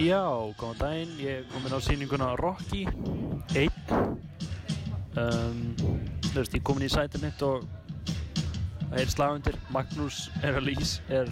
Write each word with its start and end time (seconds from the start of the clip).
Já, 0.00 0.24
góðan 0.56 0.78
daginn, 0.80 1.10
ég 1.20 1.42
er 1.42 1.48
komin 1.52 1.74
á 1.76 1.80
sýninguna 1.84 2.30
Rocky 2.40 2.86
1 3.52 3.68
um, 5.20 5.58
Þú 5.76 6.38
veist, 6.38 6.54
ég 6.54 6.62
er 6.62 6.64
komin 6.64 6.86
í 6.86 6.88
sætið 6.88 7.26
mitt 7.26 7.44
og 7.44 7.66
það 8.86 8.96
er 9.02 9.12
slagundir 9.12 9.58
Magnús 9.74 10.22
er 10.40 10.56
að 10.56 10.70
lýs, 10.70 10.94
er 11.12 11.28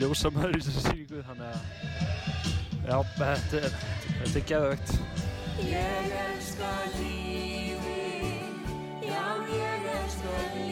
ljósamöður 0.00 0.56
í 0.56 0.64
þessu 0.64 0.86
sýningu 0.86 1.20
þannig 1.28 1.52
að 1.52 1.60
já, 2.88 2.96
þetta 3.20 3.60
er, 3.60 3.78
þetta 4.16 4.36
er 4.40 4.48
geðvögt 4.54 4.96
Ég 5.68 6.18
elska 6.24 6.74
lífið, 6.96 8.60
já 9.04 9.24
ég 9.52 9.90
elska 9.98 10.38
lífið, 10.56 10.71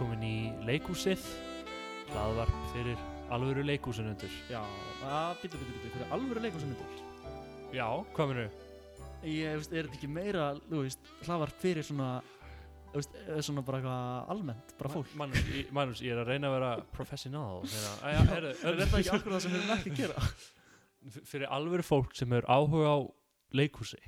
velkomin 0.00 0.22
í 0.24 0.36
leikúsið 0.64 1.20
hlaðvarp 2.14 2.52
fyrir 2.72 3.00
alvöru 3.34 3.60
leikúsunundur 3.68 4.32
Já, 4.48 4.60
að 5.04 5.42
býta, 5.42 5.58
býta, 5.60 5.72
býta, 5.74 5.90
fyrir 5.92 6.12
alvöru 6.16 6.40
leikursumundur 6.40 7.74
Já, 7.76 7.84
hvað 8.16 8.30
minu? 8.32 8.44
Ég 9.28 9.58
veist, 9.58 9.74
er 9.76 9.84
þetta 9.90 9.98
ekki 9.98 10.08
meira, 10.08 10.46
þú 10.70 10.80
veist, 10.86 11.10
hlaðvarp 11.26 11.58
fyrir 11.60 11.84
svona, 11.84 12.06
þú 12.94 12.96
veist, 13.02 13.18
svona 13.44 13.64
bara 13.66 13.80
eitthvað 13.82 14.30
almennt, 14.34 14.72
bara 14.80 14.92
fólk? 14.94 15.10
Magnús, 15.20 15.50
ég, 15.52 15.68
Magnús, 15.76 16.00
ég 16.06 16.14
er 16.16 16.22
að 16.22 16.30
reyna 16.32 16.48
að 16.48 16.56
vera 16.56 16.70
professional 16.96 17.60
þegar, 17.68 17.98
að, 18.00 18.14
já, 18.16 18.22
heyrðu, 18.32 18.54
Er 18.70 18.80
þetta 18.80 19.02
ekki 19.02 19.12
akkur 19.18 19.36
það 19.36 19.44
sem 19.44 19.52
við 19.54 19.60
erum 19.60 19.74
ekki 19.76 19.92
að 19.92 20.00
gera? 20.00 20.24
F- 21.10 21.20
fyrir 21.34 21.52
alvöru 21.58 21.84
fólk 21.84 22.16
sem 22.16 22.32
er 22.40 22.48
áhuga 22.48 22.96
á 22.96 22.98
leikhúsi. 23.60 24.00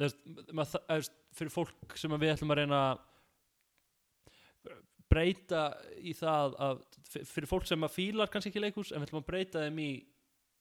Þú 0.00 0.06
veist, 0.08 0.24
maður 0.56 0.72
þa- 0.72 0.82
þú 0.88 0.96
veist, 1.02 1.14
fyrir 1.42 1.54
fólk 1.60 2.00
sem 2.00 2.16
við 2.24 2.32
ætlum 2.38 2.56
að 2.56 2.62
reyna 2.64 2.80
að 2.88 3.04
breyta 5.10 5.62
í 6.04 6.12
það 6.16 6.54
að, 6.68 6.80
fyrir 7.30 7.48
fólk 7.50 7.66
sem 7.68 7.84
að 7.86 7.94
fílar 7.96 8.30
kannski 8.32 8.52
ekki 8.52 8.62
leikhús 8.66 8.92
en 8.92 9.00
við 9.02 9.08
ætlum 9.08 9.22
að 9.22 9.28
breyta 9.30 9.62
þeim 9.64 9.78
í 9.84 9.90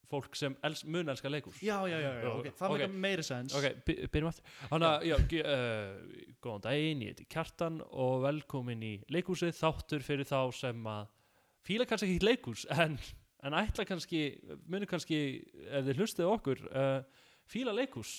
fólk 0.07 0.37
sem 0.39 0.53
els, 0.63 0.85
mun 0.87 1.11
elska 1.11 1.27
leikhús 1.27 1.57
Já, 1.59 1.81
já, 1.91 1.97
já, 1.99 2.11
já, 2.23 2.29
ok, 2.31 2.45
það 2.55 2.69
Ok. 2.71 2.75
okay. 2.77 2.87
meiri 3.03 3.25
sens 3.27 3.55
ok, 3.59 3.65
by- 3.89 3.97
byrjum 4.13 4.29
aftur 4.29 4.53
þannig 4.71 4.87
að, 4.87 5.05
já, 5.09 5.17
uh, 5.43 6.31
góðan 6.45 6.63
daginn 6.63 7.01
ég 7.03 7.11
heiti 7.11 7.25
Kjartan 7.35 7.81
og 7.91 8.21
velkomin 8.23 8.85
í 8.87 8.93
leikhúsið 9.11 9.51
þáttur 9.59 10.05
fyrir 10.07 10.29
þá 10.29 10.39
sem 10.55 10.87
að 10.93 11.09
fíla 11.67 11.89
kannski 11.89 12.13
ekki 12.15 12.29
leikhús 12.29 12.63
en, 12.71 12.95
en 13.43 13.57
ætla 13.59 13.83
kannski, 13.89 14.21
muni 14.71 14.87
kannski 14.87 15.19
ef 15.67 15.83
þið 15.89 15.99
hlustið 15.99 16.31
okkur 16.31 16.63
uh, 16.71 17.01
fíla 17.51 17.75
gott? 17.75 18.15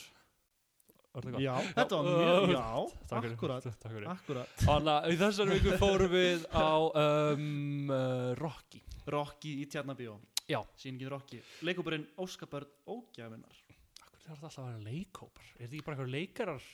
Já, 1.40 1.54
þetta 1.74 1.98
var 1.98 2.08
Já, 2.08 2.32
mjög, 2.44 2.50
já, 2.52 3.06
Takk 3.08 3.28
akkurat, 3.32 3.68
takk 3.80 4.08
akkurat. 4.12 4.50
Þannig 4.60 4.90
að 4.92 5.06
í 5.14 5.16
þessari 5.22 5.56
viku 5.56 5.78
fórum 5.80 6.12
við 6.12 6.44
á 6.52 6.70
um, 6.78 7.88
uh, 7.90 8.34
Rocky. 8.38 8.82
Rocky 9.08 9.54
í 9.62 9.68
Tjarnabíó 9.72 10.18
Já. 10.48 10.60
Sýningin 10.80 11.10
Rocky. 11.12 11.40
Leikúburinn 11.66 12.06
Óskapörn 12.20 12.68
Ógjafinar 12.88 13.56
Akkur 14.04 14.20
er 14.20 14.28
þetta 14.28 14.34
alltaf 14.36 14.60
að 14.62 14.68
vera 14.68 14.84
leikhópar? 14.84 15.48
Er 15.56 15.64
þetta 15.64 15.76
ekki 15.78 15.86
bara 15.86 15.96
eitthvað 15.96 16.12
leikarar 16.14 16.68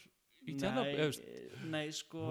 í 0.45 0.57
tjana? 0.61 0.85
Nei, 0.85 1.69
nei, 1.73 1.85
sko, 1.95 2.27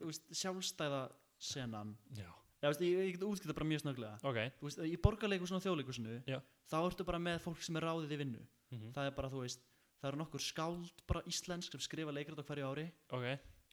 veist, 0.00 0.30
sjálfstæða 0.40 1.02
senan. 1.50 1.96
Já, 2.16 2.30
Já, 2.60 2.68
veist, 2.68 2.82
ég, 2.84 3.04
ég 3.06 3.14
get 3.16 3.26
útskipta 3.26 3.56
bara 3.56 3.68
mjög 3.70 3.84
snöglega 3.84 4.16
ok. 4.26 4.40
Þú 4.60 4.68
veist, 4.68 4.80
í 4.84 4.96
borgarleikusinu 5.00 5.60
og 5.60 5.64
þjóðleikusinu 5.64 6.16
Já. 6.28 6.38
þá 6.70 6.76
ertu 6.82 7.06
bara 7.08 7.20
með 7.22 7.38
fólk 7.46 7.62
sem 7.64 7.78
er 7.80 7.86
ráðið 7.88 8.16
í 8.16 8.20
vinnu. 8.24 8.42
Mm 8.70 8.90
það 8.94 9.08
er 9.08 9.14
bara, 9.16 9.30
þú 9.32 9.44
veist, 9.44 9.62
það 10.00 10.10
eru 10.10 10.20
nokkur 10.20 10.44
skáld 10.44 11.02
bara 11.08 11.24
íslensk 11.30 11.74
sem 11.74 11.82
skrifa 11.84 12.14
leikrit 12.14 12.40
á 12.40 12.44
hverju 12.44 12.68
ári. 12.70 12.86
Ok. 13.12 13.26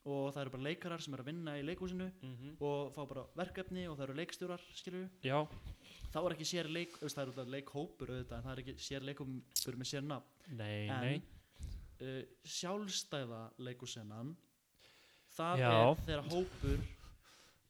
Og 0.08 0.28
það 0.32 0.42
eru 0.42 0.52
bara 0.54 0.66
leikarar 0.68 1.02
sem 1.04 1.14
er 1.16 1.22
að 1.22 1.30
vinna 1.32 1.56
í 1.58 1.64
leikusinu 1.66 2.06
mm 2.22 2.52
og 2.64 2.92
fá 2.94 3.02
bara 3.08 3.24
verkefni 3.36 3.88
og 3.88 3.96
það 3.98 4.04
eru 4.06 4.18
leikstjórar, 4.20 4.62
skilju 4.78 5.08
þá 6.12 6.18
er 6.22 6.34
ekki 6.34 6.48
sér 6.48 6.68
leik, 6.70 6.94
það 7.00 7.22
eru 7.22 7.32
alltaf 7.32 7.50
leikhópur 7.54 8.12
auðvitað, 8.12 8.38
en 8.38 8.46
það 8.46 8.52
er 8.52 8.62
ekki 8.62 8.76
sér 8.86 9.08
leikhópur 9.08 9.76
með 9.76 9.90
sér 9.90 10.06
nafn. 10.06 10.30
Nei, 10.56 10.88
en 10.88 11.04
nei. 11.04 11.18
uh, 12.00 12.22
sjálfstæða 12.44 13.42
leikusennan 13.58 14.36
það 15.38 15.60
Já. 15.62 15.70
er 15.72 16.00
þegar 16.06 16.30
hópur 16.32 16.86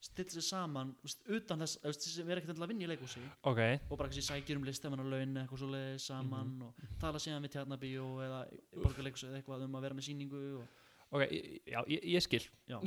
stillir 0.01 0.31
sig 0.31 0.43
saman 0.47 0.93
veist, 1.03 1.25
utan 1.29 1.59
þess, 1.65 1.79
veist, 1.83 2.03
sem 2.15 2.29
er 2.31 2.37
ekkert 2.39 2.59
að 2.63 2.69
vinna 2.71 2.85
í 2.87 2.89
leikhúsi. 2.93 3.21
Ok, 3.51 3.59
og 3.91 3.99
bara 3.99 4.11
sækjur 4.11 4.57
um 4.61 4.65
listamannalaun 4.69 5.37
eitthvað 5.43 5.59
svo 5.59 5.67
leiði 5.73 5.99
saman 6.01 6.49
Mhm. 6.55 6.63
og 6.63 6.75
tala 7.01 7.19
síðan 7.19 7.43
við 7.43 7.51
tjarnabíó 7.57 8.07
eða 8.27 8.41
borgarleikus 8.83 9.25
eða 9.27 9.37
eitthvað 9.43 9.63
um 9.67 9.75
að 9.75 9.83
vera 9.89 9.95
með 9.99 10.07
sýningu 10.09 10.43
og, 10.61 10.67
ok, 11.11 11.23
já, 11.67 11.81
ég, 11.89 12.01
ég 12.15 12.23
skil. 12.23 12.45
Já, 12.69 12.79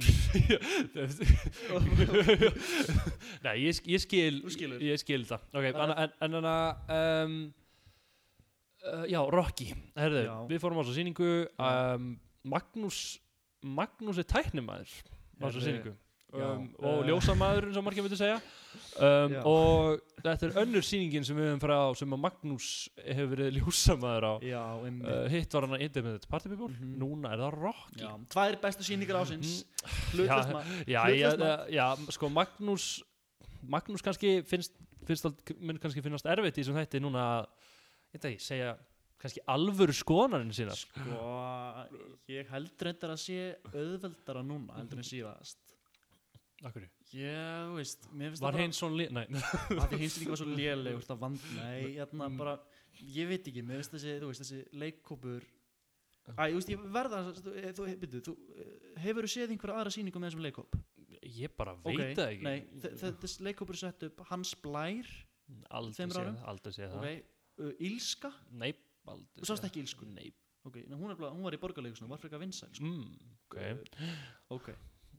Nei, 3.44 3.56
ég, 3.66 3.80
ég 3.90 4.02
skil. 4.04 4.42
Ég 4.82 5.00
skil 5.02 5.24
það. 5.28 5.42
Ok, 5.58 5.66
en, 5.72 5.92
en 6.22 6.32
hana 6.40 6.56
um, 6.98 7.36
uh, 8.86 9.06
Já, 9.10 9.20
Rocky. 9.34 9.70
Herðu, 9.98 10.24
Já. 10.28 10.36
við 10.52 10.60
fórum 10.64 10.80
á 10.80 10.84
þessu 10.86 10.96
sýningu 11.00 11.30
um, 11.58 12.04
Magnús 12.52 13.00
Magnús 13.62 14.18
er 14.22 14.28
tæknumæður 14.32 14.92
á 15.42 15.44
sýningu. 15.54 15.92
já, 15.94 15.98
um, 16.34 16.66
og 16.80 16.98
eh. 17.02 17.08
ljósamæður 17.10 17.68
eins 17.70 17.80
og 17.80 17.86
margir 17.86 18.06
myndi 18.06 18.20
segja. 18.20 18.40
Um, 19.02 19.34
og 19.50 20.02
þetta 20.24 20.48
er 20.48 20.58
önnur 20.62 20.86
sýningin 20.86 21.26
sem 21.28 21.36
við 21.36 21.50
höfum 21.50 21.62
frá 21.64 21.78
sem 22.00 22.16
að 22.16 22.22
Magnús 22.24 22.68
hefur 23.04 23.32
verið 23.34 23.58
ljósamæður 23.60 24.28
á. 24.28 24.34
Já, 24.48 24.64
uh, 24.80 25.26
hitt 25.34 25.56
var 25.56 25.68
hann 25.68 25.78
að 25.78 25.86
Independent 25.88 26.28
Party 26.32 26.52
People. 26.52 26.72
Mhm. 26.72 26.94
núna 27.02 27.34
er 27.34 27.44
það 27.44 27.58
Rocky 27.60 28.04
já, 28.04 28.12
tvær 28.32 28.60
bestu 28.64 28.88
sýningar 28.88 29.22
ásins 29.24 29.64
Mhm. 29.64 29.90
hlutast 30.16 30.54
Já, 30.88 31.04
maður. 31.08 31.72
Já, 31.72 31.88
sko 32.12 32.30
Magnús 32.30 33.02
Magnús 33.62 34.02
kannski 34.02 34.42
finnst, 34.48 34.74
finnst 35.06 35.28
mun 35.60 35.78
kannski 35.82 36.02
finnast 36.02 36.26
erfitt 36.26 36.58
í 36.58 36.64
þessum 36.64 36.80
þætti 36.80 37.02
núna 37.04 37.26
að, 37.42 37.52
ég 38.12 38.18
veit 38.18 38.32
ekki, 38.32 38.46
segja 38.46 38.72
kannski 39.22 39.44
alvöru 39.54 39.94
skoðanarinn 39.94 40.56
sína 40.56 40.74
sko, 40.78 41.20
ég 42.32 42.50
held 42.50 42.86
reyndar 42.88 43.14
að 43.14 43.22
sé 43.22 43.42
auðveldara 43.70 44.42
núna 44.46 44.80
heldur 44.80 45.04
en 45.04 45.08
síðast 45.12 45.71
Akkur 46.68 46.84
Já, 47.12 47.68
þú 47.68 47.78
veist, 47.80 48.06
mér 48.14 48.30
finnst 48.32 48.44
Var 48.46 48.54
það 48.58 48.62
hinn 48.66 48.76
svona 48.78 49.00
lí... 49.00 49.08
Nei, 49.12 49.24
bara 49.32 49.86
að 49.88 49.94
því 49.96 50.00
hins 50.04 50.18
líka 50.22 50.34
var 50.36 50.40
svo 50.42 50.50
léleg, 50.52 50.94
þú 50.94 51.00
veist, 51.02 51.14
að 51.16 51.24
vand 51.26 51.48
Nei, 51.58 51.80
hérna 51.98 52.28
Mm. 52.30 52.38
bara, 52.38 52.54
ég 53.16 53.28
veit 53.32 53.48
ekki, 53.50 53.64
mér 53.66 53.82
finnst 53.82 53.96
þessi, 53.98 54.14
þú 54.22 54.30
veist, 54.30 54.44
þessi 54.46 54.62
leikkópur 54.84 55.48
Æ, 56.38 56.44
þú 56.52 56.60
veist, 56.60 56.70
ég 56.72 56.84
verða, 56.94 57.20
þú, 57.34 57.54
eh, 57.58 57.72
þú, 57.76 57.88
byrju, 58.04 58.22
þú 58.28 58.36
hefur 59.02 59.26
þú 59.26 59.32
séð 59.34 59.54
einhverja 59.56 59.80
aðra 59.82 59.94
sýningu 59.98 60.22
með 60.22 60.30
þessum 60.30 60.46
leikkóp? 60.46 60.78
ég 61.22 61.52
bara 61.58 61.74
veit 61.84 61.92
Ok, 61.98 62.04
það 62.18 62.30
ekki. 62.32 62.46
Nei, 62.46 62.62
þe- 62.82 62.94
þe- 63.02 63.12
þessi 63.26 63.44
leikkópur 63.50 63.76
er 63.76 63.82
sett 63.82 64.04
upp 64.08 64.22
Hans 64.30 64.54
Blær, 64.64 65.10
Aldrei 65.70 66.06
séð 66.08 66.14
það, 66.16 66.40
aldrei 66.54 66.74
séð 66.78 66.94
ok, 66.96 67.02
það 67.02 67.66
uh, 67.66 67.74
Ílska, 67.90 68.32
Nei, 68.62 68.72
aldrei 69.12 69.42
Þú 69.42 69.50
sást 69.50 69.60
séð. 69.62 69.68
ekki 69.68 69.82
það. 69.82 69.84
Illsku? 69.88 70.08
Nei, 70.14 70.30
ok, 70.70 70.78
hún, 70.94 71.12
er, 71.12 71.20
hún 71.26 71.44
var 71.44 71.58
í 71.58 71.62
borgarleikusinu, 71.66 72.08
var 72.14 72.22
frekar 72.22 72.40
vinsæl, 72.46 72.70
sko. 72.78 72.86
mm, 72.86 73.36
ok. 73.50 73.58
Uh, 73.58 74.16
ok, 74.58 74.70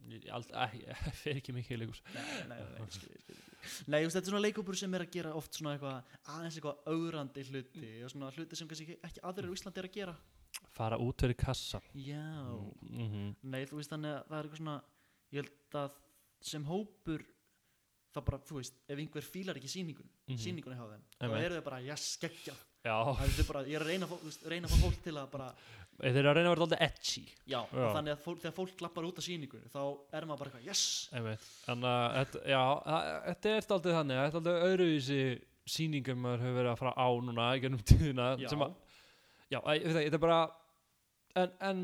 Ég 0.08 0.26
Ég 0.82 1.16
fer 1.20 1.36
ekki 1.38 1.54
mikið 1.56 1.76
í 1.76 1.80
leikus 1.82 2.02
nei, 2.14 2.22
nei, 2.50 2.58
nei, 2.58 2.86
skil, 2.96 3.16
skil, 3.22 3.40
nei, 3.86 4.00
veist, 4.02 4.16
þetta 4.16 4.24
er 4.26 4.30
svona 4.32 4.44
leikkópur 4.46 4.78
sem 4.78 4.94
er 4.98 5.04
að 5.06 5.12
gera 5.16 5.34
oft 5.38 5.58
svona 5.58 5.74
eitthvað, 5.76 6.14
aðeins 6.34 6.58
eitthvað 6.58 6.92
augrandi 6.94 7.44
hluti 7.50 7.92
og 8.06 8.10
svona 8.14 8.30
hluti 8.36 8.58
sem 8.58 8.70
kannski 8.70 8.96
ekki, 8.98 9.22
aðrir 9.22 9.52
á 9.52 9.56
Íslandi 9.56 9.82
er 9.82 9.88
að 9.90 9.98
gera. 9.98 10.16
Fara 10.72 10.98
út 11.00 11.22
fyrir 11.22 11.36
kassa. 11.38 11.80
Já, 11.94 12.24
mm 12.80 13.08
-hmm. 13.12 13.34
Nei, 13.42 13.64
þú 13.66 13.76
veist 13.80 13.92
þannig 13.92 14.16
að 14.16 14.26
það 14.28 14.38
er 14.38 14.44
eitthvað 14.44 14.62
svona 14.62 14.82
ég 15.32 15.42
held 15.42 15.78
að 15.84 16.00
sem 16.42 16.64
hópur 16.64 17.24
það 18.12 18.24
bara, 18.26 18.38
þú 18.38 18.58
veist, 18.58 18.74
ef 18.88 18.98
einhver 18.98 19.24
fílar 19.24 19.56
ekki 19.56 19.70
sýningun, 19.72 20.08
Mhm. 20.28 20.38
sýningunni 20.38 20.76
hjá 20.76 20.88
þeim 20.90 21.04
þá 21.20 21.44
eru 21.44 21.54
þau 21.54 21.64
bara, 21.64 21.80
já, 21.80 21.94
skeggja. 21.96 22.54
Það 22.82 23.38
er 23.38 23.46
bara, 23.46 23.64
ég 23.64 23.74
er 23.78 23.84
að 23.84 23.86
reyna, 23.86 24.06
reyna 24.50 24.66
að 24.66 24.72
fá 24.72 24.78
fólk 24.82 25.02
til 25.02 25.14
að 25.14 25.30
bara, 25.30 25.54
þeir 26.00 26.16
eru 26.22 26.30
að 26.30 26.36
reyna 26.38 26.48
að 26.50 26.54
vera 26.56 26.64
alltaf 26.66 26.82
edgy 26.86 27.22
já, 27.52 27.58
Já. 27.60 27.86
þannig 27.96 28.12
að 28.14 28.22
fólk, 28.24 28.38
þegar 28.42 28.54
fólk 28.56 28.72
klappar 28.80 29.06
út 29.08 29.18
af 29.20 29.26
sýningunni, 29.26 29.68
þá 29.72 29.80
er 30.16 30.26
maður 30.26 30.38
bara 30.42 30.50
eitthvað, 30.50 30.66
yes. 30.66 30.84
Þannig 31.12 31.88
að 31.92 32.16
þetta- 32.18 32.44
já, 32.52 32.62
þetta 33.28 33.52
er 33.52 33.60
alltaf 33.62 33.96
þannig 33.98 34.22
Þetta 34.22 34.32
er 34.32 34.40
alltaf 34.40 34.66
öðruvísi 34.70 35.20
sýningum 35.76 36.18
maður 36.24 36.40
hefur 36.46 36.56
verið 36.58 36.72
að 36.72 36.80
fara 36.82 36.94
á 36.98 37.08
núna 37.22 37.50
í 37.56 37.60
gennum 37.62 37.84
tíðina 37.92 38.30
Já. 38.40 38.48
að, 38.56 38.72
já, 39.52 39.60
þetta 39.62 40.16
er 40.18 40.22
bara 40.24 40.40
en, 41.38 41.52
en, 41.68 41.82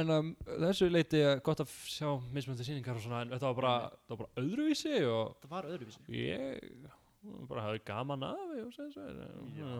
en 0.00 0.10
um, 0.16 0.32
þessu 0.64 0.88
leiti 0.90 1.20
gott 1.46 1.62
að 1.62 1.70
sjá 1.88 2.08
mismöndi 2.34 2.66
sýningar 2.66 2.98
og 2.98 3.04
svona, 3.04 3.22
en 3.24 3.30
þetta 3.36 3.52
var 3.52 3.60
bara, 3.60 3.74
þetta 3.92 4.16
var 4.16 4.24
bara 4.24 4.42
öðruvísi 4.44 4.96
og 5.08 5.36
það 5.44 5.54
var 5.54 5.70
öðruvísi 5.70 6.18
ég 6.18 6.90
bara 7.48 7.62
hafði 7.68 7.80
gaman 7.84 8.22
af 8.24 8.42
því 8.50 8.60
og 8.64 8.72
sem 8.74 8.90
svo 8.94 9.06
Já. 9.60 9.70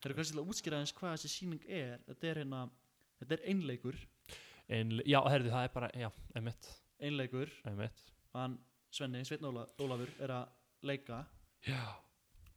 Það 0.00 0.10
er 0.10 0.14
kannski 0.16 0.32
til 0.34 0.40
að 0.42 0.50
útskýra 0.52 0.78
eins 0.82 0.92
hvað 0.96 1.14
þessi 1.16 1.30
sýning 1.32 1.66
er 1.68 1.98
þetta 2.08 2.30
er 2.32 2.40
hérna, 2.42 2.60
þetta 3.20 3.38
er 3.38 3.44
einleikur. 3.52 3.98
Ein, 4.68 4.96
já, 5.06 5.20
herðu, 5.30 5.52
það 5.54 5.68
er 5.68 5.74
bara, 5.76 5.90
já, 5.94 6.08
einmitt, 6.34 6.70
einleikur. 7.00 7.52
Einmitt. 7.70 8.02
Hann 8.34 8.58
Svenni, 8.90 9.22
Sveinn 9.28 9.46
Óla, 9.46 9.66
Ólafur 9.82 10.10
er 10.24 10.32
að 10.40 10.48
leika. 10.86 11.22
Já. 11.66 11.80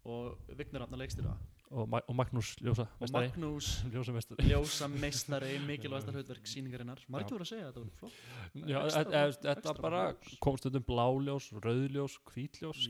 Og 0.09 0.37
Vignur 0.57 0.85
Rafnar 0.85 1.01
leikstýra 1.01 1.33
Og, 1.69 1.85
Ma 1.85 1.99
og 2.09 2.15
Magnús 2.17 2.55
Ljósa, 2.65 2.87
og 2.97 3.03
mestari 3.03 3.27
Magnús 3.29 3.67
Ljósa 3.93 4.13
mestari 4.15 4.45
ljósa 4.47 4.87
meistari 4.89 5.51
mikilvægsta 5.69 6.13
hlutverk 6.15 6.47
síningarinnar 6.49 7.03
margir 7.13 7.35
voru 7.35 7.45
að 7.45 7.51
segja 7.51 7.67
þetta 7.67 7.83
flott. 7.99 8.15
Extra- 8.55 9.03
e- 9.03 9.27
e- 9.27 9.35
þetta 9.43 9.73
bara 9.77 9.99
ljós. 10.15 10.39
kom 10.41 10.57
stundum 10.57 10.85
bláljós, 10.87 11.51
rauðljós, 11.61 12.15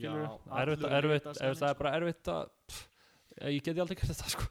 Já, 0.00 0.14
erfitt, 0.62 0.86
erfitt, 0.88 1.28
það 1.28 1.50
er 1.50 1.58
sko. 1.60 1.74
bara 1.82 1.92
erfitt 1.98 2.32
að 2.32 2.78
ég 3.48 3.64
geti 3.64 3.82
aldrei 3.82 3.96
gert 4.00 4.12
þetta, 4.12 4.28
sko. 4.34 4.48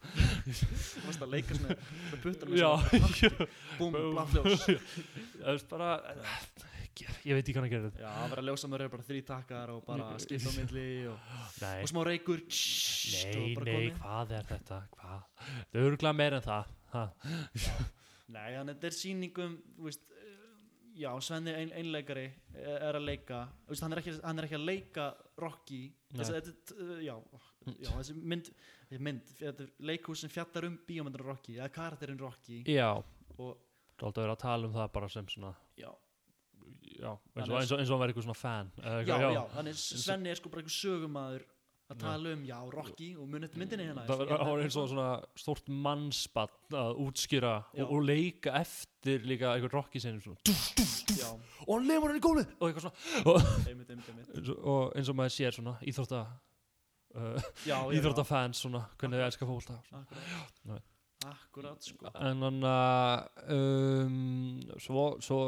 Þú 0.50 1.06
varst 1.06 1.26
að 1.26 1.36
leika 1.36 1.60
með, 1.62 1.86
með 2.26 2.58
já, 2.58 2.72
búm, 3.78 4.00
bláfljós 4.16 4.66
það 5.44 5.54
er 5.54 5.64
bara 5.70 5.92
ég, 7.00 7.12
ég 7.30 7.38
veit 7.38 7.44
ekki 7.44 7.56
hvað 7.56 7.68
að 7.68 7.74
gera 7.74 7.90
þetta 7.90 8.04
já, 8.04 8.10
að 8.10 8.34
vera 8.34 8.46
ljósamur 8.48 8.84
er 8.84 8.92
bara 8.94 9.06
þrý 9.08 9.22
takkar 9.28 9.74
og 9.76 9.86
bara 9.88 10.10
skipta 10.22 10.52
á 10.52 10.54
milli 10.58 10.88
og, 11.12 11.30
og 11.70 11.92
smá 11.92 12.02
reykur 12.08 12.44
nei, 12.50 13.46
nei, 13.70 13.86
hvað 14.00 14.36
er 14.40 14.50
þetta, 14.54 14.82
hvað? 14.96 15.24
Það 15.40 15.80
er 15.82 15.90
örgulega 15.92 16.18
meira 16.18 16.42
en 16.42 16.48
það. 16.50 16.76
Nei, 18.30 18.48
þannig 18.54 18.62
að 18.62 18.74
þetta 18.74 18.90
er 18.90 18.98
sýningum 18.98 19.56
þú 19.78 19.88
veist, 19.88 20.10
eh, 20.14 20.42
já, 21.02 21.10
Svenni 21.26 21.54
ein, 21.58 21.72
einleikari 21.80 22.28
er 22.60 22.84
er 22.90 23.00
að 23.00 23.08
leika. 23.08 23.44
Veist, 23.70 23.86
hann, 23.86 23.96
er 23.96 24.02
ekki, 24.04 24.18
hann 24.24 24.42
er 24.42 24.48
ekki 24.50 24.60
að 24.60 24.68
leika 24.68 25.08
Rocky. 25.42 25.82
Þessi, 26.14 26.36
þetta, 26.38 26.90
já, 27.06 27.16
já, 27.80 27.90
þessi 27.96 28.18
mynd, 28.20 28.52
þessi 28.90 29.02
mynd 29.06 29.32
þetta 29.40 29.66
er 29.68 29.72
leikhús 29.92 30.24
sem 30.26 30.32
fjallar 30.34 30.66
um 30.70 30.78
bíómyndur 30.90 31.26
Rocky 31.30 31.58
eða 31.60 31.70
karakterinn 31.76 32.20
Rocky. 32.22 32.64
Já, 32.66 32.90
og 33.38 33.58
þú 34.00 34.08
aldrei 34.10 34.24
verið 34.26 34.36
að 34.36 34.42
tala 34.46 34.70
um 34.70 34.74
það 34.80 34.92
bara 34.98 35.10
sem 35.14 35.28
svona 35.30 35.54
já, 35.78 35.90
Já, 37.00 37.14
eins 37.38 37.48
og, 37.50 37.56
er- 37.80 37.86
hann 37.86 38.02
verið 38.02 38.12
eitthvað 38.12 38.26
svona 38.28 38.40
fan 38.40 38.68
já, 38.76 38.90
eitthvað, 39.00 39.24
já, 39.38 39.42
þannig 39.56 39.80
Svenni 39.80 40.30
er 40.34 40.40
sko 40.40 40.50
bara 40.52 40.62
einhver 40.64 40.76
sögumadur 40.76 41.46
að 41.90 41.98
tala 42.04 42.32
um, 42.36 42.42
já, 42.46 42.58
Rocky 42.74 43.08
og 43.18 43.30
munið 43.32 43.56
myndinni 43.58 43.86
hérna 43.88 44.04
Það 44.06 44.20
var, 44.30 44.62
eins 44.62 44.76
og 44.78 44.90
svona 44.92 45.08
stórt 45.42 45.70
mannspann 45.74 46.76
að 46.78 47.00
útskýra 47.06 47.54
og, 47.72 47.94
og 47.96 48.04
leika 48.06 48.54
eftir 48.60 49.26
líka 49.26 49.56
eitthvað 49.56 49.74
rocki 49.80 50.02
sinni 50.04 50.22
svona 50.22 50.38
já, 51.18 51.32
og 51.66 51.72
hann 51.74 51.88
lemur 51.90 52.12
hann 52.14 52.20
í 52.20 52.24
gólfið 52.24 52.52
og 52.60 52.68
eitthvað 52.70 52.86
svona. 52.86 53.24
Og, 53.26 53.42
eins 53.72 54.52
og, 54.54 54.62
og 54.70 54.94
eins 55.00 55.10
og 55.10 55.18
maður 55.18 55.36
sér 55.40 55.58
svona 55.58 55.74
íþrótta 55.90 56.22
já, 57.66 57.78
íþróttafans 57.96 58.64
svona 58.64 58.86
hvernig 59.00 59.20
þau 59.20 59.26
elskar 59.28 59.50
já, 59.90 60.40
akkurat, 60.62 60.88
akkurat 61.32 61.90
sko. 61.90 62.14
En 62.16 62.46
hann 62.46 62.70
um, 63.56 64.62
svo, 64.78 65.10
svo 65.26 65.42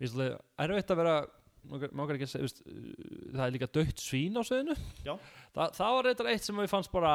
víslega, 0.00 0.38
erfitt 0.64 0.94
að 0.94 1.02
vera 1.02 1.18
að 2.28 2.32
segja 2.32 2.46
veist, 2.46 2.62
það 3.34 3.44
er 3.44 3.54
líka 3.56 3.70
dött 3.74 4.00
svín 4.00 4.38
á 4.38 4.42
sveðinu 4.46 4.76
Já. 5.04 5.14
Þa, 5.56 5.70
það 5.76 5.96
var 5.96 6.10
eitthvað 6.10 6.30
eitt 6.32 6.46
sem 6.46 6.62
við 6.62 6.70
fannst 6.72 6.92
bara 6.94 7.14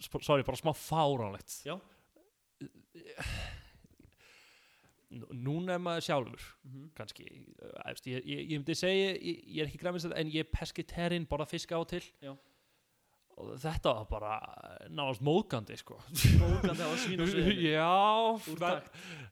sorry, 0.00 0.44
bara 0.46 0.58
smá 0.60 0.72
fáránlegt. 0.76 1.60
Já. 1.66 1.76
Nú- 5.10 5.26
núna 5.34 5.74
er 5.74 5.80
maður 5.82 6.04
sjálfur 6.06 6.42
Mhm. 6.64 6.90
kannski, 6.94 7.24
uh, 7.62 7.90
efst, 7.90 8.04
ég, 8.06 8.22
ég, 8.24 8.44
ég 8.52 8.58
myndi 8.60 8.76
segja 8.78 9.16
ég, 9.18 9.40
ég 9.48 9.62
er 9.62 9.66
ekki 9.66 9.80
græmist 9.82 10.06
en 10.14 10.30
ég 10.30 10.44
er 10.44 10.50
pesketerinn 10.54 11.26
bara 11.28 11.44
fiska 11.44 11.74
á 11.74 11.82
til. 11.88 12.02
Já. 12.22 12.36
og 13.40 13.54
þetta 13.56 13.94
var 13.94 14.04
bara 14.04 14.88
náðast 14.90 15.22
móðgandi 15.24 15.76
sko. 15.78 15.94
Bókandi 16.12 16.82
á 16.84 16.88
og 16.92 16.98
sviðinu 17.00 17.54
já, 17.72 18.56
takt. 18.60 18.90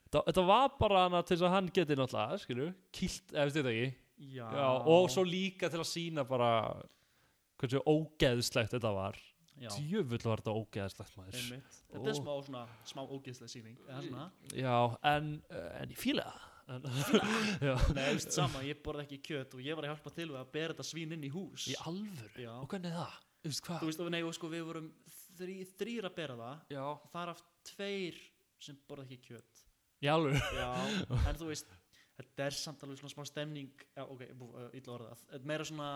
þetta, 0.09 0.45
var 0.47 0.69
bara 0.79 1.03
hana 1.03 1.21
til 1.21 1.37
að 1.37 1.49
hann 1.53 1.67
geti 1.69 1.95
náttúrulega, 1.95 2.39
skilju, 2.41 2.73
kilt, 2.91 3.33
ef 3.35 3.53
þetta 3.53 3.69
ekki? 3.69 3.93
Já, 4.33 4.49
og 4.87 5.09
svo 5.13 5.23
líka 5.23 5.69
til 5.69 5.77
að 5.79 5.85
sína 5.91 6.25
bara 6.27 6.81
hversu 7.61 7.83
ógeðslegt 7.85 8.73
þetta 8.73 8.91
var 8.95 9.15
djöfull 9.59 10.21
var 10.23 10.41
þetta 10.41 10.53
ógeðslegt 10.55 11.17
maður. 11.19 11.49
Þetta 11.89 12.11
er 12.11 12.17
smá 12.17 12.31
svona, 12.45 12.63
smá 12.87 13.01
ógeðslega 13.05 13.51
svona, 14.05 14.29
já, 14.55 14.75
en, 15.11 15.33
uh, 15.51 15.67
en 15.81 15.93
ég 15.93 15.99
fíla 15.99 16.27
það. 16.27 16.45
Veist 17.97 18.35
sama 18.35 18.61
ég 18.61 18.77
borði 18.85 19.07
ekki 19.07 19.17
kjöt 19.25 19.55
og 19.57 19.63
ég 19.65 19.77
var 19.77 19.87
að 19.87 19.95
hjálpa 19.95 20.11
til 20.13 20.27
við 20.29 20.37
að 20.37 20.51
bera 20.53 20.75
þetta 20.75 20.85
svín 20.85 21.15
inn 21.15 21.25
í 21.25 21.31
hús. 21.33 21.65
Í 21.71 21.77
alvöru? 21.81 22.43
Já. 22.43 22.51
og 22.59 22.67
hvernig 22.69 22.91
er 22.91 22.99
það, 22.99 23.15
þú 23.39 23.49
veist 23.49 23.71
þú 23.71 23.89
veist, 23.89 24.03
og 24.03 24.11
nei, 24.13 24.21
og 24.27 24.35
sko 24.37 24.51
við 24.51 24.67
vorum 24.67 24.91
þrý, 25.39 25.55
þrýr 25.79 26.09
að 26.11 26.17
bera 26.19 26.37
það. 26.43 26.61
Já, 26.75 26.85
þar 27.15 27.33
af 27.33 27.43
tveir 27.71 28.21
sem 28.61 28.77
borða 28.85 29.07
ekki 29.07 29.31
kjöt. 29.31 29.63
Í 30.05 30.11
alvöru? 30.13 30.43
Já, 30.59 30.69
en 31.31 31.41
þú 31.41 31.49
veist 31.49 31.73
þetta 32.19 32.45
er 32.45 32.55
samt 32.57 32.83
alveg 32.85 32.99
svona 32.99 33.13
smá 33.13 33.25
stemning. 33.27 33.83
Já, 33.95 34.03
ok, 34.05 34.23
uh, 34.29 34.61
illa 34.77 34.93
orðað. 34.95 35.23
Þetta 35.25 35.39
er 35.39 35.49
meira 35.51 35.67
svona 35.69 35.89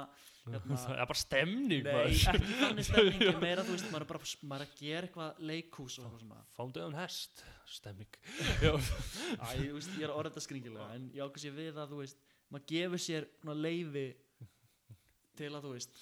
hérna, 0.48 0.80
það 0.84 0.96
er 0.96 1.10
bara 1.12 1.22
stemning 1.22 1.88
nei, 1.88 1.96
ekki 2.02 2.44
þannig 2.64 2.88
stemning 2.90 3.24
en 3.32 3.40
meira, 3.44 3.66
þú 3.68 3.78
veist, 3.78 3.90
maður 3.94 4.06
er 4.06 4.12
bara 4.14 4.32
maður 4.52 4.66
er 4.66 4.70
að 4.70 4.76
gera 4.82 5.10
eitthvað 5.10 5.42
leikhús 5.52 5.98
og 6.00 6.08
eitthvað 6.08 6.26
svona 6.26 6.44
fánduðan 6.58 7.00
hest, 7.00 7.46
stemming. 7.78 8.20
Já, 8.66 8.74
Æ, 8.74 9.48
ég, 9.62 9.72
veist, 9.78 9.96
ég 9.98 10.06
er 10.06 10.12
að 10.12 10.20
orða 10.20 10.34
þetta 10.34 10.46
skringilega 10.48 10.92
en 10.98 11.10
ég 11.16 11.26
ákast 11.26 11.50
ég 11.50 11.58
við 11.58 11.82
að 11.82 11.96
þú 11.96 12.04
veist 12.04 12.30
maður 12.54 12.70
gefur 12.74 13.02
sér 13.02 13.30
leifi 13.58 14.08
til 15.40 15.50
að 15.50 15.66
þú 15.66 15.74
veist 15.74 15.98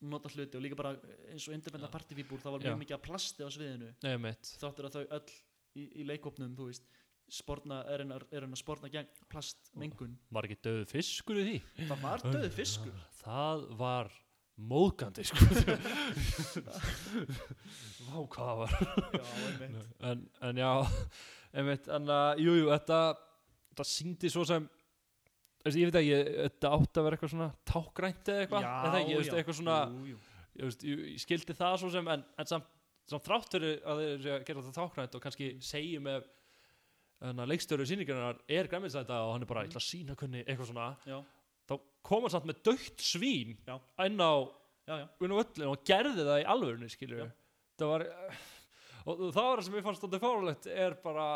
nota 0.00 0.30
hluti 0.32 0.56
og 0.56 0.64
líka 0.64 0.78
bara 0.78 0.94
eins 1.28 1.46
og 1.48 1.54
independent 1.54 1.92
party 1.92 2.16
people 2.16 2.38
það 2.40 2.56
var 2.56 2.62
mjög 2.64 2.72
Já. 2.72 2.80
mikið 2.82 2.96
að 2.96 3.02
plasti 3.04 3.44
á 3.44 3.48
sviðinu. 3.52 3.90
Nei 4.00 4.34
þáttur 4.48 4.88
að 4.88 4.96
þau 4.96 5.16
öll 5.18 5.34
í, 5.76 5.84
í 6.00 6.06
leikopnum 6.08 6.54
þú 6.56 6.70
veist 6.70 6.88
sporna, 7.34 7.82
er 7.90 8.04
hennar 8.04 8.24
er 8.30 8.46
hennar 8.46 8.58
sporna 8.58 8.90
gegn 8.92 9.08
plastmengun. 9.30 10.16
Var 10.34 10.48
ekki 10.48 10.58
döðu 10.66 10.88
fiskur 10.90 11.40
í 11.40 11.46
því? 11.46 11.86
Það 11.86 12.04
var 12.04 12.26
döðu 12.26 12.50
fiskur. 12.56 13.06
Það 13.20 13.64
var 13.80 14.12
móðgandi 14.60 15.24
sko. 15.28 15.46
Vá 18.10 18.16
hvað 18.34 18.62
var 18.64 18.74
já, 18.76 19.24
einmitt. 19.46 19.82
En, 20.04 20.24
en 20.48 20.60
já 20.60 20.72
einmitt, 21.54 21.88
en 21.88 22.10
uh, 22.10 22.32
jú, 22.40 22.56
jú, 22.60 22.68
þetta 22.72 23.00
þetta 23.70 23.86
síndi 23.88 24.30
svo 24.32 24.44
sem 24.48 24.66
ég 25.68 25.90
veit 25.90 26.00
ekki, 26.00 26.18
þetta 26.48 26.72
átti 26.76 27.00
að 27.00 27.06
vera 27.06 27.16
eitthvað 27.16 27.32
svona 27.34 27.48
tákgrænt 27.68 28.30
eða 28.32 28.44
eitthvað, 28.44 28.66
eða 28.66 29.00
ekki, 29.00 29.16
já. 29.16 29.32
eitthvað 29.38 29.58
svona 29.60 29.78
jú, 29.80 30.04
jú. 30.10 30.20
ég, 30.56 30.62
veist, 30.64 30.84
ég, 30.88 31.02
ég 31.14 31.24
skildi 31.24 31.56
það 31.56 31.76
svo 31.82 31.90
sem 31.94 32.12
en, 32.14 32.24
en 32.40 32.50
samt, 32.50 32.70
samt 33.10 33.26
þrátt 33.26 33.56
fyrir 33.56 33.82
að 33.84 34.02
þeir 34.02 34.30
að 34.36 34.46
gera 34.48 34.64
þetta 34.64 34.76
tákgrænt 34.78 35.18
og 35.18 35.24
kannski 35.26 35.50
segjum 37.20 37.42
ef 37.44 37.50
leikstöru 37.50 37.86
sýningarnar 37.88 38.40
er 38.48 38.68
græmiðsæta 38.70 39.20
og 39.26 39.34
hann 39.34 39.44
er 39.44 39.50
bara, 39.50 39.64
ég 39.66 39.72
ætla 39.72 39.82
að 39.82 39.88
sína 39.88 40.16
hvernig 40.16 40.46
eitthvað 40.46 40.70
svona, 40.70 40.88
já, 41.04 41.18
þá 41.68 41.74
kom 42.08 42.24
hann 42.24 42.34
samt 42.34 42.48
með 42.48 42.62
dögt 42.70 43.04
svín 43.04 43.54
Já. 43.66 43.76
inn 44.06 44.20
á 44.24 44.32
inn 44.90 45.34
á 45.36 45.42
öllin 45.42 45.68
og 45.70 45.84
gerði 45.86 46.24
það 46.24 46.42
í 46.42 46.48
alvörunni 46.54 46.90
skilju 46.90 47.28
það 47.80 47.92
var 47.92 48.06
og 49.10 49.24
það 49.30 49.40
var 49.44 49.60
það 49.60 49.64
sem 49.68 49.78
ég 49.78 49.88
fannst 49.88 50.02
stóttið 50.02 50.24
fárulegt 50.24 50.70
er 50.72 50.96
bara 51.04 51.28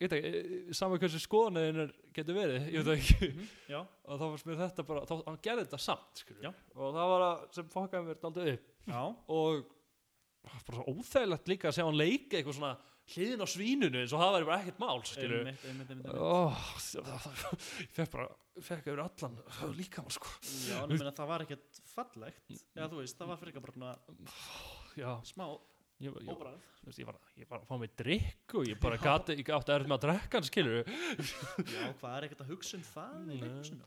ég 0.00 0.08
veit 0.08 0.16
ekki, 0.16 0.76
saman 0.76 1.00
hversu 1.00 1.20
skoðanæðin 1.20 1.90
getur 2.16 2.36
verið, 2.38 2.68
ég 2.72 2.86
veit 2.86 2.94
ekki. 2.94 3.26
Mhm, 3.34 3.48
já, 3.68 3.80
og 4.08 4.14
þá 4.16 4.22
fannst 4.24 4.46
mér 4.48 4.62
þetta 4.62 4.84
bara, 4.88 5.02
þá, 5.04 5.12
hann 5.26 5.42
gerði 5.44 5.66
þetta 5.66 5.80
samt 5.84 6.22
skilju, 6.22 6.52
og 6.76 6.94
það 6.96 7.10
var 7.12 7.24
að 7.26 7.42
sem 7.56 7.68
fokkaði 7.74 8.06
mér 8.06 8.22
daldið 8.22 8.48
upp. 8.54 8.70
Já, 8.88 9.02
og 9.36 9.74
bara 10.64 10.78
svo 10.78 10.94
óþægilegt 10.94 11.52
líka 11.52 11.68
að 11.68 11.76
sjá 11.76 11.84
hann 11.84 12.00
leika 12.00 12.38
eitthvað 12.38 12.56
svona 12.56 12.72
hliðin 13.14 13.44
á 13.44 13.48
svínunu 13.50 14.02
eins 14.02 14.14
og 14.14 14.22
það 14.22 14.36
væri 14.36 14.48
bara 14.50 14.60
ekkert 14.62 14.82
mál 14.82 15.02
skilju 15.08 15.40
einmitt, 15.40 15.64
einmitt, 15.70 15.90
einmitt, 15.94 16.12
oh, 16.14 16.62
það, 16.78 17.26
fekk 17.96 18.14
bara 18.14 18.28
fekk 18.60 18.90
yfir 18.90 19.02
allan 19.04 19.40
líka 19.78 20.04
sko. 20.12 20.30
já, 20.68 20.78
en 20.84 20.94
ég 20.94 21.00
meina 21.00 21.14
það 21.16 21.32
var 21.32 21.46
ekkert 21.46 21.82
fallegt. 21.94 22.46
Eða 22.76 22.88
þú 22.92 23.02
veist, 23.02 23.18
það 23.18 23.32
var 23.32 23.40
frekar 23.40 23.64
bara 23.66 23.76
svona 23.76 23.92
já, 25.00 25.10
smá 25.30 25.46
ég, 26.00 26.14
ég, 26.14 26.28
ég 27.00 27.08
var, 27.08 27.18
ég 27.36 27.48
var 27.50 27.60
að 27.60 27.66
fá 27.68 27.74
mig 27.80 27.92
drikk 27.98 28.54
og 28.56 28.68
ég 28.68 28.78
bara 28.80 28.98
gati, 29.00 29.36
átti 29.40 29.52
að 29.52 29.74
erða 29.74 29.90
með 29.90 29.96
að 29.96 30.04
drekka 30.06 30.42
skilur 30.48 30.78
Já, 30.88 31.82
hvað 32.00 32.14
er 32.14 32.26
ekkert 32.28 32.44
að 32.44 32.52
hugsa 32.54 32.78
um 32.78 32.86
það? 32.88 33.32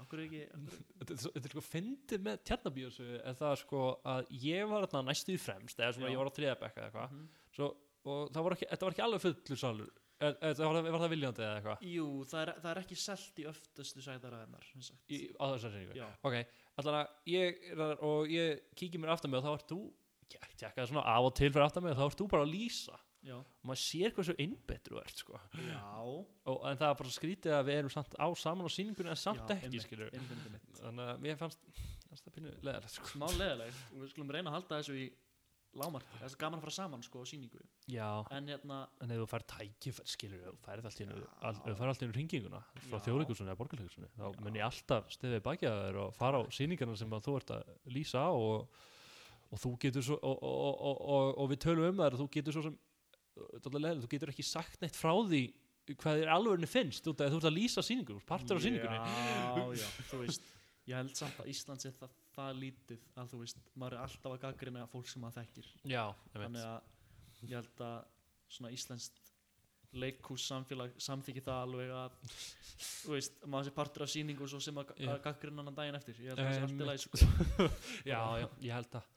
Akkur 0.03 0.21
er 0.21 0.27
ekki, 0.27 0.43
akkur, 0.53 0.83
þetta 0.99 1.17
er 1.17 1.41
er 1.41 1.55
sko 1.55 1.65
fyndið 1.65 2.27
með 2.27 2.43
tjarnabíósu 2.49 3.07
er 3.17 3.39
það 3.39 3.55
sko 3.63 3.85
að 4.13 4.35
ég 4.43 4.69
var 4.69 4.87
þarna 4.87 5.09
næstu 5.09 5.33
í 5.33 5.41
fremst 5.41 5.81
eða 5.81 5.97
svona 5.97 6.11
Já. 6.11 6.13
ég 6.13 6.21
var 6.21 6.29
á 6.29 6.37
þriðabekka 6.37 6.83
eða 6.83 6.91
eitthvað. 6.91 7.17
Mhm. 7.17 7.25
svo, 7.57 7.71
og 8.03 8.31
það 8.33 8.47
var 8.47 8.55
ekki, 8.57 8.69
þetta 8.71 8.87
var 8.87 8.95
ekki 8.95 9.05
alveg 9.07 9.23
fullur 9.23 9.61
salur. 9.61 9.91
Eða 10.23 10.35
þetta 10.43 10.67
var, 10.69 10.77
var 10.87 11.01
það 11.03 11.13
viljandi 11.13 11.43
eða 11.43 11.55
eitthvað? 11.59 11.85
Jú, 11.89 12.07
það 12.29 12.41
er, 12.43 12.51
það 12.63 12.69
er 12.71 12.81
ekki 12.83 12.97
selt 13.01 13.39
í 13.41 13.47
öftustu 13.49 14.03
sætaræðinar 14.05 14.67
í, 14.71 15.19
á 15.35 15.45
þessar 15.53 15.73
sýningu? 15.73 16.09
Ok, 16.29 16.37
allan 16.79 16.99
að 17.01 17.31
ég 17.33 17.65
og 18.07 18.31
ég 18.31 18.61
kíkja 18.79 19.01
mér 19.03 19.15
aftan 19.15 19.33
mig 19.33 19.41
og 19.41 19.47
þá 19.47 19.55
ert 19.57 19.73
þú 19.73 19.79
ég 20.33 20.53
tjekkaði 20.61 20.91
svona 20.91 21.07
af 21.13 21.27
og 21.27 21.33
til 21.37 21.49
fyrir 21.49 21.65
aftan 21.65 21.83
mig 21.85 21.95
og 21.95 21.99
þá 21.99 22.05
ert 22.07 22.21
þú 22.21 22.29
bara 22.31 22.45
að 22.47 22.53
lýsa. 22.53 22.99
Já, 23.23 23.37
og 23.39 23.67
maður 23.69 23.79
sér 23.79 24.11
hversu 24.15 24.33
innbetru 24.43 24.97
ert 24.99 25.21
sko. 25.21 25.37
Og, 26.03 26.55
en 26.67 26.79
það 26.79 26.89
er 26.89 26.97
bara 26.99 27.11
skrítið 27.15 27.53
að 27.55 27.69
við 27.69 27.77
erum 27.79 27.93
samt 27.93 28.17
á 28.19 28.27
saman 28.35 28.67
á 28.67 28.71
sýningunni 28.75 29.13
en 29.13 29.19
samt 29.19 29.45
Já, 29.47 29.55
ekki 29.55 29.69
einmitt, 29.69 29.93
einmitt, 30.11 30.47
einmitt. 30.49 30.81
þannig 30.81 31.11
að 31.13 31.21
mér 31.23 31.37
fannst 31.39 31.61
fannst 32.09 32.27
það 32.27 32.35
pínu 32.35 32.51
leðalegt 32.67 32.93
sko. 32.97 33.11
Smá 33.13 33.25
leðilegt 33.39 33.85
við 33.93 34.11
skulum 34.11 34.33
reyna 34.35 34.51
að 34.51 34.57
halda 34.57 34.79
þessu 34.81 34.97
í 34.99 35.05
lámark 35.79 36.05
það 36.19 36.25
er 36.27 36.35
gaman 36.43 36.59
að 36.59 36.63
fara 36.67 36.75
saman 36.75 37.03
sko 37.05 37.21
á 37.21 37.25
síningu 37.29 37.59
já, 37.89 38.07
en 38.37 38.47
hérna, 38.51 38.77
en 39.01 39.11
ef 39.15 39.21
þú 39.23 39.27
fær 39.31 39.45
tækifæri 39.53 40.11
skilur, 40.13 40.43
þú 40.45 40.55
færð 40.67 40.87
allt 40.89 41.01
í 41.01 41.05
einu 41.07 41.19
all- 41.49 41.59
ef 41.63 41.71
þú 41.71 41.77
færð 41.81 41.91
allt 41.93 42.03
í 42.03 42.07
einu 42.07 42.15
hringinguna 42.17 42.61
frá 42.87 42.97
Já. 42.99 43.03
þjóðleikursunni 43.07 43.49
eða 43.53 43.59
borgarleikursunni 43.63 44.09
þá 44.13 44.23
Já. 44.27 44.41
mun 44.45 44.59
ég 44.59 44.67
alltaf 44.67 45.09
stiðið 45.17 45.43
baki 45.49 45.69
að 45.71 45.81
þér 45.87 45.99
og 46.03 46.15
fara 46.19 46.41
á 46.41 46.43
sýningarna 46.53 46.97
sem 47.01 47.15
að 47.17 47.25
þú 47.27 47.35
ert 47.41 47.53
að 47.57 47.73
lýsa 47.97 48.21
á 48.21 48.31
og, 48.31 48.79
og 49.53 49.63
þú 49.65 49.73
getur 49.85 50.05
svo 50.09 50.19
og, 50.21 50.37
og, 50.43 50.73
og, 50.91 51.03
og, 51.17 51.33
og 51.43 51.51
við 51.53 51.61
tölum 51.65 51.89
um 51.89 52.01
það 52.03 52.19
þú 52.21 52.29
getur 52.37 52.57
svo 52.57 52.65
sem 52.69 52.77
dálítið 53.33 53.81
leiðilegt, 53.81 54.05
þú 54.05 54.11
getur 54.13 54.29
ekki 54.33 54.45
sagt 54.45 54.81
neitt 54.85 54.97
frá 54.97 55.13
því 55.25 55.43
hvað 55.99 56.19
þér 56.21 56.29
alvegurinn 56.37 56.69
finnst 56.69 57.07
út 57.11 57.19
af 57.19 57.27
að 57.27 57.33
þú 57.33 57.39
ert 57.41 57.47
að 57.49 57.57
lýsa 57.57 57.81
sýningur, 57.83 58.21
partur 58.29 58.55
af 58.55 58.63
sýningunni. 58.63 58.99
Já, 59.01 59.81
já, 59.81 59.87
þú 60.13 60.19
veist 60.21 60.45
ég 60.87 60.95
held 60.95 61.17
samt 61.17 61.41
að 61.43 61.49
Ísland 61.51 61.83
sé 61.83 61.91
það, 61.97 62.13
það 62.35 62.61
lítið 62.61 63.03
að 63.19 63.33
þú 63.33 63.41
veist, 63.43 63.61
maður 63.73 63.97
er 63.97 64.05
alltaf 64.05 64.31
að 64.31 64.41
gaggrina 64.45 64.87
fólk 64.91 65.11
sem 65.11 65.23
maður 65.23 65.41
þekkir. 65.41 65.69
Já, 65.91 66.03
þannig 66.33 66.65
að 66.69 67.47
ég 67.49 67.55
held 67.59 67.85
að 67.87 67.99
svona 68.53 68.73
íslenskt 68.73 69.21
leikhús 69.93 70.47
samfélag 70.49 70.93
samþykki 71.05 71.43
það 71.45 71.59
alveg 71.67 71.91
að 71.93 72.13
þú 72.81 73.11
veist, 73.13 73.35
maður 73.45 73.67
sé 73.67 73.73
partur 73.75 74.05
af 74.05 74.09
sýningu 74.09 74.45
og 74.45 74.49
svo 74.49 74.61
sem 74.63 74.79
að, 74.81 74.93
að 75.05 75.19
gaggrina 75.27 75.65
hann 75.67 75.77
daginn 75.77 75.97
eftir. 75.99 76.17
Ég 76.23 76.33
held 76.33 76.41
að 76.41 76.47
það 76.47 76.55
sé 76.55 76.63
Em, 76.63 76.69
allt 76.69 76.81
í 76.81 76.87
lagi 76.87 77.03
sko. 77.03 77.67
já, 78.11 78.21
já, 78.41 78.47
ég 78.65 78.73
held 78.73 78.89
það 78.95 79.11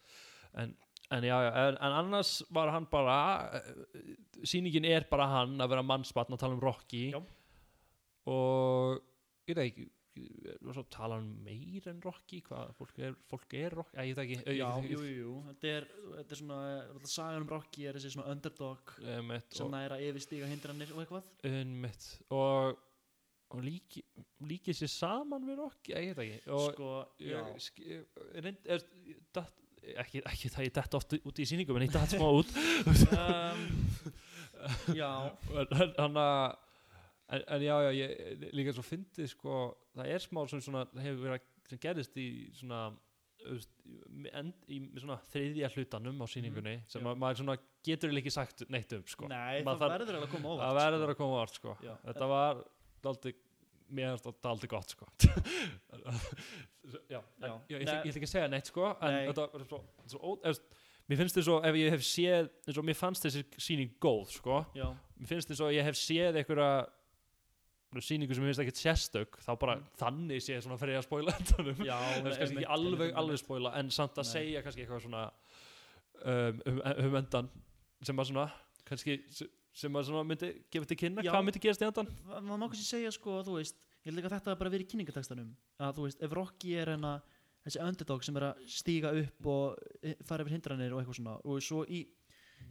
en, 0.57 0.77
en 1.17 1.27
já, 1.27 1.37
já, 1.45 1.51
en, 1.63 1.79
en 1.81 1.97
annars 2.03 2.33
var 2.55 2.73
hann 2.75 2.87
bara 2.91 3.17
uh, 3.59 4.15
sýningin 4.47 4.89
er 4.89 5.07
bara 5.11 5.29
hann 5.33 5.57
að 5.61 5.75
vera 5.75 5.85
mannsbatn 5.87 6.37
og 6.37 6.41
tala 6.41 6.57
um 6.57 6.63
Rocky. 6.65 7.09
Já. 7.15 7.21
og 8.33 9.01
ég 9.47 9.55
veit 9.55 9.65
ekki 9.69 9.87
svo 10.73 10.83
tala 10.93 11.19
hann 11.19 11.29
meir 11.45 11.87
en 11.91 12.01
Rocky 12.05 12.41
hvað, 12.47 12.73
fólk 12.79 12.99
er, 13.07 13.15
fólk 13.31 13.55
er 13.59 13.77
Rocky, 13.77 13.97
Æ, 13.99 14.07
ég 14.11 14.17
veit 14.19 14.23
ekki 14.25 14.57
já, 14.59 14.69
ég, 14.83 14.89
jú, 14.95 15.03
jú, 15.11 15.35
þetta 15.51 15.71
er, 15.75 15.87
þetta 16.17 16.37
er 16.37 16.41
svona 16.41 16.59
þetta 16.95 17.13
sagan 17.13 17.45
um 17.45 17.51
Rocky 17.53 17.87
er 17.91 17.99
þessi 17.99 18.13
svona 18.17 18.33
underdog 18.35 18.95
Einmitt, 19.03 19.53
sem 19.59 19.67
og, 19.69 19.73
næra 19.77 20.01
yfirstíga 20.07 20.49
hindranir 20.51 20.95
og 20.97 21.05
eitthvað. 21.05 21.31
Einmitt, 21.51 22.09
og 22.35 22.83
og 23.55 23.61
líki, 23.63 24.01
líki 24.43 24.73
sér 24.75 24.91
saman 24.91 25.45
við 25.47 25.61
Rocky, 25.63 25.93
Æ, 25.95 26.01
ég 26.09 26.17
veit 26.19 26.25
ekki 26.41 26.57
og 26.57 26.65
sko, 26.73 26.91
já, 27.23 27.39
ég, 27.53 27.63
sk- 27.69 27.85
ég, 27.87 28.25
reynd, 28.43 28.67
er, 28.75 28.83
datt, 29.37 29.55
ekki, 30.03 30.25
ekki 30.33 30.51
það 30.57 30.67
ég 30.67 30.73
dett 30.81 30.97
oft 30.99 31.15
út 31.21 31.39
í 31.39 31.47
sýningum 31.47 31.79
en 31.79 31.85
ég 31.87 31.93
datt 31.95 32.17
smá 32.17 32.27
út. 32.41 32.51
Um, 34.67 34.95
já. 34.97 35.11
Hann 36.01 36.17
að 36.19 36.57
en, 37.29 37.43
en 37.49 37.63
já, 37.67 37.75
já, 37.87 37.91
ég 37.97 38.45
líka 38.55 38.73
svo 38.77 38.85
fyndið 38.87 39.29
sko, 39.33 39.57
það 39.97 40.13
er 40.15 40.23
smá 40.25 40.45
sem 40.51 40.61
svona 40.63 40.85
hefur 41.03 41.23
verið 41.25 41.39
að 41.41 41.47
sem 41.71 41.79
gerist 41.83 42.17
í 42.23 42.27
svona 42.55 42.85
end, 44.35 44.55
í 44.73 44.79
svona 44.99 45.17
þriðja 45.31 45.69
hlutanum 45.75 46.23
á 46.23 46.27
sýningunni 46.31 46.77
sem 46.91 47.03
Mhm, 47.03 47.07
já. 47.07 47.13
að 47.15 47.19
maður 47.23 47.41
svona 47.43 47.57
getur 47.87 48.15
ekki 48.19 48.33
sagt 48.35 48.65
neitt 48.71 48.93
um 48.97 49.03
sko. 49.07 49.29
nei, 49.29 49.63
Maður 49.63 49.83
það 49.83 49.99
verður 49.99 50.23
að 50.23 50.31
koma 50.33 50.49
óvart 50.55 50.67
það 50.67 50.79
verður 50.83 51.13
að 51.13 51.19
koma 51.21 51.35
á 51.35 51.39
vart 51.43 51.55
sko. 51.61 51.77
Já. 51.83 51.95
þetta 52.07 52.29
var 52.33 52.65
daldi 53.03 53.35
mér 53.91 54.09
finnst 54.17 54.25
þetta 54.27 54.51
aldrei 54.51 54.69
gott 54.69 54.91
sko. 54.97 55.07
já, 57.11 57.21
en, 57.43 57.51
Já. 57.51 57.53
já, 57.69 57.77
ég, 57.77 57.83
ætla, 57.87 58.01
ekki 58.07 58.27
að 58.27 58.33
segja 58.33 58.49
neitt 58.51 58.71
sko, 58.71 58.89
en 59.01 59.13
Nei. 59.15 59.27
þetta 59.31 59.47
var 59.53 59.65
svo, 59.69 59.81
svo 60.11 60.19
ó, 60.23 60.31
eftir, 60.51 60.83
mér 61.07 61.21
finnst 61.21 61.39
þess 61.39 61.51
að 61.55 61.67
ef 61.71 61.79
ég 61.79 61.95
hef 61.95 62.03
séð 62.07 62.49
eins 62.67 62.79
og 62.81 62.87
mér 62.89 62.99
fannst 62.99 63.27
þessi 63.27 63.45
sýning 63.63 63.93
góð 64.03 64.33
sko. 64.39 64.61
já, 64.75 64.89
mér 65.21 65.31
finnst 65.31 65.51
þess 65.53 65.63
að 65.67 65.75
ég 65.77 65.87
hef 65.87 65.99
séð 66.01 66.41
einhverja 66.41 66.71
sýningu 67.95 68.35
sem 68.35 68.43
mér 68.45 68.51
finnst 68.53 68.63
ekkert 68.65 68.81
sérstök 68.83 69.39
þá 69.45 69.53
bara 69.63 69.77
Mm. 69.77 69.85
þannig 70.01 70.43
sé 70.43 70.57
svona 70.61 70.77
fyrir 70.79 70.99
að 70.99 71.07
spóila 71.07 71.33
það 71.33 71.69
er 71.71 72.23
kannski 72.25 72.57
ekki 72.59 72.67
alveg, 72.77 73.13
alveg 73.15 73.39
spóila 73.39 73.73
en 73.79 73.91
samt 73.91 74.19
að 74.19 74.27
Nei. 74.27 74.33
segja 74.33 74.63
kannski 74.63 74.83
eitthvað 74.85 75.05
svona 75.07 75.23
um, 76.25 76.61
um, 76.67 76.81
um 77.07 77.17
endan 77.21 77.49
sem 78.03 78.17
að 78.19 78.29
svona 78.33 78.49
kannski 78.89 79.17
sem 79.77 79.93
að 80.01 80.07
svona 80.09 80.25
myndi 80.27 80.51
gefa 80.73 80.87
til 80.91 80.97
kynna 80.97 81.23
Já. 81.25 81.31
hvað 81.33 81.47
myndi 81.47 81.63
gerast 81.63 81.83
í 81.83 81.87
endan 81.89 82.11
maður 82.27 82.59
má 82.61 82.67
kannski 82.73 82.89
segja 82.91 83.13
sko 83.15 83.39
að 83.41 83.49
þú 83.51 83.57
veist 83.61 83.77
ég 84.03 84.11
held 84.11 84.19
ekki 84.21 84.29
að 84.31 84.37
þetta 84.39 84.51
hafi 84.53 84.61
bara 84.65 84.71
verið 84.75 84.87
í 84.87 84.91
kynningatekstanum 84.93 85.55
að 85.83 85.97
þú 85.99 86.05
veist, 86.09 86.23
ef 86.23 86.33
Rocky 86.37 86.75
er 86.79 86.93
hennar 86.97 87.23
þessi 87.67 87.81
underdog 87.83 88.23
sem 88.25 88.37
er 88.39 88.45
að 88.51 88.67
stíga 88.71 89.11
upp 89.23 89.47
og 89.51 89.81
eh, 90.03 90.15
fara 90.27 90.45
yfir 90.45 90.55
hindranir 90.55 90.93
og 90.95 91.01
eitthvað 91.03 91.19
svona 91.21 91.39
og 91.43 91.63
svo 91.67 91.83
í 91.89 92.05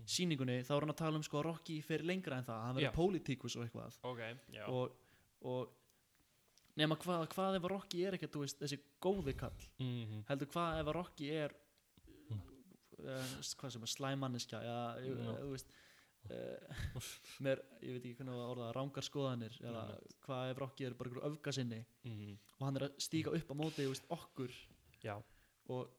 sýningunni 0.05 0.59
þá 0.65 0.71
er 0.75 0.85
hann 0.85 0.93
að 0.93 0.99
tala 1.01 1.19
um 1.19 1.25
sko 1.25 1.39
að 1.41 1.47
Rocky 1.49 1.79
fer 1.85 2.03
lengra 2.05 2.37
en 2.39 2.45
það 2.47 2.61
hann 2.67 2.77
verður 2.79 2.95
pólitíkus 2.95 3.55
og 3.57 3.65
eitthvað. 3.65 3.97
Ok, 4.05 4.21
já. 4.53 4.63
Og, 4.69 4.93
og 5.45 5.73
nema 6.79 6.97
hvað, 6.99 7.27
hvað 7.31 7.57
ef 7.59 7.67
að 7.67 7.71
Rocky 7.71 8.01
er 8.03 8.17
ekkert 8.17 8.39
veist, 8.41 8.59
þessi 8.61 8.81
góði 9.03 9.35
kall 9.39 9.67
mm 9.79 10.23
heldur 10.29 10.51
hvað 10.53 10.81
ef 10.81 10.89
að 10.91 10.97
Rocky 10.99 11.29
er 11.43 11.55
Mm. 12.25 12.41
uh, 13.05 13.85
slæmanniska 13.85 14.57
uh, 14.65 15.45
uh, 16.29 17.09
með, 17.45 17.61
ég 17.83 17.95
veit 17.95 18.05
ekki 18.07 18.15
hvernig 18.17 18.33
að 18.33 18.49
orða 18.49 18.65
það, 18.67 18.75
rángar 18.77 19.05
skoðanir 19.05 19.57
eða 19.61 19.83
Einmitt. 19.85 20.15
hvað 20.25 20.51
ef 20.51 20.61
Rocky 20.63 20.85
er 20.87 20.95
bara 20.97 21.09
einhver 21.11 21.27
öfgasinni 21.29 21.81
-hmm. 22.03 22.37
og 22.59 22.65
hann 22.65 22.77
er 22.77 22.87
að 22.87 22.99
stíga 22.99 23.35
upp 23.35 23.51
á 23.51 23.55
móti 23.55 23.87
veist, 23.87 24.05
okkur 24.09 24.51
já 25.03 25.15
og 25.69 25.89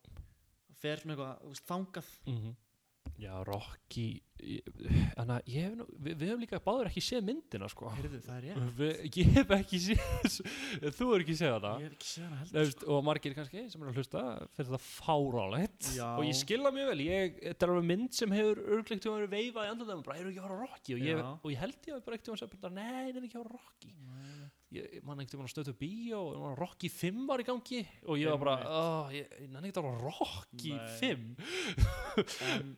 fer 0.74 0.98
svona 1.00 1.14
eitthvað 1.14 1.60
þangað 1.66 2.08
mm 2.26 2.54
já, 3.20 3.32
Rocky 3.46 4.08
þannig 4.36 5.32
að 5.32 5.46
ég 5.48 5.64
hef 5.64 5.74
nú 5.78 5.84
við, 5.88 6.16
við 6.20 6.28
hefum 6.28 6.42
líka 6.42 6.58
báður 6.64 6.90
ekki 6.90 7.02
séð 7.04 7.22
myndina 7.24 7.68
sko. 7.72 7.88
Heyrðu 7.96 8.18
það 8.26 8.36
er 8.36 8.46
ég 8.50 8.58
við, 8.76 8.92
ég 9.16 9.30
hef 9.36 9.52
ekki 9.56 9.80
séð 9.86 10.36
þú 10.98 11.08
er 11.14 11.24
ekki 11.24 11.36
séð 11.40 11.54
hana. 11.56 11.72
Ég 11.80 11.88
hef 11.88 11.96
ekki 11.96 12.10
séð 12.10 12.26
Nei, 12.26 12.36
heldur 12.42 12.60
veist, 12.60 12.84
og 12.92 13.06
margir 13.08 13.36
kannski 13.38 13.64
sem 13.72 13.82
eru 13.82 13.92
að 13.94 14.00
hlusta 14.02 14.24
fyrir 14.58 14.72
það 14.74 14.86
fárálegt 14.90 15.90
Já. 15.96 16.06
og 16.10 16.28
ég 16.28 16.40
skilða 16.42 16.74
mjög 16.76 16.92
vel 16.92 17.06
ég, 17.06 17.38
þetta 17.46 17.66
er 17.68 17.74
alveg 17.74 17.88
mynd 17.92 18.18
sem 18.20 18.36
hefur 18.36 18.62
örglegt 18.76 19.06
til 19.06 19.12
að 19.12 19.18
vera 19.22 19.32
veifað 19.36 19.68
í 19.70 19.72
andlandum 19.72 20.06
bara 20.06 20.20
eru 20.20 20.32
ekki 20.32 20.42
að 20.42 20.48
horfa 20.50 20.60
á 20.60 20.64
Rocky? 20.66 20.96
Og 20.96 21.06
ég, 21.06 21.24
og 21.40 21.54
ég 21.54 21.62
held 21.64 21.90
ég 21.90 21.96
að 21.96 22.04
bara 22.06 22.20
ekkert 22.20 22.32
um 22.32 22.36
að 22.36 22.44
segja 22.44 22.74
nei, 22.76 23.06
það 23.06 23.22
er 23.22 23.30
ekki 23.30 23.38
að 23.38 23.46
horfa 23.46 23.56
á 23.56 23.64
Rocky. 23.64 23.94
Ég, 24.74 24.96
man 25.06 25.20
ekkert 25.22 25.38
um 25.38 25.44
að 25.46 25.52
stötu 25.52 25.72
bíó 25.78 26.20
og 26.34 26.56
Rocky 26.58 26.88
5 26.90 27.20
var 27.28 27.40
í 27.40 27.46
gangi. 27.46 27.84
Og 28.10 28.18
ég 28.18 28.32
var 28.34 28.40
bara, 28.42 28.56
oh, 28.66 29.12
ég, 29.14 29.28
ég 29.38 29.52
nenni 29.52 29.70
ekkert 29.70 29.86
að 29.86 30.00
Rocky 30.02 30.72
Nei. 30.74 30.88
5 30.98 32.42
en, 32.50 32.74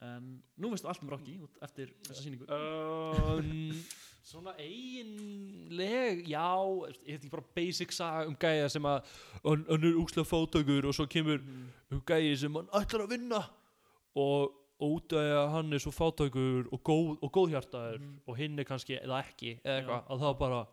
en 0.00 0.42
nú 0.58 0.70
veistu 0.70 0.86
allt 0.88 1.02
um 1.02 1.08
Rocky 1.10 1.38
út 1.42 1.56
eftir 1.62 1.90
þessa 2.06 2.22
sýningu 2.22 2.46
um, 2.46 3.82
svona 4.28 4.52
eiginleg 4.60 6.20
já, 6.28 6.44
ég 7.06 7.14
hef 7.16 7.18
ekki 7.22 7.30
bara 7.32 7.44
basic 7.56 7.92
saga 7.96 8.28
um 8.28 8.36
gæja 8.38 8.68
sem 8.70 8.86
að 8.86 9.02
hann, 9.44 9.64
er 9.68 9.98
úkslega 9.98 10.28
fátökur 10.28 10.86
og 10.90 10.94
svo 10.94 11.06
kemur 11.10 11.40
Mhm. 11.42 11.68
um 11.92 12.00
gæji 12.06 12.36
sem 12.38 12.54
hann 12.54 12.68
ætlar 12.72 13.06
að 13.06 13.10
vinna 13.16 13.42
og 14.14 14.52
út 14.80 15.12
af 15.12 15.18
að 15.42 15.50
hann 15.56 15.72
er 15.72 15.78
svo 15.82 15.90
fátökur 15.90 16.68
og, 16.72 16.80
góð, 16.84 17.18
og 17.22 17.32
góðhjartaður 17.32 17.98
Mhm. 17.98 18.20
og 18.26 18.36
hinn 18.36 18.58
er 18.58 18.64
kannski 18.64 19.00
eða 19.02 19.24
ekki 19.24 19.58
eða 19.64 19.80
eitthvað 19.82 20.06
að 20.10 20.20
það 20.20 20.38
bara 20.38 20.66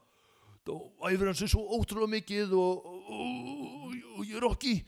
æfir 1.09 1.25
hann 1.25 1.33
sér 1.41 1.49
svo 1.49 1.65
ótrúlega 1.79 2.09
mikið 2.21 2.53
og, 2.53 2.85
og, 2.85 3.95
og, 4.17 4.25
ég 4.25 4.35
er 4.37 4.45
okki 4.49 4.83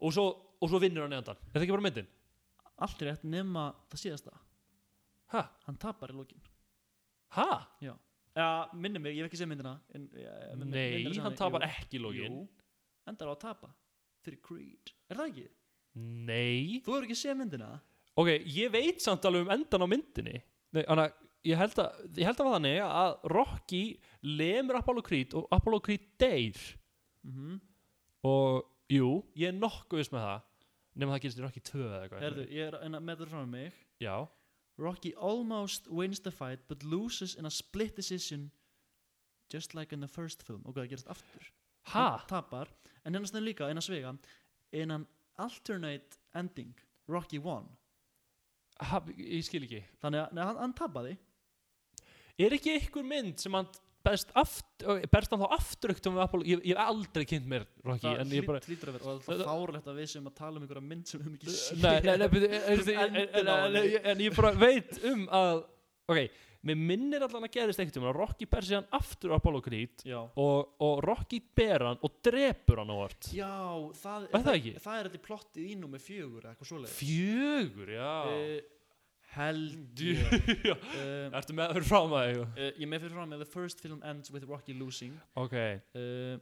og 0.00 0.12
svo, 0.12 0.28
og 0.60 0.68
svo 0.68 0.78
vinnur 0.80 1.02
hann 1.08 1.12
eðan 1.12 1.36
er 1.36 1.52
það 1.54 1.62
ekki 1.62 1.72
bara 1.76 1.86
myndin? 1.88 2.06
Allt 2.84 3.02
rétt 3.06 3.24
nema 3.24 3.70
það 3.90 4.02
síðasta. 4.04 4.36
Ha? 5.34 5.42
hann 5.66 5.76
tapar 5.76 6.12
í 6.14 6.16
lokin. 6.16 6.40
Ha? 7.36 7.46
já, 7.84 7.92
ja, 8.38 8.48
minni 8.72 8.98
mig, 9.02 9.16
ég 9.18 9.24
hef 9.26 9.28
ekki 9.32 9.40
séð 9.42 9.50
myndina. 9.52 9.74
En, 9.94 10.08
ja, 10.16 10.32
myndina- 10.56 10.72
nei, 10.78 11.12
sem 11.12 11.22
hann 11.26 11.34
jú, 11.36 11.40
tapar 11.42 11.66
ekki 11.66 11.98
í 11.98 12.02
lógin 12.02 12.38
jú, 12.38 12.48
endar 13.10 13.28
á 13.28 13.32
að 13.34 13.40
tapa 13.44 13.68
fyrir 14.24 14.40
Creed, 14.44 14.92
er 15.10 15.16
það 15.20 15.30
ekki? 15.32 15.46
nei. 15.98 16.80
Þú 16.84 16.94
hefur 16.94 17.06
ekki 17.08 17.18
séð 17.18 17.36
myndina? 17.42 17.70
Ok, 18.18 18.28
ég 18.50 18.70
veit 18.72 19.00
samt 19.02 19.24
alveg 19.28 19.44
um 19.46 19.52
endan 19.54 19.84
á 19.84 19.88
myndinni. 19.90 20.40
Nei, 20.72 20.82
Þannig 20.84 21.04
að 21.04 21.26
ég 21.48 21.56
held 21.60 21.78
að 21.84 22.18
ég 22.18 22.26
held 22.28 22.40
að 22.42 22.48
þannig 22.54 22.80
að 22.84 23.12
Rocky 23.32 23.82
lemur 24.26 24.76
Apollo 24.80 25.02
Creed 25.06 25.34
og 25.38 25.46
Apollo 25.54 25.78
Creed 25.86 26.08
deyr. 26.20 26.58
Mm 27.26 27.60
og 28.26 28.64
jú, 28.90 29.22
ég 29.38 29.52
er 29.52 29.54
nokkuð 29.54 30.00
viss 30.00 30.10
með 30.10 30.24
það 30.26 30.40
nema 30.98 31.14
það 31.14 31.22
gerist 31.24 31.40
í 31.40 31.44
Rocky 31.44 31.62
2 31.68 31.80
eða 31.84 32.02
eitthvað. 32.02 32.26
Herðu, 32.26 32.46
ég 32.54 32.68
er 32.68 32.76
að 32.78 32.98
með 32.98 33.22
það 33.22 33.32
frá 33.32 33.46
mig. 33.54 33.80
Já, 34.02 34.14
Rocky 34.78 35.12
almost 35.14 35.88
wins 35.90 36.22
the 36.22 36.30
fight 36.34 36.66
but 36.70 36.84
loses 36.86 37.34
in 37.34 37.46
a 37.46 37.50
split 37.50 37.96
decision 37.96 38.50
just 39.50 39.74
like 39.74 39.94
in 39.94 40.04
the 40.04 40.10
first 40.10 40.44
film. 40.46 40.62
Og 40.66 40.76
það 40.76 40.92
gerast 40.92 41.10
aftur. 41.10 41.50
Ha? 41.94 42.04
hann 42.18 42.28
tapar, 42.28 42.68
en 43.04 43.16
hérna 43.16 43.30
stæðin 43.30 43.46
líka 43.48 43.70
innan 43.72 43.84
svega 43.84 44.12
in 44.76 44.92
an 44.92 45.06
alternate 45.40 46.18
ending 46.36 46.74
Rocky 47.08 47.38
won 47.40 47.70
ha 48.86 49.00
ég 49.16 49.42
skil 49.46 49.64
ekki. 49.66 49.82
Þannig 50.02 50.22
að 50.22 50.36
nei, 50.36 50.44
hann, 50.44 50.60
hann 50.62 50.76
tapaði. 50.76 51.14
Er 52.38 52.54
ekki 52.54 52.76
einhver 52.76 53.06
mynd 53.06 53.42
sem 53.42 53.54
hann 53.56 53.68
best 54.08 54.34
aftur, 54.38 55.00
berst 55.12 55.34
hann 55.34 55.42
þá 55.44 55.54
afturugt 55.58 56.08
um 56.10 56.18
Apollo, 56.24 56.48
ég, 56.48 56.64
ég 56.66 56.74
hef 56.74 56.92
aldrei 56.94 57.26
kynnt 57.28 57.48
mér 57.50 57.64
Rocky, 57.84 58.06
það 58.06 58.20
en 58.24 58.34
ég 58.38 58.48
bara 58.48 58.62
hlýtur 58.64 58.90
að 58.92 58.98
vera 58.98 59.14
og 59.14 59.22
það 59.26 59.38
er 59.38 59.48
fárlegt 59.52 59.88
að 59.92 60.00
við 60.02 60.10
sem 60.14 60.28
að 60.30 60.36
tala 60.40 60.58
um 60.60 60.66
einhverja 60.66 60.84
mynd 60.90 61.08
sem 61.10 61.20
við 61.20 61.28
höfum 61.28 61.38
ekki 61.38 61.54
séð. 61.54 61.86
en, 64.12 64.22
ég 64.26 64.38
bara 64.38 64.52
veit 64.64 65.00
um 65.12 65.24
að 65.38 65.64
ok, 66.08 66.22
mér 66.68 66.80
minnir 66.90 67.26
allan 67.26 67.46
að 67.46 67.52
gerist 67.58 67.82
ekkert 67.82 68.00
um 68.00 68.08
að 68.10 68.16
Rocky 68.18 68.48
ber 68.50 68.66
sig 68.66 68.78
hann 68.78 68.88
aftur 68.98 69.34
Apollo 69.36 69.60
Creed 69.66 70.06
og, 70.40 70.72
og 70.84 71.04
Rocky 71.04 71.38
ber 71.60 71.84
hann 71.90 72.00
og 72.02 72.16
drepur 72.24 72.82
hann 72.82 72.90
á 72.90 72.96
vart 72.98 73.30
Já, 73.34 73.52
það, 74.00 74.26
það 74.32 74.50
það 74.82 74.96
er 74.96 75.10
þetta 75.10 75.22
plottið 75.28 75.68
í 75.68 75.78
númer 75.78 76.02
fjögur 76.02 76.48
fjögur, 76.96 77.94
já. 77.94 78.10
Uh, 78.32 78.58
Held 79.34 80.00
ég 80.00 80.20
uh, 80.72 81.34
ertu 81.36 81.56
með 81.56 81.74
fyrir 81.76 81.88
frá 81.88 81.98
maður 82.08 82.38
uh, 82.46 82.62
Ég 82.64 82.84
er 82.86 82.88
með 82.88 83.02
fyrir 83.04 83.18
fram 83.18 83.34
með 83.34 83.42
The 83.44 83.50
first 83.52 83.82
film 83.84 83.98
ends 84.08 84.32
with 84.32 84.46
Rocky 84.48 84.76
losing. 84.76 85.18
Ok, 85.38 85.56
uh, 85.98 86.38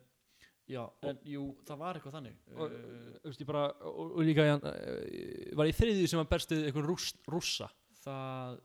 Já, 0.66 0.80
en 1.06 1.18
jú, 1.22 1.44
það 1.66 1.78
var 1.78 1.98
eitthvað 1.98 2.14
þannig. 2.16 2.38
Og, 2.56 2.72
uh, 2.74 3.10
þú 3.22 3.30
veist, 3.30 3.42
ég 3.42 3.48
bara, 3.50 3.66
og, 3.86 4.14
og 4.18 4.24
líka 4.26 4.46
uh, 4.56 4.70
var 5.60 5.70
í 5.70 5.74
þriðju 5.78 6.08
sem 6.10 6.18
hann 6.18 6.30
berst 6.30 6.54
við 6.54 6.64
einhvern 6.66 6.88
rúss, 6.90 7.12
rússa? 7.30 7.68
Það 8.02 8.56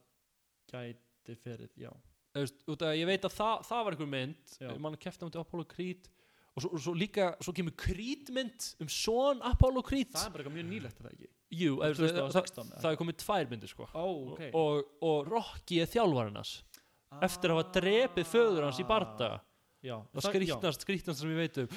gæti 0.71 1.35
ferið, 1.43 1.75
já. 1.83 1.91
Þú 2.31 2.45
veist, 2.45 2.63
út 2.71 2.85
af 2.85 2.89
að 2.93 2.97
ég 3.01 3.09
veit 3.09 3.27
að 3.27 3.35
það, 3.35 3.67
það 3.67 3.85
var 3.85 3.95
einhver 3.95 4.09
mynd 4.15 4.55
Já. 4.55 4.71
mann 4.79 4.97
kefti 5.03 5.21
á 5.21 5.27
mútið 5.27 5.43
Apollo 5.43 5.67
Creed 5.67 6.07
og 6.55 6.63
svo, 6.63 6.69
svo 6.85 6.93
líka, 6.95 7.27
svo 7.43 7.53
kemur 7.55 7.75
Creed 7.79 8.31
mynd 8.33 8.67
um 8.81 8.89
son 8.91 9.43
Apollo 9.51 9.83
Creed. 9.85 10.13
Það 10.15 10.29
er 10.29 10.33
bara 10.33 10.45
eitthvað 10.45 10.57
mjög 10.57 10.69
nýlegt 10.69 11.01
er 11.01 11.07
það 11.09 11.17
ekki 11.17 11.31
Jú, 11.51 11.77
þú 11.81 12.05
veist, 12.05 12.15
það, 12.15 12.25
2016 12.31 12.67
eða? 12.71 12.81
það 12.81 12.91
er 12.93 12.99
komið 13.01 13.15
tvær 13.25 13.49
myndir 13.51 13.71
sko. 13.71 13.87
Ó, 13.91 14.05
ok. 14.33 14.43
og, 14.55 14.91
og 15.07 15.27
Rocky 15.27 15.81
er 15.83 15.89
þjálfarinn 15.91 16.39
hans. 16.39 16.53
Eftir 17.27 17.51
að 17.51 17.57
hafa 17.59 17.73
drepið 17.79 18.29
föður 18.31 18.67
hans 18.69 18.79
í 18.79 18.85
barda. 18.87 19.31
Já, 19.81 19.95
það 20.13 20.25
skrítnast, 20.27 20.83
skrítnast 20.85 21.23
sem 21.23 21.31
ég 21.33 21.39
veit 21.41 21.55
um. 21.63 21.71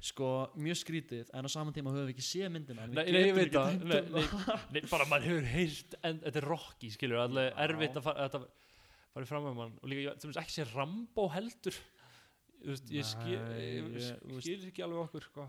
Sko, 0.00 0.28
mjög 0.56 0.78
skrítið 0.80 1.28
En 1.36 1.44
á 1.44 1.50
saman 1.52 1.74
tíma 1.76 1.92
höfum 1.92 2.06
við 2.08 2.14
ekki 2.14 2.24
séð 2.24 2.48
myndina. 2.54 2.86
Nei, 2.88 3.02
nei, 3.12 3.26
ég 3.28 3.36
veit 3.36 3.50
ekki 3.50 3.58
það. 3.58 3.82
nei, 3.90 3.98
um 4.08 4.72
nei, 4.72 4.82
bara 4.88 5.06
mann 5.10 5.26
hefur 5.26 5.48
heyrt 5.52 5.96
en 6.00 6.22
þetta 6.24 6.40
er 6.40 6.46
Rocky, 6.48 6.90
skilur, 6.94 7.20
Já. 7.28 7.50
erfitt 7.66 7.98
að 8.00 8.06
fara, 8.08 8.26
þetta 8.30 8.40
farið 9.12 9.28
fram 9.34 9.44
með 9.50 9.58
mann 9.58 9.74
og 9.76 9.92
líka, 9.92 10.14
til 10.16 10.30
dæmis 10.30 10.40
ekki 10.40 10.56
sé 10.56 10.66
Rambo 10.72 11.28
heldur. 11.36 11.78
Þú 12.62 12.70
veist, 12.72 12.90
ég 12.94 13.06
skil, 13.10 13.36
ég 13.36 13.86
þú 14.22 14.34
veist- 14.38 14.46
skil 14.46 14.68
ekki 14.70 14.84
alveg 14.86 15.00
okkur 15.04 15.28
sko. 15.28 15.46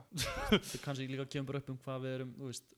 Það 0.52 0.80
kannski 0.84 1.08
líka 1.08 1.30
kemur 1.38 1.60
upp 1.62 1.70
um 1.72 1.78
hvað 1.86 2.04
við 2.04 2.16
erum 2.18 2.32
Þú 2.42 2.50
veist, 2.52 2.76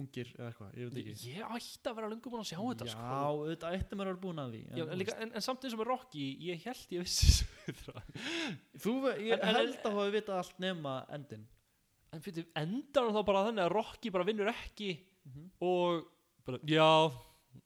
ungir 0.00 0.28
eða 0.36 0.48
eitthvað 0.50 0.76
Ég 0.80 0.90
veit 0.90 0.98
ekki. 1.14 1.30
Ég 1.34 1.54
ætti 1.56 1.90
að 1.90 1.96
vera 1.98 2.08
lungu 2.12 2.30
búin 2.32 2.42
að 2.44 2.48
sjá 2.50 2.58
þetta 2.60 2.86
Já, 2.88 2.92
sko. 2.92 3.18
auðvitað 3.30 3.76
ættum 3.78 4.00
að 4.02 4.08
vera 4.10 4.20
búin 4.24 4.40
að 4.44 4.52
því 4.54 4.60
en, 4.68 4.76
Já, 4.78 4.84
en, 4.86 4.98
líka, 5.00 5.16
en, 5.24 5.32
en 5.34 5.44
samt 5.46 5.64
eins 5.64 5.74
og 5.76 5.80
með 5.82 5.90
Rocky 5.92 6.24
ég 6.48 6.64
held 6.68 6.94
ég 6.96 7.04
vissi 7.04 7.32
svo 7.34 7.94
Þú, 8.84 8.94
ég 9.22 9.34
en- 9.38 9.44
en- 9.48 9.54
held 9.60 9.76
að 9.80 9.92
hafa 9.98 10.08
vitað 10.14 10.40
allt 10.42 10.58
nema 10.64 10.94
endin. 11.16 11.44
En 12.14 12.20
fyrir 12.22 12.46
endar 12.56 13.08
hann 13.08 13.16
þá 13.16 13.24
bara 13.26 13.44
þannig 13.48 13.64
að 13.66 13.72
Rocky 13.74 14.10
bara 14.14 14.24
vinnur 14.28 14.50
ekki 14.52 14.90
Mhm. 15.24 15.46
og 15.64 16.04
bara, 16.44 16.58
já 16.68 17.10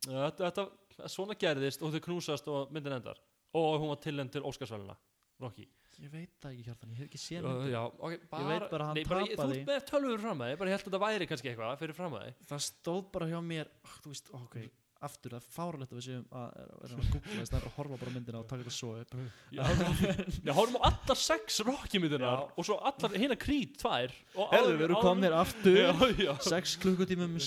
þetta, 0.06 0.50
þetta 0.52 1.08
svona 1.11 1.35
gerðist 1.35 1.82
og 1.82 1.90
þau 1.92 2.00
knúsast 2.04 2.47
og 2.49 2.70
myndin 2.73 2.92
endar. 3.00 3.18
Og 3.54 3.80
hún 3.80 3.88
var 3.88 3.97
tilnænd 4.04 4.30
til 4.30 4.42
Óskarsvæluna 4.47 4.94
Rocky 5.40 5.66
Ég 5.99 6.11
veit 6.12 6.35
það 6.38 6.52
ekki 6.55 6.64
hjartan, 6.69 6.90
ég 6.95 6.99
hef 7.02 7.07
ekki 7.09 7.19
séð 7.19 7.47
uh, 7.50 7.62
já, 7.67 7.81
okay, 7.99 8.19
bara, 8.31 8.49
veit 8.52 8.67
bara 8.71 8.85
að 8.85 8.90
hann 8.93 8.99
nei, 9.00 9.07
bara, 9.11 9.23
ég- 9.26 9.33
tapaði. 9.35 9.55
þú 9.55 9.59
ert 9.59 9.71
með 9.73 9.87
tölvur 9.90 10.21
fram 10.23 10.43
að 10.45 10.50
þig 10.52 10.59
bara 10.61 10.71
ég 10.71 10.76
held 10.76 10.85
að 10.85 10.90
þetta 10.93 11.00
væri 11.05 11.26
kannski 11.33 11.50
eitthvað 11.50 11.81
fyrir 11.81 11.97
fram 11.99 12.14
að 12.19 12.28
þig 12.28 12.45
Það 12.52 12.61
stóð 12.69 13.00
bara 13.17 13.31
hjá 13.33 13.40
mér 13.49 13.73
ah, 13.83 13.97
Þú 14.05 14.12
veist, 14.12 14.31
ok, 14.38 14.55
aftur 15.09 15.35
Það 15.35 15.40
er 15.43 15.49
fáralegt 15.57 15.93
að 15.95 15.99
við 15.99 16.07
séum 16.07 16.23
að, 16.38 16.47
að, 16.62 16.71
að, 16.78 17.11
googla 17.17 17.40
þess 17.43 17.57
að 17.59 17.67
horfa 17.78 17.99
bara 17.99 18.11
á 18.11 18.14
myndina 18.14 18.38
og 18.43 18.47
taka 18.52 18.62
þetta 18.62 18.76
svo 18.78 18.93
upp. 19.02 19.12
Já, 19.59 20.52
horfum 20.61 20.78
á 20.78 20.83
allar 20.93 21.21
sex 21.25 21.61
Rocky 21.67 22.02
myndinar 22.02 22.38
Já. 22.38 22.47
og 22.62 22.69
svo 22.71 22.78
allar 22.93 23.19
hérna 23.19 23.38
Creed 23.43 23.76
tvær 23.83 24.14
og 24.38 24.55
Herðu, 24.55 24.71
áður- 24.71 24.78
við 24.78 24.87
erum 24.88 25.02
komnir 25.02 25.37
aftur 25.38 25.78
Sex 26.47 26.78
klukkutímum 26.83 27.38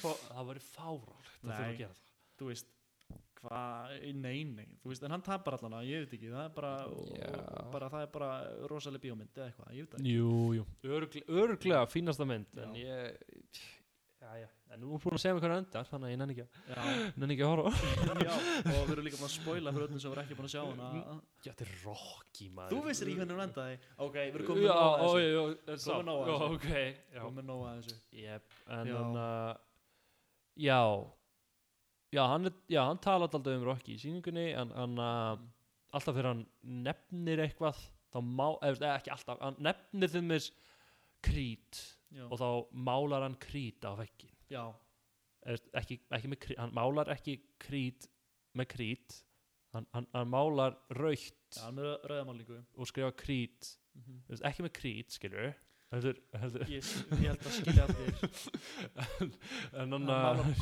fá- 0.00 0.20
það 0.32 0.44
var 0.52 0.60
fárálegt 0.64 1.40
að 1.40 1.48
þurfa 1.48 1.64
að 1.70 1.80
gera 1.80 1.94
það. 1.94 2.04
Þú 2.40 2.52
veist 2.54 2.68
Hvað, 3.40 3.94
nei, 4.20 4.44
nei 4.44 4.66
Þú 4.82 4.90
veist, 4.92 5.04
en 5.06 5.14
hann 5.14 5.22
tapar 5.24 5.56
allan 5.56 5.78
að, 5.78 5.86
ég 5.88 6.02
veit 6.04 6.14
ekki 6.18 6.28
Það 6.34 6.44
er 6.44 6.54
bara, 6.58 6.72
og, 6.92 7.10
bara 7.72 7.88
það 7.94 8.02
er 8.04 8.10
bara 8.14 8.30
rosaleg 8.68 9.00
bíómynd 9.06 9.32
eða 9.38 9.46
eitthvað, 9.48 9.70
ég 9.72 9.86
veit 9.86 9.92
það 9.94 10.00
ekki. 10.02 10.14
Jú, 10.18 10.32
jú, 10.58 10.64
Örgl, 10.98 11.22
örglega 11.40 11.84
fínasta 11.88 12.26
mynd 12.28 12.58
en 12.60 12.74
Já. 12.76 12.82
ég 12.84 12.98
já, 14.20 14.30
já, 14.36 14.48
en 14.74 14.82
nú 14.84 14.92
er 14.92 15.00
búin 15.00 15.16
að 15.16 15.22
segja 15.22 15.34
mig 15.34 15.42
hvernig 15.42 15.60
endar 15.62 15.86
þannig 15.88 16.06
að 16.06 16.12
ég 16.12 16.18
nenni 16.20 16.34
ekki, 16.36 16.46
nenni 17.22 17.34
ekki 17.36 17.44
að 17.46 17.52
horfa 17.54 17.70
já, 18.28 18.34
og 18.36 18.82
við 18.84 18.92
erum 18.94 19.06
líka 19.08 19.16
búin 19.22 19.30
að 19.30 19.34
spoila 19.38 19.72
fyrir 19.72 19.86
öllum 19.88 20.02
sem 20.04 20.12
voru 20.12 20.22
ekki 20.26 20.36
búin 20.38 20.48
að 20.50 20.54
sjá 20.54 20.62
hana. 20.66 20.90
Já, 21.40 21.48
þetta 21.48 21.64
er 21.64 21.72
Rocky 21.86 22.46
maður. 22.52 22.70
Þú 22.74 22.78
veist 22.90 23.02
ekki 23.06 23.16
hvernig 23.22 23.34
hún 23.38 23.46
endaði? 23.46 23.74
Ok, 24.04 24.16
við 24.20 24.36
erum 24.36 24.48
komin 24.50 24.68
að 24.74 24.76
þessu. 25.00 25.24
já, 25.24 25.30
já, 25.30 25.80
Komum 25.88 26.06
nóg 26.10 26.20
að 26.20 26.28
já, 26.28 26.36
þessu. 26.36 27.24
Komin 27.24 27.48
að 27.56 27.72
þessu. 27.80 27.96
Yep, 28.20 28.44
en 28.76 28.92
Já. 32.10 32.26
hann 32.26 32.50
Já 32.68 32.84
hann, 32.88 32.98
talar 32.98 33.28
alltaf 33.28 33.46
um 33.54 33.64
Rocky 33.64 33.94
í 33.94 34.02
sýningunni 34.02 34.50
en 34.58 34.74
hann 34.74 34.98
uh, 34.98 35.38
alltaf 35.94 36.16
þegar 36.16 36.32
hann 36.32 36.44
nefnir 36.62 37.42
eitthvað 37.44 37.78
þá 38.10 38.20
má, 38.26 38.46
eða 38.66 38.94
ekki 38.96 39.14
alltaf 39.14 39.40
hann 39.42 39.58
nefnir 39.62 40.12
þeim 40.12 40.34
þess 40.34 40.52
krít 41.24 41.80
Já, 42.10 42.24
og 42.26 42.38
þá 42.40 42.48
málar 42.88 43.26
hann 43.26 43.38
krít 43.38 43.84
á 43.86 43.94
vekkin 43.94 44.32
já, 44.50 44.64
ekki, 45.78 46.00
ekki 46.10 46.30
með 46.32 46.40
krít, 46.42 46.58
hann 46.58 46.72
málar 46.74 47.10
ekki 47.14 47.36
krít 47.62 48.08
með 48.58 48.72
krít 48.72 49.20
hann, 49.76 49.86
hann, 49.94 50.08
hann 50.16 50.32
málar 50.32 50.74
raukt 50.98 51.60
og 52.74 52.90
skrifa 52.90 53.12
krít 53.14 53.76
mm 53.94 54.02
-hmm. 54.02 54.42
Ekki 54.48 54.66
með 54.66 54.74
krít, 54.80 55.12
skilur 55.14 55.52
heldur, 55.94 56.18
heldur. 56.40 56.64
Ég, 56.70 56.86
ég 57.18 57.24
held 57.26 57.46
að 57.46 57.54
skilja 57.56 57.86
allir 57.88 58.10
en 59.82 59.94
hann 59.96 60.08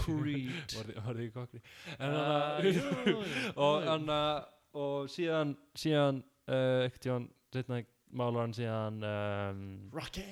Creed. 0.01 0.75
var 0.79 0.93
var 1.07 1.19
því 1.21 1.29
kokri? 1.35 1.63
En 1.99 2.15
hann 2.17 2.69
jú, 2.69 2.85
jú, 3.11 3.17
og 4.79 5.09
síðan 5.13 5.55
síðan 5.79 6.23
uh, 6.49 6.85
málar 8.17 8.47
hann 8.47 8.57
síðan 8.57 9.03
um, 9.05 9.65
Rocky. 9.95 10.25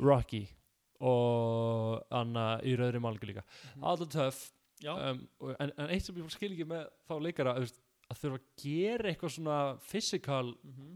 Rocky. 0.00 0.44
Og 1.04 1.98
hann 2.10 2.32
í 2.66 2.72
rauðri 2.78 3.02
málningu 3.04 3.28
líka. 3.30 3.44
Mhm. 3.74 3.84
alltaf 3.92 4.08
töff. 4.16 4.40
Já, 4.82 4.92
um, 5.10 5.20
og- 5.42 5.56
en, 5.58 5.72
en 5.76 5.90
eitt 5.90 6.06
sem 6.06 6.16
ég 6.16 6.30
skil 6.32 6.52
ekki 6.54 6.66
með 6.70 6.86
þá 7.08 7.14
leikara 7.22 7.56
að 8.08 8.20
þurfa 8.22 8.38
að 8.38 8.50
gera 8.62 9.10
eitthvað 9.10 9.32
svona 9.34 9.56
physical 9.84 10.52
mhm, 10.64 10.92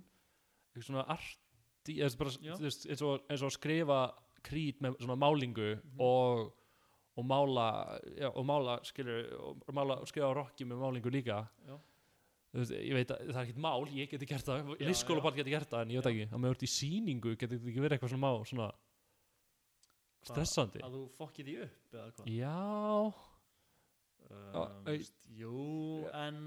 eitthvað 0.70 0.86
svona 0.88 1.06
arti 1.12 1.41
eins, 1.88 3.02
og, 3.02 3.22
eins 3.28 3.42
og 3.42 3.48
að 3.50 3.56
skrifa 3.56 4.00
krít 4.42 4.80
með 4.82 4.96
svona 5.00 5.16
málingu 5.18 5.76
Mhm. 5.82 6.00
og, 6.00 6.52
og 7.16 7.24
mála 7.24 7.66
já, 8.18 8.30
og 8.34 8.44
mála, 8.46 8.78
skilur 8.84 9.32
og 9.38 9.74
mála, 9.74 9.98
og 10.00 10.06
skrifa 10.08 10.32
Rocky 10.34 10.64
með 10.64 10.78
málingu 10.80 11.10
líka. 11.10 11.48
Já. 11.66 11.78
Veist, 12.52 12.70
ég 12.72 12.92
veit 12.92 13.08
að 13.08 13.28
það 13.32 13.36
er 13.36 13.46
ekkert 13.46 13.60
mál 13.64 13.86
ég 13.88 14.10
geti 14.10 14.26
gert 14.28 14.44
það, 14.44 14.76
Já, 14.78 14.86
listskólaball 14.88 15.34
geti 15.34 15.50
gert 15.50 15.70
það 15.70 15.82
en 15.82 15.88
ég 15.88 16.02
veit 16.02 16.10
ekki, 16.12 16.26
að 16.34 16.38
maður 16.40 16.50
ert 16.56 16.62
í 16.62 16.68
sýningu 16.68 17.36
geti 17.40 17.56
ekki 17.56 17.80
verið 17.80 17.96
eitthvað 17.96 18.12
svona 18.12 18.26
má 18.26 18.44
svona 18.44 18.72
stressandi. 20.22 20.82
Að 20.84 20.92
þú 20.98 21.02
fokkið 21.16 21.46
því 21.48 21.54
upp 21.64 21.96
eða 21.96 22.12
hvað? 22.12 22.26
Já, 22.36 23.14
um, 24.30 24.86
Jú, 25.32 26.08
en 26.12 26.38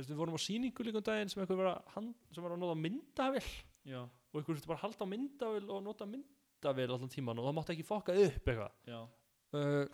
við 0.00 0.16
vorum 0.18 0.36
á 0.36 0.40
sýningu 0.40 0.84
líka 0.84 1.00
um 1.00 1.06
daginn 1.06 1.28
sem 1.32 1.44
var 1.46 1.70
að, 1.74 2.08
sem 2.34 2.42
var 2.44 2.52
að 2.56 2.60
nota 2.64 2.78
myndavill 2.80 3.50
Já, 3.86 4.02
og 4.36 4.42
eitthvað 4.42 4.58
þurfti 4.58 4.70
bara 4.70 4.78
að 4.78 4.84
halda 4.86 5.08
á 5.08 5.12
myndavill 5.12 5.70
og 5.72 5.82
nota 5.86 6.06
myndavill 6.12 6.88
allan 6.92 7.12
tíman 7.16 7.40
og 7.40 7.48
það 7.48 7.56
mátti 7.58 7.76
ekki 7.76 7.86
fokka 7.88 8.16
upp 8.26 8.50
eitthvað. 8.52 9.10
Uh, 9.56 9.86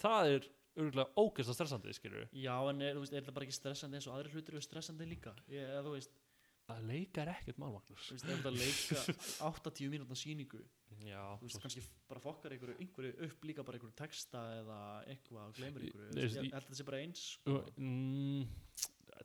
það 0.00 0.30
er 0.34 0.50
örgulega 0.74 1.20
ógeðslega 1.20 1.54
stressandi 1.58 1.92
skilur 1.94 2.24
Já, 2.34 2.54
en 2.70 2.80
er, 2.82 2.96
veist, 2.98 3.12
er 3.14 3.22
þetta 3.22 3.34
bara 3.36 3.46
ekki 3.46 3.56
stressandi 3.60 3.98
eins 4.00 4.06
og 4.10 4.16
aðrir 4.16 4.34
hlutir 4.34 4.56
eru 4.56 4.64
stressandi 4.64 5.06
líka? 5.06 5.34
Ég, 5.52 5.68
eða, 5.68 5.82
þú 5.86 5.92
veist, 5.94 6.14
að 6.72 6.86
leika 6.88 7.22
er 7.22 7.30
ekkert 7.34 7.58
mál 7.60 7.74
Magnús. 7.74 8.06
Þú 8.08 8.16
veist, 8.16 8.24
ef 8.24 8.40
þetta 8.40 8.52
leika 8.56 9.02
80 9.68 9.92
mínúta 9.92 10.16
sýningu 10.18 10.62
já, 11.04 11.20
þú 11.38 11.46
veist, 11.50 11.60
kannski 11.62 11.84
bara 12.10 12.22
fokkar 12.24 12.54
einhverju, 12.56 12.78
einhverju 12.80 13.28
upp 13.28 13.46
líka 13.50 13.66
bara 13.68 13.78
einhverju 13.78 13.98
texta 14.00 14.42
eða 14.62 14.78
eitthvað 15.12 15.50
og 15.50 15.58
gleymir 15.60 15.86
einhverju, 15.90 16.10
Þú 16.14 16.22
veist, 16.22 16.38
ég 16.38 16.46
held 16.46 16.56
að 16.56 16.64
þetta 16.64 16.80
sé 16.80 16.88
bara 16.88 17.02
eins 17.04 17.24
sko. 17.36 17.58
mm, 17.76 18.48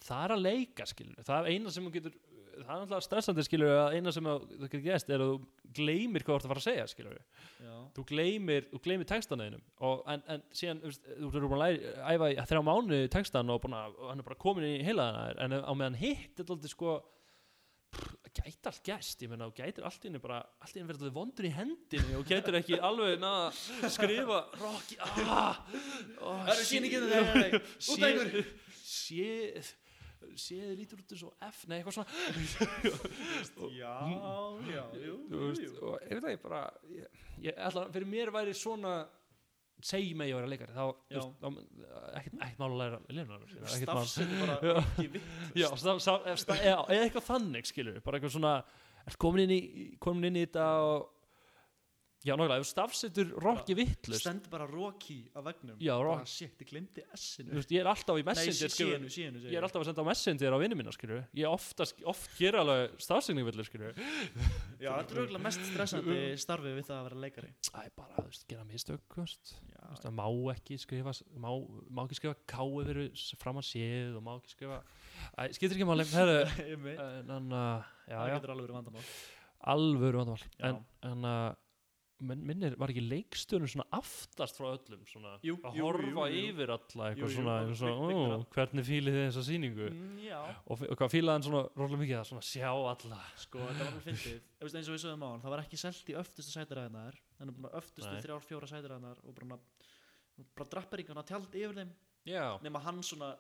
það 0.10 0.26
er 0.28 0.36
að 0.36 0.44
leika 0.46 0.90
skilur 0.92 1.26
það 1.32 1.40
er 1.40 1.52
eina 1.56 1.74
sem 1.74 1.88
þú 1.88 1.96
getur 1.98 2.20
það 2.64 2.74
er 2.74 2.82
náttúrulega 2.82 3.06
stressandi 3.06 3.46
skilur 3.46 3.74
að 3.76 3.98
eina 3.98 4.14
sem 4.16 4.30
þú 4.30 4.36
þú 4.50 4.62
getur 4.66 4.84
gæst 4.86 5.12
er 5.14 5.24
að 5.24 5.32
þú 5.34 5.74
gleymir 5.80 6.26
hvað 6.26 6.34
þú 6.34 6.40
ert 6.40 6.48
að 6.48 6.54
fara 6.54 6.64
að 6.64 6.68
segja 6.68 6.88
skilur 6.92 7.20
Já, 7.20 7.76
þú 7.96 8.06
gleymir, 8.12 8.68
þú 8.72 8.82
gleymir 8.88 9.10
textan 9.10 9.46
einum 9.46 9.64
og, 9.78 10.02
en, 10.14 10.26
en 10.36 10.44
síðan, 10.56 10.82
þú 10.84 10.92
veist, 10.92 11.08
þú 11.20 11.32
eru 11.42 11.52
búin 11.54 11.66
að 11.66 11.80
æfa 12.16 12.32
í 12.34 12.42
þrjá 12.52 12.64
mánu 12.70 13.00
textan 13.16 13.54
og, 13.54 13.70
að, 13.70 13.96
og 14.00 14.12
hann 14.12 14.24
er 14.24 14.30
bara 14.30 14.42
komin 14.46 14.68
í 14.68 14.76
heilaðana 14.88 15.46
en 15.46 15.58
á 15.64 15.74
meðan 15.74 16.00
hitt 16.02 16.42
er 16.42 16.50
alltaf 16.50 16.74
sko 16.74 17.00
gæti 18.30 18.70
allt 18.70 18.84
gæst, 18.86 19.24
ég 19.24 19.32
meina 19.32 19.48
þú 19.50 19.56
gætir 19.58 19.86
allt 19.88 20.06
inni 20.06 20.22
bara, 20.22 20.40
allt 20.62 20.78
inni 20.78 20.88
verður 20.90 21.14
vondur 21.16 21.48
í 21.48 21.52
hendinni 21.54 22.18
og 22.20 22.28
gætir 22.30 22.60
ekki 22.60 22.78
alveg 22.78 23.18
naða 23.22 23.90
skrifa 23.96 24.40
Rocky, 24.60 25.00
ah 25.02 25.58
oh, 26.22 26.44
Það 26.46 26.54
eru 26.54 26.68
sýningin, 26.70 27.08
nei, 27.10 27.50
nei, 28.00 28.14
nei, 28.14 28.44
út 30.20 30.26
af 30.26 30.30
einhverju. 30.30 30.42
sé 30.44 30.58
séð 30.60 30.74
lítur 30.80 31.00
út 31.02 31.14
eins 31.16 31.24
og 31.24 31.34
F, 31.50 31.62
nei 31.70 31.78
eitthvað 31.80 31.96
svona 31.98 32.10
já, 33.80 33.94
já, 34.70 34.84
jú, 35.06 35.16
veist, 35.32 35.80
og 35.80 35.96
ég 36.04 36.12
veit 36.12 36.26
það 36.26 36.34
ég 36.36 36.44
bara 36.44 36.62
ég, 36.92 37.24
ég 37.48 37.64
ætla, 37.70 37.86
fyrir 37.94 38.12
mér 38.12 38.34
væri 38.36 38.56
svona 38.58 38.94
segi 39.86 40.12
mig 40.18 40.34
að 40.36 40.50
leikari 40.52 40.76
Já. 40.76 41.22
veist, 41.22 41.36
þá 41.40 41.48
ekkert, 42.20 42.36
ekkert 42.44 42.60
mál 42.60 42.68
að 42.74 42.80
læra 42.82 43.00
mál 43.08 43.40
stafsett 43.80 44.34
bara 44.42 44.58
ekki 44.82 45.08
vitt 45.14 45.56
já, 46.68 46.76
eða 46.76 47.06
eitthvað 47.06 47.30
þannig 47.30 47.70
skilur 47.70 48.02
bara 48.04 48.20
eitthvað 48.20 48.36
svona 48.36 48.54
er 49.08 49.18
komin 49.24 49.46
inn 49.46 49.56
í, 49.56 49.62
komin 50.04 50.28
inn 50.30 50.42
í 50.42 50.46
þetta 50.46 50.68
og 50.84 51.08
já, 52.26 52.34
nákvæmlega, 52.36 52.60
ef 52.60 52.66
þú 52.66 52.70
stafsetur 52.70 53.30
rokki 53.40 53.76
vittlust 53.80 54.24
stendur 54.26 54.52
bara 54.52 54.66
Rocky 54.68 55.20
á 55.32 55.40
vegnum 55.46 55.78
Já, 55.80 55.94
Rocky. 56.04 56.28
shit, 56.28 56.56
ég 56.60 56.68
glemdi 56.68 57.04
S-inu. 57.16 57.54
Þú 57.54 57.60
veist, 57.62 57.72
ég 57.72 57.80
er 57.80 57.90
alltaf 57.92 58.16
í 58.20 58.24
nei, 58.24 58.28
messenger 58.30 58.74
skilur, 58.74 58.92
síðanu, 58.92 59.12
síðanu 59.14 59.44
ég 59.46 59.56
er 59.60 59.68
alltaf 59.68 59.82
að 59.84 59.88
senda 59.90 60.06
messenger 60.10 60.52
á 60.52 60.58
vinnu 60.60 60.76
mína 60.80 60.92
skilur 60.96 61.22
ég 61.40 61.48
oft, 61.48 61.84
oft 62.12 62.32
gera 62.40 62.58
alveg 62.66 62.98
stafsegning 63.06 63.48
villur 63.48 63.68
skilur 63.70 63.94
já, 64.84 64.92
þetta 64.92 65.12
er 65.16 65.22
auðvitað 65.22 65.46
mest 65.48 65.64
stressandi 65.70 66.20
starfið 66.44 66.74
við 66.80 66.86
það 66.90 66.98
að 67.00 67.06
vera 67.08 67.24
leikari. 67.24 67.52
Æ, 67.72 67.82
bara, 67.96 68.14
þú 68.20 68.28
veist, 68.28 68.44
gera 68.52 68.64
mistök, 68.68 69.04
þú 69.16 69.24
veist. 69.24 69.46
Það 70.04 70.14
má 70.20 70.28
ekki 70.54 70.76
skrifa 70.80 71.12
má, 71.40 71.50
má 71.88 72.04
ekki 72.04 72.20
skrifa 72.20 72.36
káu 72.52 72.84
fyrir 72.84 73.08
framan 73.40 73.66
séð 73.66 74.20
og 74.20 74.26
má 74.28 74.34
ekki 74.36 74.52
skrifa 74.58 74.84
Æ, 75.40 75.50
skiptir 75.56 75.76
ekki 75.80 75.88
það 75.88 76.30
alvöru 79.60 80.22
vandamál. 80.22 80.44
En, 80.64 80.80
en 81.04 81.26
uh, 81.28 81.56
minnir, 82.20 82.76
var 82.80 82.92
ekki 82.92 83.04
leikstjórnum 83.06 83.70
svona 83.72 83.86
aftast 83.96 84.58
frá 84.60 84.68
öllum 84.74 85.06
svona, 85.08 85.36
Jú, 85.46 85.56
að 85.64 85.78
jú, 85.80 85.86
horfa 85.88 86.26
jú, 86.30 86.42
yfir 86.50 86.74
alla 86.76 87.10
eitthvað 87.10 87.34
svona, 87.36 87.56
svona 87.80 88.10
ó, 88.20 88.44
hvernig 88.56 88.88
fílið 88.90 89.18
þið 89.18 89.26
þessa 89.28 89.44
sýningu? 89.48 89.88
Mm, 89.94 90.20
og, 90.66 90.84
og 90.84 91.00
hvað 91.00 91.14
fílaði 91.16 91.36
hann 91.38 91.48
svona 91.48 91.64
rólega 91.80 92.02
mikið 92.04 92.20
að 92.20 92.28
svona 92.32 92.46
sjá 92.50 92.70
alla. 92.74 93.22
Sko, 93.40 93.64
þetta 93.64 93.80
var 93.80 93.92
alveg 93.94 94.08
fyndið. 94.10 94.44
Eins 94.60 94.76
og 94.80 94.96
við 94.96 95.04
sögum 95.06 95.26
á 95.26 95.30
hann, 95.30 95.44
það 95.46 95.56
var 95.56 95.64
ekki 95.64 95.80
selt 95.80 96.12
í 96.12 96.18
öftustu 96.20 96.56
sætiræðinar 96.58 97.20
bara 97.48 97.80
öftustu 97.80 98.16
þrjár, 98.20 98.44
fjóra 98.44 98.68
sætiræðinar 98.68 99.24
og 99.24 99.36
bara, 99.38 99.60
bara 100.58 100.72
drapperingana 100.74 101.24
tjald 101.28 101.56
yfir 101.56 101.78
þeim. 101.78 101.94
Já. 102.28 102.60
Nema 102.66 102.82
hann 102.84 103.00
svona 103.06 103.32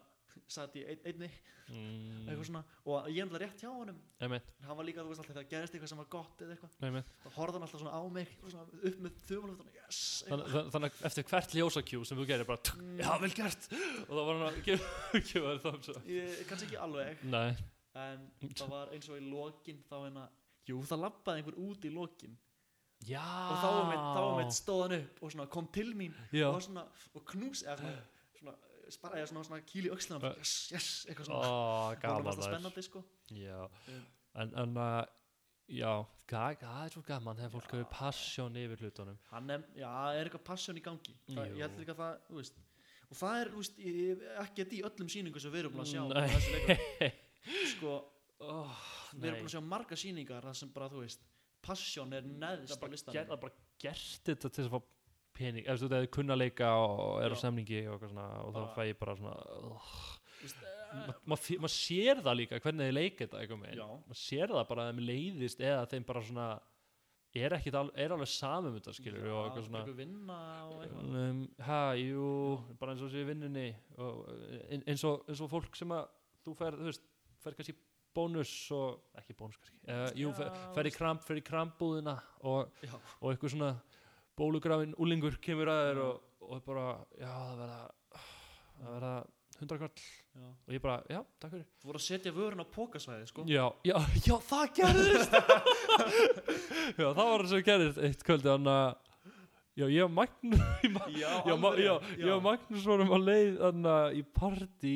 satt 0.49 0.75
í 0.79 0.83
ein, 0.85 0.99
einni. 1.05 1.29
Mm, 1.69 2.23
eitthvað 2.25 2.47
svona 2.47 2.61
og 2.89 3.07
ég 3.13 3.19
er 3.21 3.27
alltaf 3.27 3.41
rétt 3.43 3.59
hjá 3.61 3.69
honum. 3.69 3.97
Einmitt, 4.25 4.47
en 4.57 4.65
hann 4.65 4.77
var 4.79 4.85
líka, 4.87 5.03
þú 5.05 5.11
veist 5.11 5.21
alltaf, 5.21 5.35
þegar 5.35 5.49
gerist 5.51 5.75
eitthvað 5.77 5.91
sem 5.91 5.99
var 6.01 6.07
gott 6.15 6.41
eða 6.41 6.55
eitthvað. 6.55 7.11
Þá 7.21 7.27
horfði 7.35 7.59
hann 7.59 7.65
alltaf 7.67 7.81
svona 7.83 7.93
á 7.93 8.01
mig 8.15 8.31
svona 8.41 8.63
upp 8.89 8.97
með 9.05 9.19
þumalöftunum, 9.29 9.75
yes! 9.77 9.99
Þann, 10.25 10.39
eitthvað. 10.39 10.55
þann- 10.55 10.71
þannig 10.73 10.89
að 10.97 11.05
eftir 11.11 11.27
hvert 11.29 11.53
ljósakjú 11.59 12.01
sem 12.09 12.17
þú 12.17 12.25
gerir 12.31 12.49
bara 12.49 12.73
Mm. 12.73 12.97
já 13.03 13.11
vel 13.21 13.29
gert. 13.37 13.69
Og 14.09 14.13
þá 14.17 14.21
var 14.25 14.33
hann 14.33 14.47
að 14.49 14.59
gefa 15.29 15.53
þér 15.61 16.01
ég, 16.09 16.41
kannski 16.49 16.65
ekki 16.71 16.81
alveg 16.81 17.23
nei, 17.29 17.55
en 17.93 18.27
það 18.55 18.69
var 18.73 18.93
eins 18.97 19.09
og 19.13 19.17
í 19.21 19.29
lokin 19.29 19.83
þá 19.89 19.95
hérna, 20.07 20.25
jú 20.69 20.81
það 20.89 21.03
labbaði 21.05 21.43
einhver 21.43 21.59
út 21.69 21.85
í 21.85 21.93
lokin. 21.93 22.37
Já. 23.07 23.21
Og 23.23 23.61
þá 23.61 23.67
var 23.77 23.85
mitt, 23.93 24.07
var 24.17 24.33
mitt 24.41 24.57
stóðan 24.57 24.97
upp 24.97 25.21
og 25.23 25.31
svona 25.31 25.45
kom 25.53 25.67
til 25.71 25.93
mín 25.95 26.17
já, 26.33 26.49
og, 26.49 26.59
svona, 26.65 26.83
og 27.15 27.23
knús 27.29 27.61
eða 27.63 27.93
svona, 28.41 28.57
spara 28.95 29.19
eða 29.19 29.29
svona, 29.31 29.45
svona 29.47 29.65
kýl 29.69 29.87
í 29.87 29.93
öxlunum 29.95 30.25
Uh. 30.29 30.35
yes, 30.39 30.53
yes, 30.73 30.89
eitthvað 31.09 31.29
svona. 31.29 31.51
Það 32.01 32.15
var 32.23 32.31
alltaf 32.33 32.49
spennandi 32.49 32.85
sko. 32.85 33.03
Já, 33.35 33.59
Um, 33.89 34.43
en, 34.43 34.51
en 34.61 34.77
uh, 34.77 35.03
já, 35.73 35.93
það 36.29 36.59
það 36.61 36.81
er 36.85 36.93
svo 36.93 37.01
gaman 37.07 37.39
þegar 37.39 37.53
fólk 37.55 37.71
hefur 37.73 37.87
passion 37.91 38.59
yfir 38.61 38.83
hlutunum. 38.83 39.17
Hann 39.31 39.49
er, 39.55 39.63
já, 39.75 39.89
er 40.13 40.29
eitthvað 40.29 40.43
passion 40.51 40.77
í 40.77 40.83
gangi. 40.85 41.15
Það, 41.31 41.55
ég 41.57 41.63
held 41.65 41.79
líka 41.81 41.95
að 41.95 42.03
það, 42.03 42.19
þú 42.27 42.37
veist 42.39 42.59
og 43.09 43.17
það 43.17 43.39
er, 43.41 43.49
þú 43.49 43.63
veist, 43.63 43.81
ég, 43.81 44.23
ekki 44.43 44.63
þetta 44.63 44.77
í 44.77 44.83
öllum 44.89 45.09
sýningum 45.09 45.43
sem 45.43 45.53
við 45.53 45.63
erum 45.63 45.75
búin 45.75 45.85
að 45.85 45.91
sjá 45.91 46.01
leikara. 46.13 47.09
sko, 47.73 47.95
oh, 48.45 48.85
við 49.15 49.31
erum 49.31 49.41
búin 49.41 49.49
að 49.49 49.55
sjá 49.55 49.63
marga 49.65 49.97
sýningar 49.99 50.45
það 50.45 50.59
sem 50.61 50.73
bara, 50.75 50.89
þú 50.93 51.03
veist, 51.05 51.25
passion 51.65 52.13
er 52.15 52.27
það 52.29 52.51
er 52.53 52.61
á 52.69 52.77
bara, 52.77 52.91
listanum. 52.93 53.17
það 53.17 53.33
er 53.35 53.41
bara 53.43 53.55
gert 53.81 54.29
þetta 54.29 54.51
til 54.55 54.67
að 54.67 54.75
fá 54.75 54.79
pening 55.39 55.65
ef 55.71 55.79
þú 55.81 55.89
eða 55.95 56.09
kunna 56.17 56.35
leika 56.39 56.69
og 56.83 57.21
er 57.23 57.31
á 57.31 57.37
Já. 57.37 57.41
semningi 57.45 57.81
og, 57.87 57.95
eitthvað 57.97 58.13
svona, 58.13 58.27
og 58.43 58.53
þá 58.53 58.59
Bara- 58.59 58.73
fæ 58.75 58.81
ég 58.91 58.99
bara 58.99 59.15
svona 59.19 59.35
uh, 59.59 59.91
maður 60.99 61.19
ma, 61.29 61.37
ma 61.65 61.69
sér 61.71 62.21
það 62.25 62.37
líka 62.39 62.59
hvernig 62.63 62.87
þið 62.89 62.95
með 63.61 63.77
Já. 63.79 63.87
maður 64.09 64.21
sér 64.23 64.53
það 64.55 64.67
bara 64.71 64.85
að 64.85 64.91
þeim 64.93 65.01
leiðist 65.09 65.63
eða 65.65 65.87
þeim 65.93 66.07
bara 66.09 66.23
svona 66.29 66.47
er, 67.39 67.53
al, 67.77 67.89
er 67.93 68.13
alveg 68.15 68.31
samum 68.31 68.73
þetta 68.79 68.93
skilur 68.97 69.27
og 69.29 69.43
eitthvað 69.45 69.67
svona. 69.67 69.83
um, 71.29 71.43
ha, 71.67 71.81
jú, 71.99 72.29
bara 72.81 72.95
eins 72.95 73.03
og 73.05 73.11
sé 73.13 73.21
í 73.21 73.27
vinnunni 73.27 73.67
og 74.01 74.23
ein- 74.71 74.85
eins 74.89 75.03
og, 75.05 75.27
eins 75.29 75.43
og 75.45 75.51
fólk 75.51 75.77
sem 75.77 75.93
að 75.93 76.07
þú 76.47 76.55
fer, 76.57 76.79
þú 76.79 76.89
veist, 76.89 77.05
fer 77.43 77.53
kannski 77.59 77.75
bónus 78.17 78.53
og, 78.73 79.03
ekki 79.21 79.35
bónus 79.37 79.59
kannski 79.61 79.77
uh, 79.93 80.09
jú, 80.17 80.31
fer, 80.33 80.49
Já, 80.49 80.63
fer 80.73 80.89
í 80.89 81.45
krambúðina 81.45 82.15
og, 82.49 82.73
Já. 82.81 82.95
og 83.21 83.29
eitthvað 83.35 83.53
svona 83.53 83.69
bólugrafin 84.39 84.95
úlingur 85.01 85.35
kemur 85.43 85.71
að 85.73 85.81
þér 85.89 86.01
og, 86.05 86.23
og 86.49 86.63
bara, 86.65 86.85
já, 87.19 87.29
það 87.29 87.59
verða 87.63 87.81
það 88.79 88.95
verða 88.95 89.13
hundra 89.59 89.77
kvall 89.81 90.03
Já. 90.39 90.45
og 90.47 90.71
ég 90.71 90.81
bara, 90.83 90.95
já, 91.11 91.19
takk 91.41 91.51
fyrir. 91.51 91.65
Þú 91.81 91.89
voru 91.89 91.99
að 91.99 92.03
setja 92.05 92.31
vörun 92.31 92.63
á 92.63 92.67
pókasvæði, 92.71 93.25
sko. 93.27 93.43
Já, 93.49 93.65
já, 93.83 93.95
já, 94.29 94.35
það 94.47 94.69
gerðist! 94.77 95.35
Já, 96.99 97.05
það 97.13 97.19
var 97.29 97.43
það 97.43 97.51
sem 97.51 97.63
gerðist 97.67 97.99
eitt 98.07 98.23
kvöldi 98.25 98.49
þannig 98.49 98.73
að 98.73 99.07
Já, 99.79 99.85
ég 99.93 100.03
og 100.03 100.11
Magnús 100.11 100.63
Já, 101.21 101.29
Já, 101.47 101.55
já, 101.79 101.93
ég 102.19 102.31
og 102.35 102.41
Magnús 102.43 102.87
vorum 102.87 103.13
að 103.15 103.25
leið 103.29 103.59
þannig 103.61 103.91
að 103.93 104.17
í 104.19 104.23
partí 104.39 104.95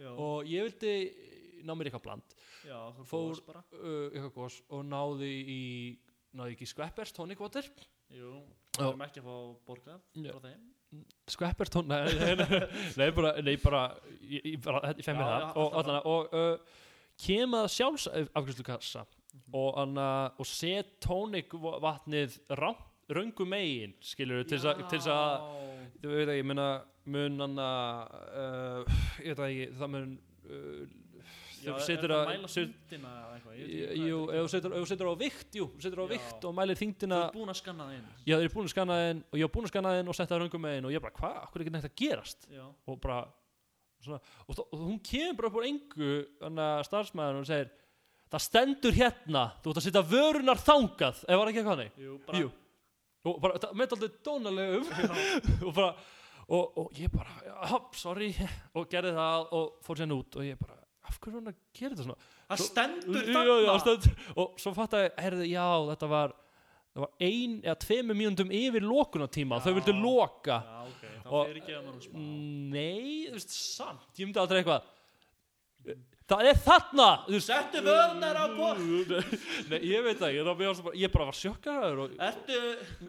já, 0.00 0.10
og 0.12 0.48
ég 0.50 0.66
vildi 0.68 0.94
ná 1.64 1.74
mér 1.76 1.90
eitthvað 1.90 2.04
bland. 2.08 2.34
Já, 2.64 2.78
þú 2.96 3.06
fór- 3.08 3.40
uh, 3.52 4.08
eitthvað 4.10 4.32
gos 4.36 4.58
og 4.72 4.84
náði 4.88 5.30
í 5.54 5.60
náði 6.36 6.54
ekki 6.56 6.68
Skveppers 6.72 7.12
tonic 7.16 7.40
water. 7.40 7.68
Jú. 8.12 8.40
Við 8.78 8.86
erum 8.88 9.02
ekki 9.06 9.22
að 9.22 9.26
fá 9.30 9.36
borgað 9.70 10.00
frá 10.30 10.40
þeim. 10.44 10.60
Skveppers 11.30 11.70
tonic 11.74 11.90
nei, 11.90 12.34
nei, 12.98 13.10
bara, 13.14 13.32
nei, 13.46 13.56
bara 13.62 13.82
ég, 14.26 14.44
ég, 14.54 14.60
bara, 14.64 14.80
ég 14.98 15.04
fæ 15.06 15.12
mér 15.14 15.26
það 15.28 15.44
og, 15.62 15.66
alltaf 15.78 15.90
allan, 15.90 16.06
og 16.10 16.34
uh, 16.34 16.78
kem 17.24 17.54
að 17.60 17.68
sjálfs 17.76 18.06
afgjörslu 18.10 18.66
og, 19.54 19.68
anna, 19.78 20.06
og 20.40 20.46
set 20.50 20.96
tónik 21.04 21.52
vatnið 21.54 22.38
rám, 22.58 22.78
röngu 23.10 23.46
megin 23.46 23.94
skilur 24.02 24.42
til 24.46 24.58
þess 24.58 25.06
að- 25.10 25.44
þú 26.00 26.10
veit 26.14 26.28
ekki, 26.30 26.40
ég 26.40 26.46
meina 26.50 26.68
mun 27.10 27.40
hann 27.44 27.58
uh, 27.62 28.98
ég 29.24 29.34
veit 29.38 29.46
ekki, 29.46 29.68
það 29.78 29.92
mun 29.94 30.10
uh, 30.50 30.82
þú 31.60 31.72
er 31.74 31.84
setur 31.86 32.12
það 32.12 32.20
að 32.20 32.30
mæla 32.30 32.50
þyngdina 32.54 33.10
eða 33.20 33.34
eitthvað? 33.36 33.56
Jú, 34.00 34.20
er. 34.20 34.36
ef 34.36 34.44
þú 34.44 34.50
setur, 34.52 35.04
þú 35.04 35.10
á 35.10 35.16
vikt 35.20 35.58
jú, 35.58 35.66
þú 35.74 35.84
setur 35.84 36.00
á 36.00 36.06
vikt 36.10 36.46
og 36.48 36.54
mælir 36.56 36.78
Þú 36.78 36.82
þingdina 36.84 37.18
ert 37.26 37.36
búin 37.36 37.52
að 37.52 37.58
skanna 37.60 37.88
það 37.88 37.96
inn. 37.96 38.06
Já, 38.24 38.34
þeir 38.34 38.46
eru 38.46 38.52
búin 38.54 38.68
að 38.68 38.74
skanna 38.74 38.98
þinn 39.00 39.22
og 39.26 39.40
ég 39.40 39.46
var 39.46 39.54
búin 39.56 39.68
að 39.68 39.72
skanna 39.74 39.94
þinn 39.96 40.12
og 40.12 40.18
setja 40.18 40.30
það 40.32 40.42
röngum 40.44 40.64
megin 40.66 40.88
og 40.88 40.94
ég 40.94 41.04
bara, 41.04 41.16
hvað, 41.18 41.36
hvað 41.40 41.58
er 41.58 41.64
ekki 41.64 41.74
neitt 41.74 41.88
að 41.90 41.96
gerast? 42.00 42.46
Já, 42.50 42.64
og 42.70 43.00
bara 43.04 43.18
svona, 44.00 44.20
og, 44.46 44.62
og 44.64 44.86
hún 44.86 45.02
kemur 45.10 45.36
bara 45.40 45.50
upp 45.50 45.58
úr 45.60 45.68
engu 45.68 46.12
starfsmæðan 46.88 47.42
og 47.42 47.50
segir 47.50 47.74
það 48.30 48.46
stendur 48.46 48.96
hérna, 48.96 49.44
þú 49.60 49.72
ert 49.74 49.82
að 49.82 49.86
setja 49.88 50.06
vörunar 50.06 50.62
þangað, 50.62 51.24
ef 51.26 51.40
var 51.42 51.50
ekki 51.50 51.64
eitthvað 51.64 52.40
jú, 52.40 52.48
og 53.26 53.42
bara, 53.42 53.60
það 53.60 53.76
með 53.76 53.94
aldrei 53.98 54.16
dónalegum 54.24 54.90
og 55.66 55.74
bara 55.76 55.92
og, 56.50 56.78
og 56.78 56.98
ég 56.98 57.10
bara, 57.12 57.80
sorry. 57.98 58.30
Og 58.74 58.88
gerði 58.90 59.14
það 59.16 59.52
og 59.56 59.74
fór 59.86 60.00
sérna 60.00 60.18
út 60.18 60.38
og 60.40 60.46
ég 60.46 60.58
bara, 60.60 60.78
af 61.10 61.18
hverju 61.18 61.34
er 61.34 61.40
hann 61.40 61.50
að 61.52 61.58
gera 61.76 61.92
þetta 61.96 62.06
svona? 62.06 62.30
Það 62.50 62.62
stendur 62.66 63.32
þarna. 63.34 64.14
og 64.44 64.62
svo 64.62 64.72
fatt 64.76 64.96
að, 64.98 65.08
herði, 65.24 65.50
já, 65.52 65.66
þetta 65.90 66.10
var 66.14 66.36
það 66.90 67.04
var 67.04 67.10
ein 67.26 67.58
eða 67.62 67.76
tveimur 67.84 68.18
mínúndum 68.18 68.54
yfir 68.60 68.86
lokunatíma, 68.86 69.58
Já. 69.60 69.64
þau 69.66 69.74
vildu 69.78 69.94
loka. 70.00 70.56
Já, 70.66 70.80
ok, 70.88 71.04
þá 71.22 71.34
fyrir 71.34 71.60
ekki 71.60 71.76
að 71.76 71.84
maður 71.86 72.06
smá. 72.06 72.24
Nei, 72.74 73.10
þú 73.28 73.36
veist, 73.36 73.54
samt, 73.76 74.08
ég 74.18 74.26
myndi 74.30 74.42
aldrei 74.42 74.62
eitthvað 74.62 76.00
Það 76.30 76.46
er 76.46 76.58
þarna! 76.62 77.06
Þú. 77.26 77.38
Settu 77.42 77.80
vörnar 77.82 78.38
á 78.38 78.46
borð. 78.54 79.14
Nei, 79.70 79.78
ég 79.88 80.04
veit 80.06 80.20
það, 80.20 80.34
ég, 80.36 80.46
var 80.46 80.58
bara, 80.60 80.92
ég 81.00 81.12
bara 81.14 81.26
var 81.26 81.38
sjokkaraður 81.38 82.02
og, 82.04 82.14
Ertu 82.28 82.60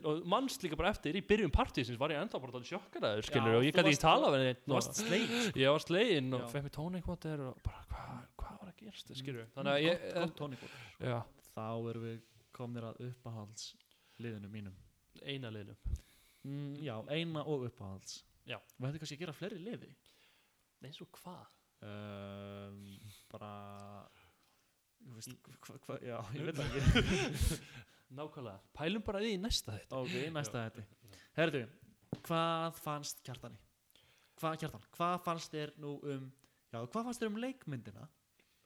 og 0.10 0.24
manns 0.34 0.58
líka 0.64 0.80
bara 0.80 0.90
eftir. 0.96 1.20
Í 1.20 1.22
byrjun 1.30 1.54
partísins 1.54 2.00
var 2.02 2.16
ég 2.16 2.24
ennþá 2.24 2.42
bara 2.42 2.64
sjokkaraður, 2.66 3.28
skilur, 3.28 3.54
Já, 3.54 3.60
og 3.60 3.68
ég 3.68 3.78
gæti 3.78 3.94
ekki 3.94 4.02
tala 4.02 4.32
við 4.34 4.46
neitt 4.48 4.64
Þú 4.66 4.76
varst 4.78 5.04
slegin 5.04 5.62
Ég 5.62 5.76
var 5.76 5.86
slegin 5.86 6.34
og 6.38 6.48
fekk 6.50 6.66
mér 6.66 6.76
tónikvotir 6.78 7.46
og 7.46 7.62
bara, 7.68 7.86
hvað 7.92 8.26
hva 8.42 8.52
var 8.58 8.72
að 8.72 8.82
gerast, 8.82 9.14
skilur 9.22 9.48
Þannig 9.56 9.78
að 9.78 9.86
ég, 9.86 10.06
Gott 10.18 10.36
tónikot 10.40 10.76
já, 11.06 11.18
Þá 11.52 11.66
erum 11.94 12.08
við 12.08 12.20
komnir 12.58 12.90
að 12.90 13.02
uppáhalds 13.12 13.72
liðinu 14.22 14.52
mínum. 14.52 14.76
Eina 15.22 15.52
liðnum 15.54 15.78
mm, 16.48 16.76
Já, 16.82 16.96
eina 17.14 17.46
og 17.46 17.68
uppáhalds. 17.70 18.22
Já. 18.50 18.58
Við 18.78 18.88
hættum 18.88 19.04
kannski 19.04 19.18
að 19.18 19.26
gera 19.26 19.38
fleiri 19.38 19.60
liði. 19.62 19.92
Eins 20.82 21.02
og 21.04 21.10
hvað 21.22 21.61
um, 21.86 22.80
Bara 23.32 23.52
veist, 25.16 25.34
hva, 25.66 25.78
hva, 25.88 25.98
já, 26.04 26.18
ég 26.38 26.48
veit 26.50 26.60
það 26.60 26.78
ekki 26.78 27.60
Nákvæmlega, 28.18 28.58
pælum 28.76 29.04
bara 29.08 29.22
því 29.24 29.36
næsta 29.40 29.78
þetta 29.78 30.00
Ok, 30.02 30.16
næsta 30.36 30.66
þetta 30.68 30.86
Herðu, 31.38 31.62
hvað 32.28 32.80
fannst 32.84 33.22
kjartani? 33.24 33.60
Hvað 34.42 34.58
kjartan? 34.64 34.88
Hvað 34.98 35.20
fannst 35.28 35.54
þér 35.56 35.72
nú 35.80 35.94
um 36.04 36.26
Já, 36.72 36.82
hvað 36.82 37.06
fannst 37.08 37.22
þér 37.24 37.32
um 37.32 37.40
leikmyndina? 37.44 38.08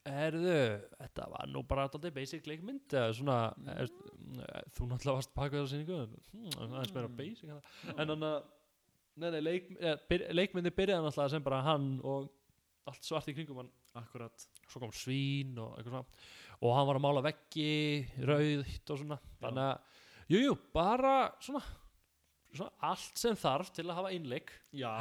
Erðu, 0.06 0.58
þetta 1.00 1.26
var 1.34 1.48
nú 1.50 1.64
bara 1.66 1.88
alltaf 1.88 2.04
basic 2.14 2.46
leikmynd 2.46 2.94
eða 2.94 3.14
svona, 3.18 3.38
er, 3.74 3.88
eh, 3.90 4.60
þú 4.78 4.86
náttúrulega 4.92 5.16
varst 5.18 5.32
baka 5.34 5.58
þessa 5.58 5.72
sýningu 5.74 5.96
en, 6.04 6.12
hmm, 6.34 6.52
aðeins 6.62 6.94
meira 6.94 7.08
Mm. 7.10 7.16
basic 7.18 7.50
en 7.96 8.12
hann 8.14 8.26
að 8.28 8.44
nei, 9.18 9.30
nei, 9.32 9.40
leik, 9.42 9.72
eh, 9.80 9.98
leikmyndi 10.38 10.70
byrjaði 10.78 11.08
náttúrulega 11.08 11.34
sem 11.34 11.44
bara 11.48 11.62
hann 11.66 11.88
og 12.04 12.30
allt 12.90 13.08
svart 13.08 13.30
í 13.32 13.36
kringum 13.38 13.62
hann 13.64 13.72
akkurat. 14.02 14.46
Svo 14.70 14.82
kom 14.84 14.94
svín 14.96 15.56
og 15.62 15.78
eitthvað 15.78 15.94
svona. 15.96 16.22
Og 16.62 16.76
hann 16.78 16.88
var 16.90 17.00
að 17.00 17.06
mála 17.06 17.24
veggi, 17.26 17.72
rauðitt 18.28 18.94
og 18.94 19.02
svona. 19.02 19.18
Þannig 19.42 19.66
að, 19.66 20.00
jú, 20.32 20.42
jú, 20.46 20.56
bara 20.76 21.14
svona, 21.44 21.62
svona 22.56 22.90
allt 22.90 23.22
sem 23.22 23.38
þarf 23.40 23.72
til 23.76 23.88
að 23.90 23.98
hafa 24.00 24.14
innleik. 24.16 24.54
Já, 24.76 24.94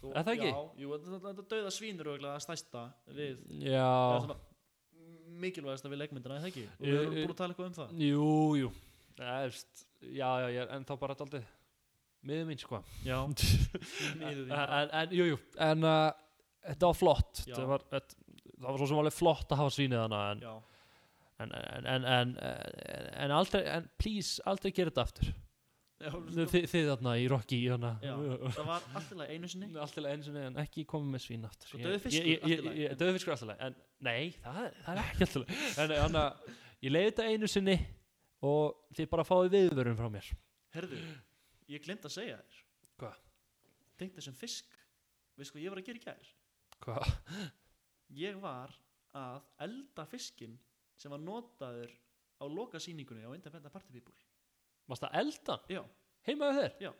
þú, 0.00 0.12
Er 0.16 0.26
það 0.26 0.34
ekki? 0.36 0.50
já, 0.52 0.60
jú, 0.82 0.92
þetta, 0.96 1.22
þetta 1.28 1.46
döða 1.54 1.72
svínur 1.76 2.12
og 2.14 2.20
það 2.26 2.44
stæsta 2.46 2.84
við. 3.18 3.42
Já, 3.66 3.90
svona 4.24 4.38
mikilvægasta 5.36 5.90
við 5.92 6.00
leikmyndina, 6.00 6.38
er 6.38 6.44
það 6.46 6.50
ekki? 6.52 6.66
Og 6.78 6.86
við 6.86 6.98
erum 7.02 7.14
búin 7.18 7.32
að 7.34 7.38
tala 7.40 7.52
eitthvað 7.54 7.68
um 7.68 7.76
það. 7.76 7.94
Jú, 8.06 8.28
jú. 8.62 8.70
Veist, 9.16 9.82
já, 10.00 10.28
já, 10.44 10.48
já, 10.54 10.62
en 10.76 10.84
þá 10.88 10.92
bara 11.00 11.16
daldið 11.18 11.44
miður 12.26 12.46
mín, 12.48 12.60
sko. 12.60 12.80
Já, 13.06 13.18
miður 14.20 14.46
bara. 14.50 14.80
en, 14.84 14.94
en, 15.02 15.12
jú, 15.16 15.26
jú, 15.32 15.38
en 15.66 15.86
uh, 15.86 16.25
þetta 16.66 16.90
var 16.90 16.98
flott. 16.98 17.42
Þetta 17.46 17.66
var, 17.70 17.84
þetta, 17.92 18.18
það 18.56 18.68
var 18.70 18.78
svo 18.82 18.88
sem 18.90 19.00
alveg 19.02 19.16
flott 19.16 19.52
að 19.54 19.60
hafa 19.62 19.74
svínið 19.76 20.02
hana 20.04 20.20
en, 20.32 20.44
en, 21.44 21.56
en, 21.56 21.88
en, 21.94 22.06
en, 22.16 22.36
en, 22.42 23.10
en 23.26 23.34
aldrei, 23.38 23.62
en 23.76 23.90
please, 24.00 24.38
aldrei 24.48 24.72
gera 24.76 24.92
þetta 24.92 25.04
aftur. 25.08 25.32
Já, 25.96 26.10
þið, 26.12 26.66
þið 26.68 26.86
þarna 26.90 27.12
í 27.16 27.26
Rocky 27.32 27.58
hana. 27.72 27.90
Það 28.04 28.66
var 28.68 28.82
alltaf 28.98 29.22
einu 29.32 29.48
sinni. 29.48 29.68
Allt 29.80 29.96
í 29.96 30.02
lagi 30.04 30.18
einu 30.18 30.26
sinni 30.26 30.42
en 30.50 30.58
ekki 30.60 30.84
koma 30.88 31.14
með 31.14 31.22
svín 31.24 31.46
aftur. 31.48 31.70
Svo 31.70 31.78
Ég- 31.80 31.86
dauður 31.86 32.02
fiskur, 32.04 32.26
ég- 32.26 32.26
ég- 32.28 32.42
allt 32.42 32.52
í 32.52 32.56
ég- 32.56 32.64
lagi. 32.66 32.82
ég- 32.84 32.98
dauður 33.00 33.16
fiskur 33.16 33.32
alltaf 33.36 33.48
leið 33.52 33.62
en 33.68 33.78
nei, 34.04 34.26
það, 34.44 34.58
það 34.84 34.90
er 34.92 35.00
ekki 35.06 35.24
alltaf 35.28 35.46
leið 35.46 35.78
en 35.86 35.94
hann 36.02 36.18
að 36.20 36.50
ég 36.84 36.92
leiði 36.92 37.12
þetta 37.14 37.28
einu 37.32 37.48
sinni 37.48 37.76
og 38.52 38.76
þið 38.98 39.08
bara 39.14 39.24
fáið 39.24 39.48
viðvörun 39.56 39.96
frá 40.02 40.10
mér. 40.18 40.28
Herðu, 40.76 41.00
ég 41.72 41.84
glemt 41.88 42.04
að 42.04 42.12
segja 42.18 42.36
þér. 42.42 42.60
Hvað? 43.00 43.22
tengt 43.96 44.18
þessum 44.20 44.34
fisk 44.36 44.76
veist 45.40 45.54
hvað 45.54 45.62
ég 45.64 45.72
var 45.72 45.80
að 45.80 45.86
gera 45.88 45.98
í 45.98 46.04
gær 46.04 46.28
hvað? 46.84 47.06
ég 48.16 48.36
var 48.42 48.74
að 49.16 49.40
elda 49.66 50.04
fiskin 50.10 50.58
sem 50.96 51.10
var 51.12 51.18
notaður 51.22 51.90
á 52.40 52.44
loka 52.48 52.78
sýningunni 52.82 53.24
á 53.24 53.32
Independent 53.34 53.72
Party 53.72 53.92
People 53.92 54.14
Varst 54.88 55.02
það 55.02 55.16
eldan? 55.22 55.60
já, 55.72 55.82
Heimaðu 56.28 56.60
þér? 56.62 56.74
Já. 56.84 56.92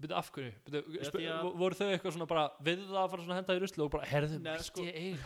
Byrju 0.00 0.16
af 0.16 0.28
hverju? 0.32 0.52
Byrju, 0.64 0.80
Já, 0.96 1.02
sp 1.08 1.14
því 1.20 1.26
að- 1.28 1.42
vo- 1.44 1.56
voru 1.60 1.76
þau 1.76 1.88
eitthvað 1.92 2.14
svona 2.16 2.26
bara 2.28 2.44
við 2.64 2.78
það 2.88 2.98
að 3.04 3.10
fara 3.12 3.22
svona 3.26 3.36
henda 3.38 3.56
í 3.56 3.60
ruslu 3.60 3.84
og 3.84 3.90
bara 3.92 4.06
herðu, 4.08 4.38
mætti 4.40 4.64
sko- 4.68 4.84
ég 4.86 4.94
eiga 4.96 5.24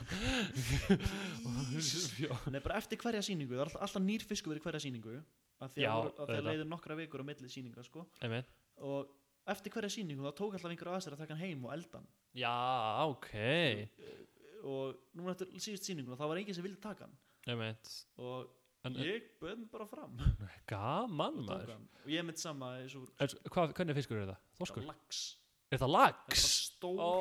Nei, 2.55 2.61
bara 2.65 2.79
eftir 2.81 2.99
hverja 3.03 3.23
sýningu, 3.25 3.55
það 3.55 3.65
er 3.69 3.77
alltaf, 3.87 4.03
nýr 4.03 4.25
fiskur 4.27 4.59
í 4.59 4.63
hverja 4.65 4.81
sýningu 4.83 5.15
að 5.65 5.77
þeir 5.79 6.43
leiður 6.49 6.67
nokkra 6.71 6.97
vikur 6.99 7.23
á 7.23 7.25
milli 7.29 7.49
sýninga 7.51 7.85
sko. 7.87 8.03
Einmitt. 8.21 8.51
og 8.83 9.07
eftir 9.53 9.73
hverja 9.75 9.91
sýningu 9.93 10.25
þá 10.25 10.33
tók 10.39 10.55
alltaf 10.57 10.71
einhver 10.73 10.91
að 10.95 11.03
sér 11.05 11.17
að 11.17 11.23
taka 11.25 11.35
hann 11.37 11.43
heim 11.45 11.65
og 11.69 11.73
elda 11.77 12.01
hann. 12.01 12.09
Já, 12.35 12.55
ok. 13.11 13.31
Og 14.65 15.01
núna 15.19 15.35
eftir 15.35 15.51
síðust 15.61 15.89
sýninguna 15.89 16.17
þá 16.17 16.27
var 16.31 16.41
enginn 16.41 16.57
sem 16.57 16.65
vildi 16.65 16.81
taka 16.85 17.09
hann. 17.09 17.17
Einmitt. 17.53 17.91
og 18.19 18.53
En, 18.85 18.93
ég 19.01 19.31
böð 19.41 19.63
mig 19.63 19.69
bara 19.73 19.87
fram. 19.89 20.19
Gaman 20.69 21.39
maður. 21.47 21.71
og 22.05 22.11
ég 22.13 22.25
mitt 22.29 22.37
sama 22.41 22.75
og 23.01 23.07
En, 23.25 23.31
hvað, 23.49 23.71
hvernig 23.79 23.97
fiskur 23.97 24.19
er 24.21 24.27
það? 24.29 24.43
Þorskur? 24.59 24.85
lax. 24.91 25.21
Er 25.73 25.81
það 25.81 25.93
var 25.95 26.37
stór 26.37 27.01
Ó, 27.01 27.13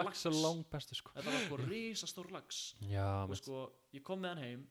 lax 0.00 0.24
er 0.26 0.34
lax. 0.34 0.42
langt 0.42 0.70
bestu 0.72 0.98
sko. 0.98 1.12
Þetta 1.14 1.30
var 1.36 1.44
sko 1.46 1.58
risastór 1.62 2.32
lax. 2.34 2.58
Já, 2.90 3.06
og 3.30 3.36
sko 3.38 3.60
ég 3.94 4.02
kom 4.02 4.18
með 4.24 4.34
hann 4.34 4.42
heim 4.42 4.64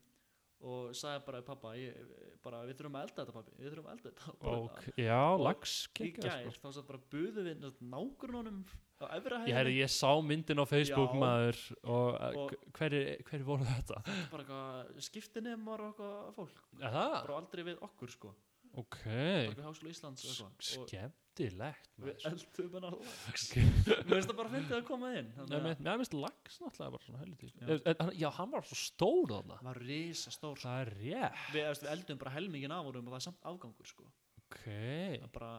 og 0.63 0.91
sagði 0.97 1.24
bara 1.26 1.41
pappa 1.47 1.71
ég, 1.78 1.95
bara, 2.43 2.62
við 2.67 2.78
þurfum 2.80 2.97
að 3.00 3.08
elda 3.08 3.24
þetta 3.26 3.36
pappi 3.38 3.56
við 3.58 3.71
þurfum 3.71 3.89
að 3.89 3.95
elda 3.95 4.12
þetta 4.12 4.52
og 4.52 4.86
já, 5.02 5.19
Og 5.32 5.43
lax 5.47 5.76
í 5.88 5.91
geggjað, 6.00 6.28
gær 6.30 6.52
sko. 6.56 6.62
þá 6.67 6.76
satt 6.78 6.88
bara 6.91 7.02
buðu 7.12 7.45
við 7.47 7.65
nágrununum 7.95 8.62
á 9.02 9.06
efra 9.17 9.39
Ég, 9.50 9.71
ég 9.80 9.89
sá 9.89 10.12
myndin 10.21 10.62
á 10.62 10.65
Facebook 10.69 11.15
Já. 11.15 11.19
maður 11.24 11.60
og, 11.82 12.08
Og- 12.21 12.38
og 12.38 12.56
hverju 12.78 13.02
hver 13.32 13.43
voru 13.47 13.65
þetta? 13.65 14.02
bara 14.32 14.62
skiptinemar 15.02 15.82
og 15.82 15.91
eitthvað 15.95 16.34
fólk 16.38 16.63
bara 16.82 17.38
aldrei 17.41 17.63
við 17.71 17.82
okkur 17.82 18.10
sko 18.13 18.34
Ok, 18.80 19.02
bara 19.04 19.56
við 19.58 19.66
Háskóla 19.68 19.90
Íslands 19.92 20.22
og 20.24 20.30
eitthvað. 20.32 20.52
Og 20.80 20.86
skemmtilegt 20.92 21.90
við 22.00 22.06
maður. 22.06 22.28
eldum 22.30 22.76
hennar 22.78 22.96
lax. 23.02 23.44
Mér 23.58 24.14
finnst 24.14 24.30
það 24.30 24.38
bara 24.38 24.48
að 24.50 24.56
fyndið 24.56 24.76
að 24.78 24.86
koma 24.88 25.10
inn 25.18 25.28
Nei, 25.28 25.36
þannig 25.36 25.58
að 25.58 25.66
mér 25.66 25.82
mér 25.88 26.00
finnst 26.02 26.16
lax 26.16 26.60
náttúrulega 26.62 26.94
bara 26.96 27.06
svona 27.08 27.22
helviti 27.24 27.50
Já. 27.52 27.66
já. 27.68 27.80
En, 27.92 27.96
hann- 28.06 28.16
já, 28.22 28.30
hann 28.38 28.52
var 28.56 28.64
svo 28.70 28.78
stór 28.80 29.28
þarna. 29.34 29.58
Það 29.60 29.68
var 29.72 29.82
risastór 29.90 30.56
sko. 30.58 30.68
Það 30.70 30.82
er 30.86 30.94
rétt. 31.02 31.44
Við, 31.52 31.68
eftir, 31.72 31.88
við 31.88 31.94
eldum 31.98 32.22
bara 32.24 32.36
helmingin 32.38 32.72
af 32.78 32.86
honum 32.88 33.08
og 33.08 33.14
það 33.16 33.20
er 33.22 33.28
samt 33.28 33.50
afgangur 33.52 33.92
sko. 33.92 34.08
Ok, 34.46 34.62
það 34.66 35.28
er 35.28 35.34
bara 35.36 35.52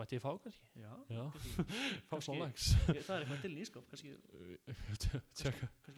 mætti 0.00 0.16
ég 0.18 0.22
fá 0.24 0.30
kannski? 0.42 0.66
já 0.80 0.92
Já, 1.12 1.24
fá 2.10 2.16
svona 2.24 2.46
lax. 2.48 2.70
ég- 2.96 3.04
það 3.06 3.14
er 3.16 3.26
eitthvað 3.26 3.44
til 3.44 3.52
í 3.52 3.60
ískap 3.66 3.86
kannski, 3.92 4.16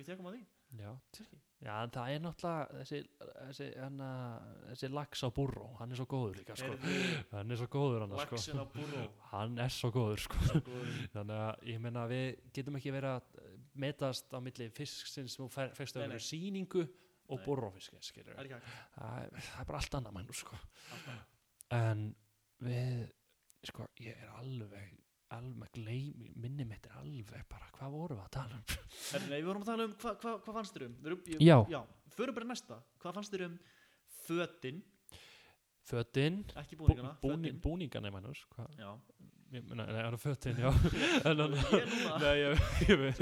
tekum 0.06 0.26
að 0.30 0.36
því. 0.36 0.42
Já, 0.72 0.88
já, 1.60 1.72
en 1.84 1.90
það 1.92 2.10
er 2.14 2.20
náttúrulega 2.24 2.78
þessi, 2.80 2.98
þessi, 3.20 3.66
hana, 3.76 4.06
þessi 4.70 4.88
lax 4.88 5.20
á 5.20 5.28
burró, 5.36 5.66
hann 5.82 5.92
er 5.92 5.98
svo 6.00 6.06
góður 6.08 6.38
líka 6.40 6.56
sko. 6.56 6.78
Hann 7.34 7.52
er 7.52 7.60
svo 7.60 7.68
góður 7.74 8.06
hann 8.06 8.14
sko. 8.16 8.38
laxin 8.38 8.62
á 8.62 8.66
burró 8.72 9.02
hann 9.34 9.60
er 9.60 9.74
svo 9.76 9.90
góður 9.92 10.22
sko. 10.24 10.40
Svo 10.48 10.62
góður. 10.70 10.96
þannig 11.12 11.42
að 11.44 11.68
ég 11.74 11.82
meina 11.84 12.06
við 12.08 12.30
getum 12.56 12.80
ekki 12.80 12.94
verið 12.96 13.18
að 13.18 13.60
metast 13.84 14.32
á 14.32 14.38
milli 14.40 14.70
fisksins 14.72 15.36
sem 15.36 15.44
þú 15.44 15.50
fer- 15.52 15.76
fyrst 15.76 15.96
Nei, 16.00 16.06
að 16.06 16.14
vera 16.16 16.24
sýningu 16.30 16.86
og 17.32 17.44
skilur 18.08 18.40
Það 18.96 19.28
er 19.28 19.68
bara 19.68 19.78
allt 19.82 19.94
annað 20.00 20.16
mænu 20.16 20.34
sko. 20.40 20.56
En 21.76 22.08
við 22.64 23.04
sko, 23.68 23.86
ég 24.02 24.16
er 24.18 24.28
alveg 24.40 24.98
alveg 25.32 25.70
gleym, 25.72 26.26
minni 26.36 26.64
mitt 26.68 26.84
er 26.90 26.98
alveg 27.00 27.44
bara, 27.48 27.64
hvað 27.78 27.90
vorum 27.94 28.18
við 28.18 28.24
að 28.26 28.32
tala 28.34 28.58
um? 28.58 29.28
Nei, 29.30 29.38
við 29.40 29.46
vorum 29.48 29.62
að 29.64 29.70
tala 29.70 29.84
um 29.88 29.94
hvað 30.02 30.18
hva, 30.26 30.32
hva 30.44 30.54
fannst 30.58 30.74
þér 30.76 30.84
um? 30.90 30.96
Ég- 31.32 31.40
Já. 31.46 31.56
já. 31.72 31.80
Förum 32.12 32.34
bara 32.36 32.48
næsta. 32.50 32.76
Hvað 33.00 33.14
fannst 33.16 33.32
þér 33.32 33.44
um 33.46 33.54
fötin? 34.26 34.82
Fötin, 35.88 36.42
ekki 36.60 36.76
bú, 36.78 36.84
búningana 36.86 37.14
búni, 37.22 37.48
fötin. 37.48 37.60
búningana 37.64 38.10
ég 38.10 38.14
mænus 38.18 38.42
hvað 38.52 38.76
já. 38.78 38.90
Ég 39.52 39.64
nei, 39.76 39.86
það 39.88 40.04
er 40.04 40.16
fötin, 40.20 40.60
já. 40.62 40.70
En 41.24 41.38
hann 41.42 41.56
Ég 41.56 41.74
er 41.80 41.88
núna. 41.90 42.18
Nei, 42.22 42.36
ég, 42.42 42.94
veit. 43.00 43.18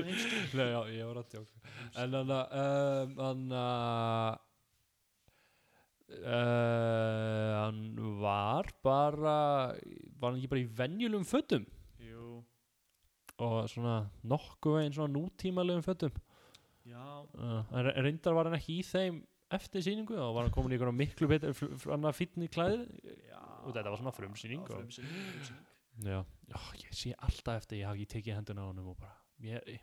Nei, 0.59 0.67
já, 0.75 0.81
ég 0.99 1.07
var 1.09 1.23
að 1.23 1.31
djóka. 1.33 1.63
En 2.03 2.19
hann 2.19 2.35
um, 2.37 3.17
Hann 3.23 3.47
uh, 6.11 7.65
Hann 7.65 7.83
var 8.21 8.69
bara 8.85 9.37
Var 9.77 10.31
hann 10.31 10.39
ekki 10.41 10.51
bara 10.53 10.63
í 10.65 10.69
venjulegum 10.81 11.27
fötum? 11.29 11.67
Jú. 12.05 12.41
Og 13.41 13.69
svona 13.73 13.95
nokkuð 14.29 14.77
veginn 14.79 14.97
svona 14.99 15.15
nútímalegum 15.15 15.85
fötum. 15.87 16.13
Já. 16.89 17.05
Uh, 17.35 17.63
En 17.73 17.87
re- 17.87 17.97
reyndar 18.05 18.35
var 18.37 18.51
hann 18.51 18.59
ekki 18.59 18.81
í 18.81 18.87
þeim 18.87 19.23
Eftir 19.51 19.83
sýningu 19.83 20.15
og 20.15 20.35
var 20.37 20.45
hann 20.47 20.53
komin 20.55 20.77
í 20.77 20.93
miklu 20.95 21.27
betur 21.31 21.55
Hann 21.89 22.05
að 22.07 22.19
fýtni 22.21 22.49
klæðir. 22.53 22.85
Já. 23.27 23.41
Og 23.67 23.75
þetta 23.75 23.91
var 23.91 23.99
svona 24.01 24.15
frumsýning 24.17 24.63
Já, 24.63 24.71
og- 24.77 24.85
frumsýning, 24.85 25.25
frumsýning. 25.35 25.67
Já, 26.01 26.21
já, 26.49 26.59
ég 26.81 26.93
sé 26.97 27.11
alltaf 27.19 27.59
eftir 27.61 27.81
ég 27.83 27.87
hafi 27.91 28.05
ekki 28.07 28.13
tekið 28.15 28.37
henduna 28.39 28.63
á 28.65 28.69
honum 28.71 28.87
og 28.93 28.97
bara 29.03 29.17
mér, 29.43 29.61
ég, 29.69 29.81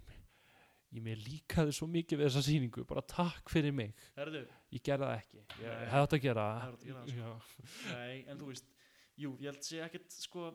ég 0.97 1.03
mér 1.05 1.21
líkaði 1.23 1.75
svo 1.77 1.87
mikið 1.91 2.21
við 2.21 2.29
þessa 2.29 2.45
sýningu, 2.47 2.85
bara 2.89 3.03
takk 3.07 3.51
fyrir 3.53 3.75
mig. 3.75 3.93
Herðu. 4.17 4.43
Ég 4.75 4.83
gerði 4.83 5.07
það 5.07 5.19
ekki, 5.21 5.43
ég 5.63 5.67
Nei. 5.67 5.89
hefði 5.91 6.03
átt 6.03 6.15
að 6.17 6.23
gera 6.25 6.47
að 6.67 6.79
gera 6.83 7.03
sko. 7.11 7.67
Nei 7.93 8.15
en 8.27 8.41
þú 8.41 8.49
veist 8.51 8.73
jú 9.17 9.33
ég 9.41 9.49
held 9.51 9.65
sé 9.65 9.81
ekkert 9.85 10.13
sko 10.13 10.49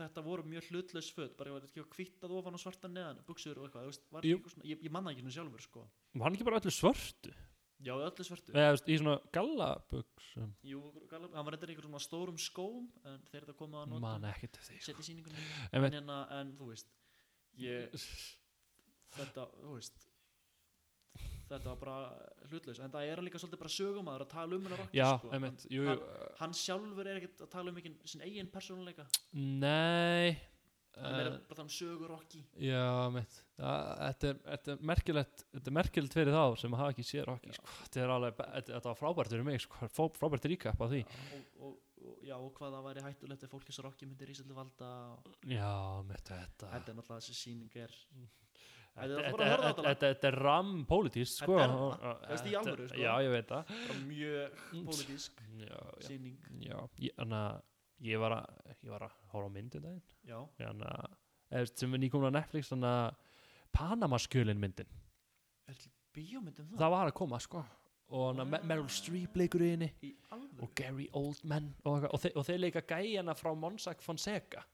þetta 0.00 0.24
voru 0.24 0.46
mjög 0.48 0.70
hlutlaus 0.70 1.10
föt 1.12 1.36
bara 1.38 1.50
ég 1.50 1.56
var 1.58 1.66
ekki 1.66 1.84
kvittað 1.92 2.34
ofan 2.38 2.56
og 2.56 2.62
svarta 2.62 2.88
neðan 2.90 3.20
buksur 3.26 3.58
og 3.58 3.68
eitthvað 3.68 3.90
veist 3.90 4.06
ekki 4.08 4.32
eitthvað 4.34 4.54
svona 4.54 4.68
ég, 4.70 4.82
ég 4.86 4.94
manna 4.94 5.12
ekki 5.12 5.24
svona 5.24 5.36
sjálfur 5.36 5.64
sko. 5.66 5.86
Var 6.14 6.26
hann 6.26 6.38
ekki 6.38 6.48
bara 6.48 6.60
öllu 6.62 6.74
svörtu? 6.74 7.34
Já 7.80 7.94
öllu 7.96 8.24
svörtu. 8.26 8.52
Eða 8.52 8.72
veist, 8.76 8.88
í 8.92 8.98
svona 9.00 9.16
gallabuxum. 9.34 10.50
Jú 10.68 10.82
galab, 11.10 11.34
hann 11.36 11.46
var 11.46 11.56
reyndar 11.56 11.72
í 11.72 11.78
svona 11.80 12.02
stórum 12.04 12.40
skóm 12.40 12.88
en 13.08 13.22
þeir 13.30 13.46
þetta 13.46 13.56
komið 13.60 13.82
að 13.82 13.94
nota 13.94 14.34
sko. 14.60 15.36
En 15.72 15.84
en, 15.84 15.94
hérna, 15.96 16.18
en 16.40 16.52
þú 16.58 16.70
veist 16.72 16.92
ég, 17.60 17.88
þetta, 19.18 19.46
þú 19.62 19.74
veist 19.76 20.06
þetta 21.50 21.72
var 21.72 21.80
bara 21.80 21.96
hlutlaus. 22.50 22.78
En 22.84 22.92
það 22.94 23.08
er 23.10 23.22
líka 23.26 23.40
svolítið 23.42 23.62
bara 23.64 23.74
sögumadur 23.74 24.26
að 24.26 24.32
tala 24.36 24.56
um 24.56 24.68
hennar 24.68 24.84
okkur 24.84 25.00
já, 25.00 25.08
sko. 25.16 25.32
einmitt, 25.34 25.66
jú, 25.66 25.82
jú, 25.82 25.88
hann, 25.90 26.04
hann 26.44 26.54
sjálfur 26.60 27.10
er 27.10 27.18
ekkert 27.18 27.42
að 27.46 27.50
tala 27.56 27.72
um 27.72 27.80
ekki 27.82 27.94
sin 28.12 28.22
eigin 28.26 28.50
persónuleika. 28.54 29.06
Nei 29.34 30.38
hann 30.98 31.16
er 31.20 31.28
uh, 31.30 31.36
bara 31.48 31.60
það 31.60 31.66
um 31.66 31.72
sögur 31.72 32.12
okki 32.16 32.40
já, 32.66 32.80
Það- 33.60 33.90
þetta 34.00 34.28
er, 34.30 34.38
þetta 34.46 34.72
er 34.72 34.80
merkilegt 34.90 35.44
þetta 35.54 35.70
er 35.70 35.76
merkilegt 35.76 36.16
fyrir 36.16 36.34
þá 36.34 36.42
sem 36.62 36.74
hafa 36.80 36.94
ekki 36.94 37.04
séð 37.06 37.26
Rocky 37.28 37.52
sko. 37.54 37.68
þetta 37.84 38.00
er 38.02 38.12
alveg, 38.16 38.40
þetta, 38.56 38.80
var 38.88 38.98
frábært 38.98 39.34
fyrir 39.34 39.46
mig 39.46 39.62
sko. 39.62 39.88
Frábært 40.18 40.48
ríka 40.50 40.72
á 40.74 40.84
því. 40.90 41.02
Og, 41.04 41.46
og, 41.68 41.76
og, 42.00 42.18
já, 42.26 42.34
og 42.36 42.50
hvað 42.56 42.76
það 42.76 42.86
væri 42.88 43.04
hættulegt 43.06 43.46
ef 43.46 43.54
fólki 43.54 43.76
svo 43.76 43.86
rokki 43.86 44.08
myndir 44.08 44.32
í 44.32 44.36
svolítið 44.38 44.58
valda 44.60 44.90
já, 45.46 45.70
með 46.10 46.24
þetta. 46.32 46.72
Þetta 46.74 46.94
er 46.94 46.98
náttúrulega 46.98 47.20
þessi 47.20 47.38
sýning 47.38 47.78
er 47.84 47.96
Þetta, 48.90 49.16
Þetta 49.16 49.20
er 49.20 49.32
þetta, 49.32 49.46
þetta, 49.46 49.66
þetta 49.70 49.84
þetta, 49.86 50.08
þetta 50.14 50.30
ram 50.42 50.70
pólitísk 50.90 51.42
sko. 51.44 51.56
Þetta 51.56 51.64
er 51.64 51.76
og- 51.80 52.28
Veist, 52.28 52.44
þetta- 52.44 52.58
alvöru, 52.60 52.88
sko. 52.88 52.98
Já, 53.00 53.12
ég 53.24 53.30
veit 53.30 53.48
það. 53.48 53.64
Mjög 54.10 54.50
Mm. 54.72 54.84
pólitísk 54.86 55.30
ég, 57.00 57.62
ég 58.02 58.18
var 58.20 58.30
að, 58.32 58.46
ég 58.84 58.90
var 58.90 59.00
að 59.00 59.12
horfa 59.32 59.48
á 59.48 59.52
myndin 59.54 59.82
daginn. 59.82 60.02
Þannig 60.58 61.78
sem 61.78 61.94
er 61.94 61.98
nýkomin 61.98 62.30
á 62.30 62.38
Netflix 62.40 62.68
þannig 62.70 63.14
Panama-skjölin 63.76 64.58
myndin. 64.58 64.86
Er 65.68 65.74
til 65.74 65.90
bíómyndum 66.14 66.66
það? 66.72 66.78
það 66.78 66.90
var 66.90 67.06
að 67.10 67.14
koma 67.14 67.38
sko. 67.38 67.64
Og. 68.10 68.36
Meryl 68.66 68.88
Streep 68.90 69.36
leikur 69.36 69.60
í 69.62 69.70
henni. 69.76 69.92
Og 70.60 70.74
Gary 70.74 71.08
Oldman 71.14 71.74
og, 71.84 72.04
og, 72.12 72.20
þeir, 72.20 72.32
og 72.36 72.44
þeir 72.44 72.58
leika 72.58 72.82
gæjana 72.82 73.34
frá 73.38 73.54
Monsac 73.56 74.02
Fonseca. 74.02 74.64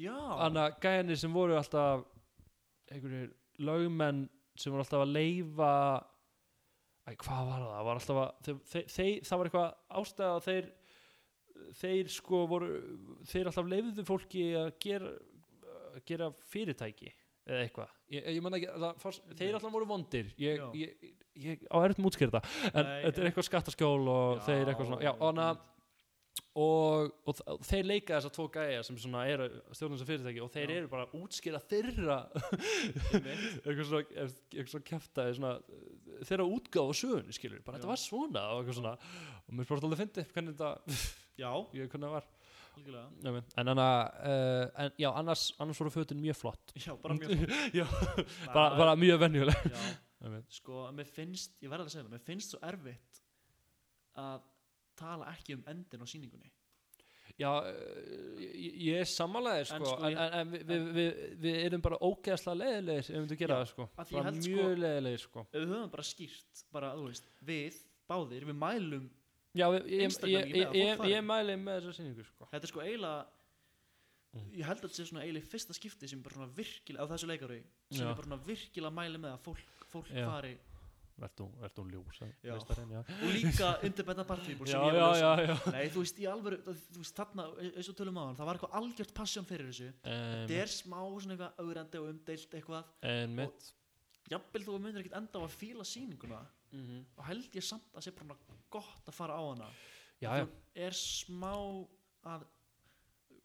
Já, 0.00 0.14
þannig 0.16 0.80
gæjanir 0.80 1.16
sem 1.20 1.32
voru 1.32 1.58
alltaf 1.58 2.06
einhverjir 2.92 3.30
lögmenn 3.64 4.24
sem 4.58 4.72
voru 4.72 4.84
alltaf 4.84 5.04
að 5.04 5.14
leifa 5.14 5.70
Æ, 7.04 7.12
hvað 7.20 7.48
var 7.50 7.64
það? 7.64 7.80
var 7.84 7.98
að 8.00 8.04
þeir, 8.46 8.86
þeir, 8.88 9.16
það 9.28 9.40
var 9.40 9.48
eitthvað 9.50 9.98
ástæða 10.00 10.36
að 10.38 10.46
þeir 10.48 10.70
þeir 11.80 12.10
sko 12.12 12.40
voru 12.50 12.70
þeir 13.28 13.50
alltaf 13.50 13.68
leifðu 13.70 14.04
fólki 14.08 14.46
að 14.58 14.70
gera, 14.82 15.10
að 15.94 16.00
gera 16.08 16.30
fyrirtæki 16.50 17.10
eða 17.44 17.60
eitthvað 17.66 17.92
ég, 18.14 18.28
ég 18.32 18.40
ekki, 18.58 18.70
það, 18.72 19.02
fórst, 19.02 19.28
þeir 19.36 19.58
alltaf 19.58 19.74
voru 19.74 19.88
vondir 19.88 20.32
ég, 20.40 20.62
Já. 20.62 20.66
ég, 20.80 21.12
ég 21.44 21.66
á 21.68 21.76
erfitt 21.82 22.02
mútskýrta 22.04 22.40
en 22.70 22.88
þetta 22.88 23.12
er 23.12 23.20
já. 23.20 23.28
eitthvað 23.28 23.48
skattaskjól 23.50 24.10
og 24.14 24.42
þeir 24.46 24.72
eitthvað 24.72 24.90
svona 24.90 25.04
já, 25.04 25.12
hana, 25.20 25.48
og, 26.54 27.10
og, 27.26 27.40
og 27.50 27.64
þeir 27.66 27.86
leika 27.88 28.14
þessa 28.14 28.30
tvo 28.34 28.44
gæja 28.54 28.82
sem 28.86 28.98
eru 29.24 29.48
stjórnum 29.74 29.98
sem 29.98 30.06
fyrirtæki 30.06 30.42
og 30.44 30.52
þeir 30.54 30.70
Já. 30.70 30.76
eru 30.76 30.90
bara 30.92 31.06
að 31.08 31.16
útskýra 31.18 31.60
þeirra. 31.66 32.18
Eitthvað 33.64 33.82
svona, 33.88 34.04
eitthvað 34.14 34.70
svona 34.70 34.88
kæftaði 34.90 35.34
svona, 35.40 35.50
uh, 35.58 36.20
þeirra 36.28 36.46
útgáfa 36.54 36.94
sögunni 37.00 37.34
skilur, 37.34 37.64
bara 37.66 37.74
Já. 37.74 37.82
þetta 37.82 37.90
var 37.90 38.02
svona 38.04 38.46
og 38.52 38.62
eitthvað 38.62 38.78
svona. 38.78 38.94
Og 39.42 39.58
mér 39.58 39.68
spurt 39.68 39.88
alveg 39.88 40.02
fyndi 40.04 40.26
hvernig 40.30 40.54
þetta 40.54 41.02
ég 41.42 41.90
hvernig 41.90 42.06
það 42.06 42.16
var. 42.20 42.32
Nei, 42.74 43.30
en, 43.38 43.68
anna, 43.70 43.90
uh, 44.18 44.64
en 44.82 44.96
já, 44.98 45.06
annars, 45.14 45.44
annars 45.62 45.78
voru 45.82 45.92
fötin 45.94 46.22
mjög 46.22 46.40
flott. 46.40 46.74
Já, 46.78 46.94
bara 47.02 47.18
mjög 47.18 47.44
já, 47.80 47.86
bara, 48.54 48.70
bara 48.78 48.96
mjög 48.98 49.20
venjuleg. 49.26 49.68
Sko, 50.54 50.86
mér 50.94 51.10
finnst, 51.10 51.58
ég 51.62 51.70
verði 51.70 51.90
að 51.90 51.94
segja 51.94 52.06
það 52.06 52.16
mér 52.16 52.26
finnst 52.30 52.54
svo 52.54 52.62
erfitt 52.64 53.24
að 54.22 54.50
tala 54.98 55.30
ekki 55.34 55.56
um 55.58 55.64
endin 55.72 56.02
á 56.02 56.06
sýningunni. 56.06 56.50
Já, 57.34 57.48
uh, 57.50 58.38
ég, 58.38 58.74
ég 58.86 59.00
er 59.02 59.08
sammálaðið 59.10 59.64
sko, 59.72 59.84
sko, 59.90 59.94
en, 60.06 60.12
ég- 60.12 60.20
en, 60.22 60.34
en 60.38 60.50
við, 60.52 60.64
við, 60.68 60.84
við, 60.94 61.16
við 61.42 61.56
erum 61.64 61.82
bara 61.82 61.98
ógeðslega 62.06 62.60
leiðilegir 62.60 63.00
ef 63.02 63.08
við 63.10 63.20
myndum 63.24 63.40
gera 63.40 63.56
það 63.58 63.70
sko, 63.72 63.86
bara 63.98 64.22
held, 64.28 64.38
mjög 64.44 64.60
sko- 64.68 64.80
leiðilegir 64.84 65.22
sko. 65.24 65.44
við 65.56 65.64
höfum 65.72 65.90
bara 65.96 66.04
skýrt, 66.10 66.62
bara, 66.76 66.92
þú 66.94 67.06
veist 67.08 67.30
við, 67.50 67.80
báðir, 68.12 68.46
við 68.52 68.58
mælum 68.60 69.08
já, 69.54 69.66
ég, 69.74 70.54
ég, 70.78 71.02
ég, 71.10 71.24
mæli 71.26 71.56
með 71.58 71.80
þessa 71.88 71.96
sýningu 71.98 72.28
sko. 72.28 72.46
Þetta 72.52 72.68
er 72.70 72.74
sko 72.74 72.84
eiginlega 72.86 73.24
Mm. 74.34 74.48
ég 74.58 74.64
held 74.66 74.80
að 74.80 74.88
þetta 74.88 74.96
sé 74.98 75.04
svona 75.06 75.20
eiginlega 75.22 75.46
fyrsta 75.46 75.74
skipti 75.76 76.08
sem 76.10 76.18
bara 76.22 76.34
svona 76.34 76.50
virkilega, 76.56 77.04
á 77.06 77.10
þessu 77.12 77.28
leikari 77.30 77.58
sem 77.94 78.00
Já. 78.02 78.08
er 78.10 78.16
bara 78.18 78.26
svona 78.26 78.38
virkilega 78.42 78.90
mæli 78.90 79.20
með 79.22 79.30
að 79.36 79.44
fólk, 79.44 79.84
fólk 79.92 80.08
fari 80.10 80.56
Vertu, 81.14 81.44
vertu 81.62 81.84
ljósa 81.86 82.26
já. 82.42 82.54
og 82.56 83.28
líka 83.30 83.68
independent 83.86 84.26
party 84.26 84.46
people 84.48 84.66
sem 84.66 84.80
já, 84.80 84.94
já, 84.94 85.10
já, 85.14 85.46
já. 85.46 85.70
nei, 85.70 85.84
þú 85.94 86.00
veist, 86.02 86.18
í 86.18 86.26
alvöru, 86.26 86.56
þú 86.66 86.98
veist, 86.98 87.14
þarna 87.14 87.44
eins 87.70 87.88
og 87.92 87.96
tölum 88.00 88.18
á 88.18 88.22
hann, 88.26 88.36
það 88.40 88.48
var 88.48 88.58
eitthvað 88.58 88.74
algjört 88.80 89.12
passion 89.14 89.46
fyrir 89.46 89.68
þessu 89.70 89.86
Um, 89.92 90.48
þetta 90.48 90.58
er 90.64 90.72
smá 90.74 90.98
svona 91.06 91.36
eitthvað 91.36 91.62
augrandi 91.62 92.00
og 92.02 92.08
umdeilt 92.10 92.56
eitthvað 92.58 92.90
en 93.12 93.36
mitt 93.38 93.68
jafnvel 94.32 94.64
þú 94.66 94.78
myndir 94.82 95.04
ekkert 95.04 95.18
enda 95.20 95.38
á 95.38 95.42
að 95.46 95.54
fíla 95.60 95.86
sýninguna 95.86 96.42
Mhm. 96.74 97.04
og 97.16 97.24
held 97.28 97.54
ég 97.54 97.62
samt 97.62 97.94
að 97.94 98.02
sé 98.08 98.10
bara 98.18 98.34
gott 98.74 99.06
að 99.06 99.14
fara 99.14 99.38
á 99.38 99.42
hana 99.54 99.70
hún 100.42 100.48
er 100.74 100.90
smá 100.98 101.54
að 102.26 102.42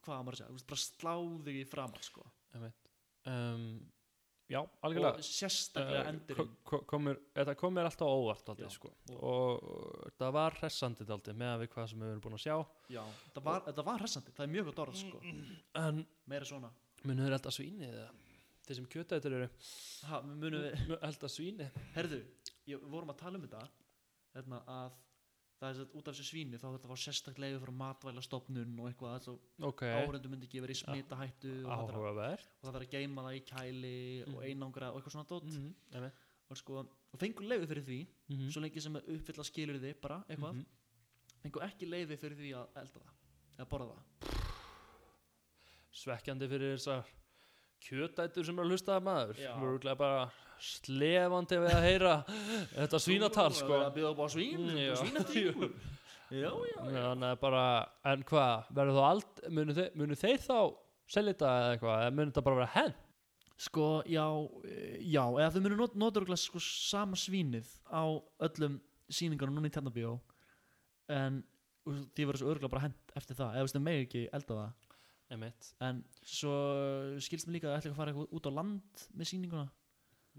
hvað 0.02 0.18
á 0.18 0.22
maður 0.26 0.34
að 0.34 0.40
segja, 0.40 0.50
þú 0.50 0.58
veist, 0.58 0.68
bara 0.74 0.82
slá 0.82 1.16
þig 1.46 1.56
í 1.62 1.68
framann 1.70 2.02
sko. 2.02 2.26
einmitt. 2.56 2.90
um, 3.28 3.92
já, 4.50 4.60
og 4.62 4.70
algjörlega 4.88 5.24
sérstaklega 5.26 6.02
Eh, 6.04 6.10
endurinn. 6.10 6.48
ko- 6.64 6.80
ko- 6.80 6.84
komur, 6.90 7.20
þetta 7.36 7.56
kom 7.58 7.74
mér 7.76 7.86
alltaf 7.90 8.08
óvart 8.08 8.52
Já. 8.60 8.70
sko. 8.70 8.92
og, 9.16 9.64
og 9.64 10.12
það 10.20 10.32
var 10.34 10.52
hressandi 10.60 11.06
aldrei 11.10 11.36
með 11.36 11.60
við 11.64 11.68
hvað 11.74 11.90
sem 11.90 12.00
við 12.00 12.10
erum 12.12 12.22
búin 12.22 12.34
að 12.40 12.46
sjá. 12.46 12.58
Já, 12.90 13.04
þetta 13.28 13.44
var, 13.44 13.62
þetta 13.68 13.86
var 13.86 14.00
hressandi, 14.00 14.32
það 14.32 14.44
er 14.48 14.54
mjög 14.56 14.66
gott 14.72 14.80
orð 14.88 14.96
sko. 14.96 15.22
en 15.76 16.06
meira 16.28 16.46
svona. 16.46 16.72
munum 17.04 17.26
við 17.28 17.34
elda 17.38 17.50
svínið 17.50 17.94
eða? 17.94 18.10
Þeir 18.70 18.76
sem 18.76 18.86
kjötætur 18.86 19.34
eru. 19.34 19.50
Ha, 20.10 20.22
munum 20.22 20.62
við, 20.62 20.98
elda 21.02 21.28
svínið 21.28 21.72
herðu 21.96 22.20
ég, 22.68 22.78
við 22.80 22.90
vorum 22.90 23.10
að 23.10 23.18
tala 23.18 23.38
um 23.40 23.48
þetta 23.48 23.68
hérna, 24.36 24.64
að 24.68 24.92
það 25.60 25.70
er 25.70 25.76
sett 25.80 25.96
út 26.00 26.08
af 26.08 26.16
þessu 26.16 26.26
svíni 26.30 26.58
þá 26.60 26.68
þetta 26.72 26.88
var 26.92 27.00
sérstaklega 27.04 27.44
leiði 27.52 27.62
frá 27.66 27.72
matvælastofnun 27.82 28.78
og 28.80 28.88
eitthvað 28.90 29.16
þess 29.18 29.32
að 29.34 29.68
ok, 29.70 29.82
áhrendu 30.00 30.32
myndi 30.32 30.48
ekki 30.48 30.62
verið 30.64 30.78
í 30.78 30.80
smitahættu 30.80 31.52
og 31.66 31.70
það 31.70 31.82
að- 31.82 31.98
og 32.00 32.64
það 32.64 32.72
þarf 32.72 32.86
að 32.86 32.94
geima 32.94 33.26
það 33.28 33.38
í 33.40 33.44
kæli 33.52 33.94
og 34.24 34.34
Mhm. 34.40 34.46
einangra 34.50 34.92
og 34.94 34.96
eitthvað 35.02 35.16
svona 35.16 35.28
dót 35.34 35.44
Mhm, 35.50 35.74
einmitt. 35.94 36.14
og, 36.50 36.58
sko, 36.58 36.74
og 37.14 37.20
fengur 37.20 37.44
leiði 37.46 37.68
fyrir 37.68 37.84
því 37.86 38.00
Mhm. 38.30 38.50
svo 38.52 38.62
lengi 38.62 38.82
sem 38.82 38.96
uppfylla 38.96 39.44
skilur 39.44 39.80
þið 39.80 40.02
bara 40.02 40.24
eitthvað 40.30 40.54
Mhm. 40.54 40.66
fengur 41.44 41.62
ekki 41.68 41.86
leiði 41.90 42.18
fyrir 42.18 42.38
því 42.38 42.50
að 42.56 42.68
elda 42.76 43.00
það 43.00 43.14
eða 43.60 43.70
borða 43.70 43.96
það 43.96 44.04
svekkjandi 45.92 46.48
fyrir 46.50 46.78
þessar 46.78 47.04
kjötætur 47.86 48.46
sem 48.48 48.60
er 48.60 48.66
að 48.68 48.74
hlusta 48.74 48.96
það 48.96 49.08
maður. 49.10 49.42
Já. 49.44 49.52
við 49.60 49.70
erum 49.70 50.00
bara 50.00 50.30
slefandi 50.60 51.60
við 51.64 51.74
að 51.74 51.86
heyra 51.88 52.14
þetta 52.76 53.00
svínatal 53.00 53.50
sko. 53.56 53.78
að 53.80 53.94
byrja 53.96 54.12
upp 54.12 54.22
á 54.24 54.28
svín 54.34 54.66
Mm, 54.70 54.80
og 54.92 54.98
svínatíkur 55.00 55.72
en 58.12 58.24
hvað 58.30 58.68
verður 58.78 58.98
þá 59.00 59.06
allt, 59.10 59.44
munu 59.50 59.76
þeir, 59.78 59.94
munu 59.98 60.18
þeir 60.20 60.44
þá 60.44 60.58
selja 61.10 61.34
þetta 61.34 61.54
eða 61.60 61.70
eitthvað, 61.76 62.02
eða 62.04 62.16
munu 62.18 62.32
þetta 62.32 62.46
bara 62.46 62.60
vera 62.60 62.74
henn 62.76 62.98
sko, 63.60 63.88
já, 64.08 64.26
já 65.04 65.24
eða 65.26 65.54
þau 65.56 65.64
munu 65.66 65.80
not, 65.80 65.96
nota 66.00 66.22
örugglega, 66.22 66.44
sko 66.44 66.62
sama 66.64 67.18
svínið 67.20 67.72
á 67.90 68.04
öllum 68.46 68.78
sýningunum 69.10 69.58
núna 69.58 69.72
í 69.72 69.74
Tjarnabíó 69.74 70.20
en 71.10 71.42
því 71.90 72.28
verður 72.30 72.44
svo 72.44 72.52
örgulega 72.54 72.74
bara 72.76 72.86
hent 72.86 73.16
eftir 73.18 73.40
það 73.40 73.56
eða 73.56 73.64
þú 73.64 73.66
veist, 73.66 73.80
þau 73.80 73.86
megi 73.88 74.06
ekki 74.06 74.24
elda 74.38 74.60
það 74.60 74.89
einmitt. 75.30 75.72
En 75.86 76.04
svo 76.26 76.54
skilst 77.24 77.48
mér 77.50 77.60
líka 77.60 77.70
að 77.70 77.78
ætla 77.80 77.90
ekki 77.90 77.96
að 77.96 78.00
fara 78.02 78.14
eitthvað 78.14 78.38
út 78.40 78.50
á 78.50 78.52
land 78.58 79.04
með 79.16 79.30
sýninguna. 79.32 79.68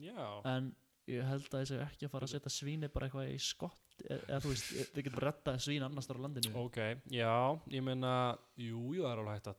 Já, 0.01 0.25
en 0.51 0.71
ég 1.11 1.27
held 1.27 1.49
að 1.49 1.57
þessi 1.65 1.79
ekki 1.85 2.07
að 2.07 2.13
fara 2.15 2.29
að 2.29 2.33
setja 2.35 2.53
svíni 2.55 2.91
bara 2.93 3.09
eitthvað 3.09 3.33
í 3.33 3.39
skott 3.43 4.05
e- 4.05 4.21
eða 4.21 4.41
þú 4.45 4.53
veist, 4.53 4.69
e- 4.73 4.87
þið 4.95 5.07
getur 5.07 5.17
bara 5.19 5.31
retta 5.33 5.57
svín 5.63 5.87
annars 5.87 6.09
þar 6.11 6.21
á 6.21 6.25
landinu. 6.27 6.53
Ok, 6.61 6.79
já 7.11 7.33
ég 7.75 7.85
meina, 7.87 8.13
jú, 8.61 8.85
jú, 8.95 9.03
það 9.03 9.11
er 9.13 9.23
alveg 9.25 9.39
hægt 9.39 9.51
að 9.53 9.59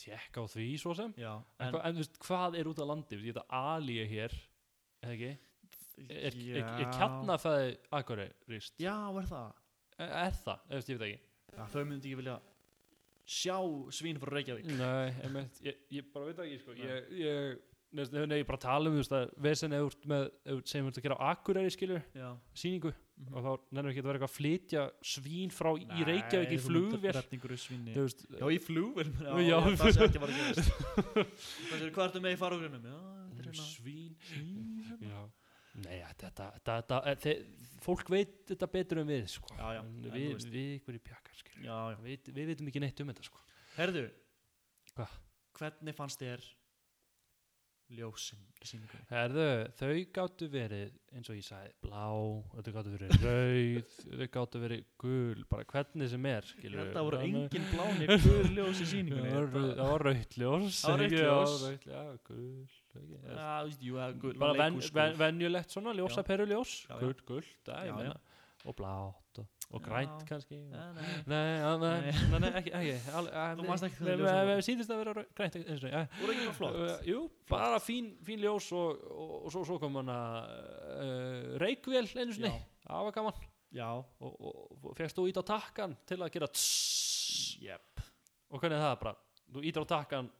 tjekka 0.00 0.42
á 0.42 0.46
því 0.54 0.66
svo 0.80 0.94
sem. 0.98 1.14
Já, 1.20 1.32
en, 1.60 1.68
en, 1.68 1.80
en 1.84 1.96
þú 1.96 2.04
veist, 2.04 2.18
hvað 2.26 2.58
er 2.60 2.70
út 2.72 2.82
á 2.82 2.86
landi? 2.90 3.14
Þú 3.14 3.20
veist, 3.20 3.30
ég 3.30 3.38
þetta 3.38 3.62
alíu 3.62 4.06
hér 4.10 4.36
eða 5.00 5.14
ekki, 5.16 5.32
er, 6.10 6.38
er, 6.40 6.70
er 6.80 6.92
kjarnafæði 6.96 7.74
akkurist, 8.00 8.78
já, 8.80 8.94
er 9.20 9.28
það? 9.30 9.50
Er, 10.00 10.14
er 10.26 10.38
það, 10.44 10.64
eða 10.70 10.80
ég 10.80 11.00
veit 11.00 11.08
ekki. 11.10 11.26
Já, 11.50 11.62
þau 11.72 11.82
myndi 11.84 12.08
ekki 12.10 12.18
vilja 12.20 12.36
sjá 13.30 13.56
svín 13.94 14.18
frá 14.22 14.32
Reykjavík. 14.34 14.70
Nei, 14.78 15.10
einmitt, 15.24 15.60
ég, 15.66 15.82
ég 16.00 16.08
bara 16.14 16.30
veit 16.30 16.40
ekki 16.44 16.58
sko. 16.64 16.74
ég, 16.80 17.12
ég, 17.20 17.60
nei, 17.94 18.26
nei, 18.30 18.40
ég 18.42 18.46
bara 18.48 18.58
tala 18.62 18.90
um 18.90 18.96
þú 18.96 19.02
veist 19.04 19.14
að 19.18 19.30
vesen 19.46 19.74
eða 19.76 19.86
úr 19.88 19.96
með 20.10 20.26
sem 20.70 20.84
þú 20.84 20.90
ert 20.92 20.98
að 21.00 21.06
gera 21.08 21.18
á 21.18 21.24
Akureyri 21.34 21.72
skilur 21.76 22.02
já, 22.14 22.32
sýningu 22.54 22.92
Mhm. 23.20 23.34
og 23.36 23.42
þá 23.44 23.50
nennir 23.76 23.90
ekki 23.92 24.00
að 24.00 24.06
vera 24.08 24.16
eitthvað 24.16 24.30
að 24.30 24.36
flytja 24.40 24.82
svín 25.04 25.50
frá 25.52 25.68
í 25.76 26.04
Reykjavík 26.08 26.52
í 26.54 26.60
flugvél. 26.64 27.12
já, 28.40 28.46
í 28.56 28.60
flugvél 28.64 29.10
það 29.76 29.92
sé 29.92 30.06
ekki 30.06 30.22
að 30.22 30.22
það 31.68 31.82
er 31.84 31.90
hvað 31.92 32.06
ertu 32.06 32.22
með 32.24 32.32
í 32.32 32.38
þetta 32.40 33.42
er 33.42 33.50
hérna. 33.50 33.66
Svín. 33.66 34.14
Svín 34.24 35.04
já. 35.04 35.20
Nei, 35.84 35.98
þetta, 36.00 36.30
þetta, 36.32 36.78
þetta 36.80 36.96
e, 37.06 37.14
þe, 37.22 37.34
fólk 37.84 38.08
veit 38.10 38.32
þetta 38.50 38.66
betur 38.72 38.98
en 39.04 39.06
við 39.12 39.28
sko. 39.36 39.52
Já, 39.54 39.66
já, 39.76 39.80
En 39.80 39.92
en 39.92 40.08
þú 40.08 40.14
við, 40.16 40.32
veist. 40.34 40.48
við 40.50 40.72
ykkur 40.80 40.94
í 40.96 41.02
pjakar 41.04 41.20
skilur. 41.20 41.29
Já, 41.64 41.76
já 41.92 41.98
við, 42.04 42.30
við 42.36 42.46
veitum 42.52 42.70
ekki 42.72 42.80
neitt 42.86 43.00
um 43.04 43.12
þetta 43.12 43.26
sko. 43.30 43.44
herðu 43.76 44.06
Hvað? 44.94 45.18
hvernig 45.60 45.94
fannst 45.98 46.20
þér 46.22 46.44
ljósin 47.90 48.38
í 48.62 48.66
sýningunni 48.70 49.06
Herðu, 49.10 49.44
þau 49.74 49.94
gáttu 50.14 50.46
verið 50.52 50.92
eins 51.16 51.26
og 51.32 51.34
ég 51.40 51.42
sagði, 51.42 51.72
blá 51.82 52.04
þau 52.54 52.70
gáttu 52.76 52.92
verið 52.92 53.16
rauð 53.24 53.96
þau 54.20 54.28
gáttu 54.36 54.60
verið 54.62 54.84
gul, 55.02 55.40
bara 55.50 55.66
hvernig 55.72 56.10
sem 56.12 56.28
er 56.30 56.46
skilur 56.52 56.84
þetta 56.84 57.02
voru 57.08 57.18
engin 57.26 57.66
bláni 57.72 58.06
gul 58.12 58.52
ljós 58.60 58.84
í 58.84 58.86
sýningunni 58.92 59.32
Það 59.32 59.40
var 59.40 59.50
rauð- 59.56 59.74
það 59.80 59.90
var 59.90 60.06
rautt 60.06 60.38
ljós 60.38 60.78
Það 60.84 60.94
var? 60.94 61.02
Já, 61.02 61.24
ljós. 61.24 61.56
já, 61.90 62.04
gul 62.30 62.68
jú, 63.88 63.98
er 64.06 64.14
gul 64.22 64.38
bara 64.44 64.70
venjulegt 65.24 65.74
svona 65.74 65.96
ljósa 65.98 66.22
peruljós 66.30 66.76
Já, 66.86 66.94
já. 66.94 67.00
gul, 67.02 67.14
gul, 67.26 67.44
það 67.66 67.88
ég 67.90 67.98
meina 67.98 68.14
og 68.68 68.76
blátt 68.76 69.40
og, 69.40 69.46
og 69.70 69.82
grænt 69.84 70.24
kannski. 70.28 70.58
Nei, 70.68 70.86
nei. 70.96 71.06
Nei, 71.30 72.50
ekki, 72.60 72.72
ekki. 72.76 72.96
Ekki 72.98 74.04
nei, 74.04 74.56
Síðist 74.66 74.92
að 74.92 75.00
vera 75.04 75.24
grænt 75.38 75.56
eins 75.60 75.84
og, 75.86 75.92
já. 75.92 76.02
voru 76.18 76.34
ekki 76.34 76.48
bara 76.48 76.56
flott. 76.58 76.80
Uh, 76.80 77.06
Jú, 77.08 77.22
bara 77.50 77.78
fín, 77.82 78.10
fín 78.26 78.42
ljós 78.44 78.70
og, 78.76 79.00
og, 79.14 79.32
og 79.46 79.54
svo, 79.54 79.64
svo 79.68 79.78
kom 79.82 80.00
hann 80.00 80.12
að 80.12 80.50
uh, 80.96 81.54
reikvél 81.62 82.10
einu 82.10 82.36
sinni, 82.36 82.52
það 82.84 83.08
var 83.08 83.16
gaman. 83.16 83.40
Og, 83.70 84.34
og, 84.34 84.60
og 84.82 84.98
fegst 84.98 85.16
þú 85.16 85.28
ít 85.30 85.38
á 85.38 85.44
takkan 85.46 85.94
til 86.08 86.18
að 86.18 86.34
gera 86.34 86.50
tss 86.50 87.56
jep. 87.62 88.04
Og 88.50 88.58
hvernig 88.58 88.80
er 88.80 88.86
það 88.88 89.00
bara? 89.04 89.16
Þú 89.50 89.64
ítir 89.70 89.86
á 89.86 89.92
takkan 89.94 90.30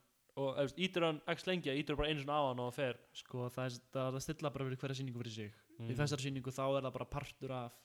og 0.40 0.58
ítir 0.80 1.04
hann 1.04 1.18
x 1.30 1.44
lengi 1.46 1.72
ítir 1.78 1.98
bara 1.98 2.10
einu 2.10 2.22
svona 2.24 2.40
á 2.42 2.44
hann 2.50 2.62
og 2.64 2.74
fer. 2.74 2.98
Sko 3.16 3.48
það 3.54 3.68
er, 3.68 3.82
það 3.94 4.18
að 4.18 4.24
stilla 4.26 4.52
bara 4.52 4.66
fyrir 4.66 4.82
hverja 4.82 4.98
sýningu 4.98 5.22
fyrir 5.22 5.36
sig. 5.36 5.58
Mm. 5.80 5.88
í 5.88 5.96
þessari 5.96 6.26
sýningu 6.26 6.52
þá 6.52 6.64
er 6.66 6.84
það 6.84 6.94
bara 6.98 7.08
partur 7.08 7.54
af 7.56 7.76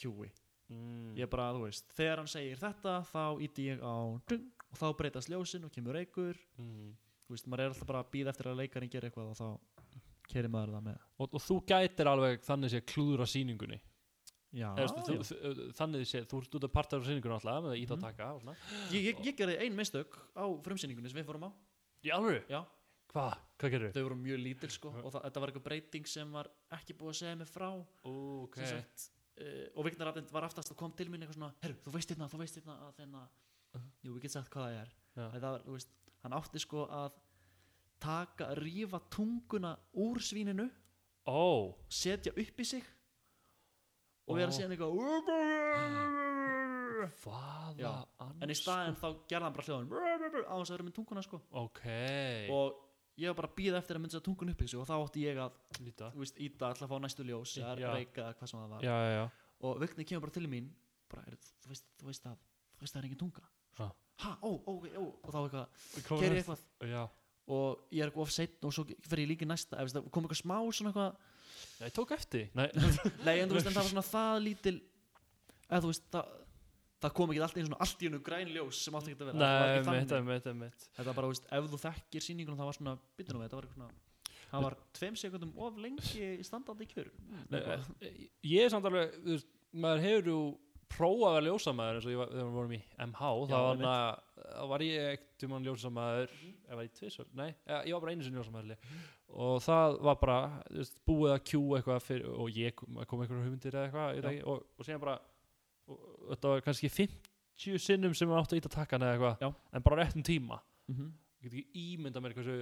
kjúi 0.00 0.30
mm. 0.72 1.14
ég 1.18 1.30
bara, 1.30 1.50
þú 1.56 1.64
veist, 1.66 1.88
þegar 1.96 2.22
hann 2.22 2.30
segir 2.30 2.60
þetta 2.60 2.98
þá 3.10 3.24
íti 3.46 3.68
ég 3.70 3.80
á 3.84 3.96
dung, 4.30 4.50
og 4.70 4.80
þá 4.80 4.86
breytast 4.98 5.32
ljósin 5.32 5.66
og 5.68 5.72
kemur 5.74 5.98
reykur 5.98 6.38
mm. 6.58 6.92
þú 7.28 7.36
veist, 7.36 7.48
maður 7.48 7.64
er 7.64 7.74
alltaf 7.74 7.90
bara 7.90 8.04
að 8.04 8.12
býða 8.14 8.34
eftir 8.34 8.50
að 8.50 8.60
leikarinn 8.62 8.92
gera 8.92 9.10
eitthvað 9.10 9.32
og 9.32 9.40
þá 9.40 9.48
kerir 10.30 10.52
maður 10.52 10.76
það 10.78 10.86
með 10.88 11.02
og, 11.18 11.26
og 11.28 11.42
þú 11.44 11.58
gætir 11.72 12.10
alveg 12.10 12.46
þannig 12.46 12.72
sé 12.72 12.80
klúðra 12.88 13.26
sýningunni 13.28 13.80
já, 14.54 14.68
Eða, 14.78 15.02
þú, 15.08 15.18
þú, 15.28 15.66
þannig 15.76 16.06
sé, 16.08 16.22
þú 16.30 16.40
ert 16.44 16.56
út 16.58 16.66
af 16.68 16.72
partar 16.74 17.02
af 17.02 17.08
sýningunni 17.08 17.36
alltaf 17.36 17.64
með 17.66 17.74
að 17.74 17.82
íta 17.82 17.96
á 17.96 17.98
Mhm. 17.98 18.40
svona 18.40 18.54
Ég, 18.94 19.02
ég, 19.10 19.20
ég 19.26 19.36
gerði 19.36 19.58
ein 19.60 19.76
mistök 19.76 20.16
á 20.32 20.44
frumsýningunni 20.64 21.10
sem 21.10 21.20
við 21.20 21.28
fórum 21.28 21.48
á? 21.48 21.50
Já. 22.48 22.62
hvað? 23.14 23.34
hvað 23.58 23.70
gerir 23.74 23.92
þau 23.94 24.02
voru 24.04 24.16
mjög 24.20 24.40
lítil 24.42 24.70
sko 24.70 24.90
og 24.90 25.12
það, 25.12 25.22
þetta 25.26 25.40
var 25.42 25.50
eitthvað 25.50 25.66
breyting 25.68 26.08
sem 26.10 26.32
var 26.32 26.50
ekki 26.76 26.96
búið 26.98 27.12
að 27.12 27.18
segja 27.20 27.36
mig 27.40 27.50
frá 27.50 27.68
ok 28.04 28.56
sem 28.60 28.80
sagt, 28.80 29.10
uh, 29.40 29.66
og 29.74 29.88
Vignar 29.88 30.10
Rafnind 30.10 30.32
var 30.34 30.46
aftast 30.48 30.72
og 30.74 30.78
kom 30.80 30.92
til 30.96 31.10
mín 31.10 31.22
eitthvað 31.24 31.38
svona 31.40 31.52
herru, 31.64 31.76
þú 31.84 31.94
veist 31.96 32.14
hérna, 32.14 32.30
þú 32.30 32.40
veist 32.42 32.58
hérna 32.60 32.78
að 32.86 32.96
þennan 33.00 33.28
jú, 34.04 34.14
ég 34.14 34.22
get 34.22 34.34
sagt 34.34 34.50
hvað 34.54 34.68
það 34.70 34.80
er. 34.80 34.90
Það 35.14 35.46
var, 35.48 35.64
þú 35.66 35.76
veist, 35.76 35.94
hann 36.24 36.36
átti 36.38 36.62
sko 36.62 36.86
að 36.90 37.20
taka, 38.04 38.50
rífa 38.58 39.00
tunguna 39.12 39.74
úr 40.02 40.20
svíninu 40.22 40.68
ó. 41.26 41.72
setja 41.88 42.34
upp 42.34 42.60
í 42.60 42.66
sig 42.68 42.84
og 44.28 44.38
vera 44.38 44.50
Ó. 44.50 44.54
síðan 44.54 44.74
eitthvað 44.74 44.92
hvaða 47.24 47.76
Já. 47.78 47.92
en 48.40 48.52
í 48.52 48.56
staðinn 48.56 48.96
þá 48.96 49.08
gerði 49.28 49.44
hann 49.44 49.56
bara 49.56 49.66
hljóðan 49.68 49.90
á 50.48 50.54
þess 50.54 50.70
að 50.70 50.74
vera 50.76 50.86
með 50.86 50.96
tunguna 50.98 51.24
sko. 51.24 51.40
Ok. 51.60 51.82
Og 52.54 52.83
ég 53.20 53.30
var 53.30 53.36
bara 53.38 53.50
að 53.50 53.56
býða 53.58 53.80
eftir 53.80 53.98
að 53.98 54.02
mynda 54.04 54.20
tungun 54.26 54.50
upp 54.52 54.62
í 54.64 54.68
sig 54.70 54.80
og 54.80 54.86
þá 54.88 54.94
átti 54.96 55.24
ég 55.24 55.40
að, 55.44 55.58
líta. 55.86 56.10
þú 56.14 56.22
veist, 56.24 56.38
íta 56.42 56.68
alltaf 56.68 56.86
að 56.86 56.94
fá 56.94 57.02
næstu 57.04 57.26
ljós 57.28 57.56
eða 57.60 57.74
Já. 57.78 57.90
reyka 57.94 58.22
eða 58.24 58.38
hvað 58.38 58.50
sem 58.50 58.60
það 58.62 58.72
var. 58.74 58.86
Já, 58.86 58.94
já, 59.04 59.10
já. 59.14 59.24
Og 59.64 59.82
Vigni 59.82 60.06
kemur 60.08 60.24
bara 60.26 60.34
til 60.34 60.48
mín 60.50 60.70
bara, 61.12 61.26
er, 61.30 61.36
þú, 61.62 61.70
veist, 61.70 61.86
þú 62.00 62.08
veist 62.10 62.26
að 62.30 62.40
þú 62.74 62.86
veist 62.86 62.94
að 62.94 62.96
það 62.96 63.02
er 63.02 63.08
engin 63.08 63.20
tunga. 63.22 63.44
Ha. 63.78 63.86
ha, 64.24 64.32
ó, 64.42 64.50
ó, 64.50 64.72
ó, 64.74 65.04
og 65.04 65.30
þá 65.30 65.38
eitthvað 65.44 66.02
Kom 66.08 66.22
ger 66.22 66.34
ég 66.34 66.42
eitthvað. 66.42 66.64
Já. 66.90 67.02
Og 67.54 67.84
ég 67.92 68.02
er 68.02 68.10
eitthvað 68.10 68.24
of 68.24 68.34
setn 68.34 68.66
og 68.66 68.74
svo 68.74 68.86
fer 68.88 69.22
ég 69.22 69.30
líka 69.30 69.46
í 69.46 69.50
næsta 69.50 69.78
ef 69.82 69.92
það 69.94 70.10
kom 70.10 70.26
eitthvað 70.26 70.42
smá 70.42 70.56
svona 70.74 70.90
eitthvað 70.90 71.86
ég 71.86 71.94
tók 71.94 72.14
eftir. 72.16 72.48
Nei 72.56 72.66
nei 73.26 73.36
en 73.38 73.50
þú 73.50 73.58
veist 73.58 73.68
en 73.70 73.76
það 73.76 73.82
var 73.82 73.90
svona 73.92 74.06
það 74.08 74.42
lítil 74.48 74.76
eða 75.68 75.82
þú 75.84 75.92
veist 75.92 76.08
það 76.14 76.32
það 77.04 77.14
kom 77.20 77.34
ekki 77.34 77.44
allt 77.46 77.60
einu 77.60 77.68
svona 77.68 77.82
allt 77.84 78.02
í 78.02 78.08
hennu 78.08 78.22
græn 78.24 78.50
ljós 78.54 78.80
sem 78.86 78.98
átti 78.98 79.12
ekki 79.12 79.20
að 79.20 79.30
vera. 79.30 79.38
Það 79.44 79.60
var 79.60 79.94
nei 79.94 80.08
þannig. 80.08 80.26
mitt, 80.32 80.50
mitt 80.64 80.88
þetta 80.88 81.06
var 81.10 81.20
bara, 81.20 81.28
þú 81.28 81.36
veist, 81.36 81.46
ef 81.58 81.70
þú 81.74 81.80
þekkir 81.84 82.26
sýningunum 82.26 82.60
það 82.60 82.70
var 82.70 82.78
svona, 82.80 82.96
byttunum 83.18 83.44
við, 83.44 83.48
þetta 83.48 83.60
var 83.60 83.68
eitthvað 83.68 83.80
svona 83.80 84.12
það 84.54 84.66
var 84.68 84.76
tveim 84.94 85.16
sekundum 85.18 85.54
of 85.66 85.80
lengi 85.82 86.28
í 86.38 86.44
standandi 86.46 86.86
kjör. 86.90 87.10
Nei, 87.50 87.62
ég 88.46 88.66
er 88.66 88.72
samt 88.72 88.86
alveg, 88.88 89.16
þú 89.24 89.34
veist, 89.34 89.50
maður 89.74 90.04
hefur 90.04 90.30
jú 90.30 90.38
prófað 90.94 91.38
að 91.40 91.46
ljósamæður 91.48 91.98
eins 91.98 92.06
og 92.06 92.18
var, 92.20 92.30
þegar 92.30 92.46
við 92.46 92.56
vorum 92.58 92.74
í 92.76 92.80
MH, 93.08 93.30
þá 93.50 93.54
var, 93.80 94.20
var 94.70 94.84
ég 94.84 95.08
ekkert 95.14 95.46
um 95.46 95.54
hann 95.56 95.66
ljósamæður, 95.66 96.34
eða 96.68 96.78
var 96.78 96.86
ég 96.86 96.94
tvisvar, 97.00 97.30
nei, 97.40 97.48
ég 97.72 97.96
var 97.96 98.04
bara 98.04 98.14
einu 98.14 98.26
sinni 98.26 98.38
ljósamæður 98.38 98.76
og 99.34 99.56
það 99.64 99.96
var 100.06 100.18
bara, 100.20 100.38
þú 100.68 100.82
veist, 100.82 100.98
búið 101.08 101.34
að 101.34 101.44
kjú 101.50 101.62
eitthvað 101.78 102.04
fyrir, 102.04 102.28
og 102.30 102.60
ég 102.60 102.76
kom, 102.78 103.00
einhverjum 103.00 103.42
hugmyndir 103.48 103.78
eða 103.80 103.88
eitthvað, 103.88 104.38
og, 104.52 104.68
og 104.78 104.86
síðan 104.86 105.02
bara, 105.02 105.16
og, 105.18 105.33
þetta 105.86 106.54
var 106.54 106.64
kannski 106.64 106.90
50 106.92 107.82
sinnum 107.82 108.14
sem 108.16 108.30
maður 108.30 108.46
átti 108.46 108.56
að 108.56 108.62
íta 108.62 108.72
takkan 108.74 109.04
eða 109.04 109.16
eitthvað, 109.16 109.44
Já. 109.44 109.50
en 109.72 109.84
bara 109.84 110.00
réttum 110.00 110.24
tíma, 110.26 110.58
mm 110.88 110.96
-hmm. 110.96 111.12
ég 111.44 111.50
get 111.50 111.58
ekki 111.60 111.84
ímynda 111.94 112.22
mér 112.22 112.34
hversu 112.34 112.58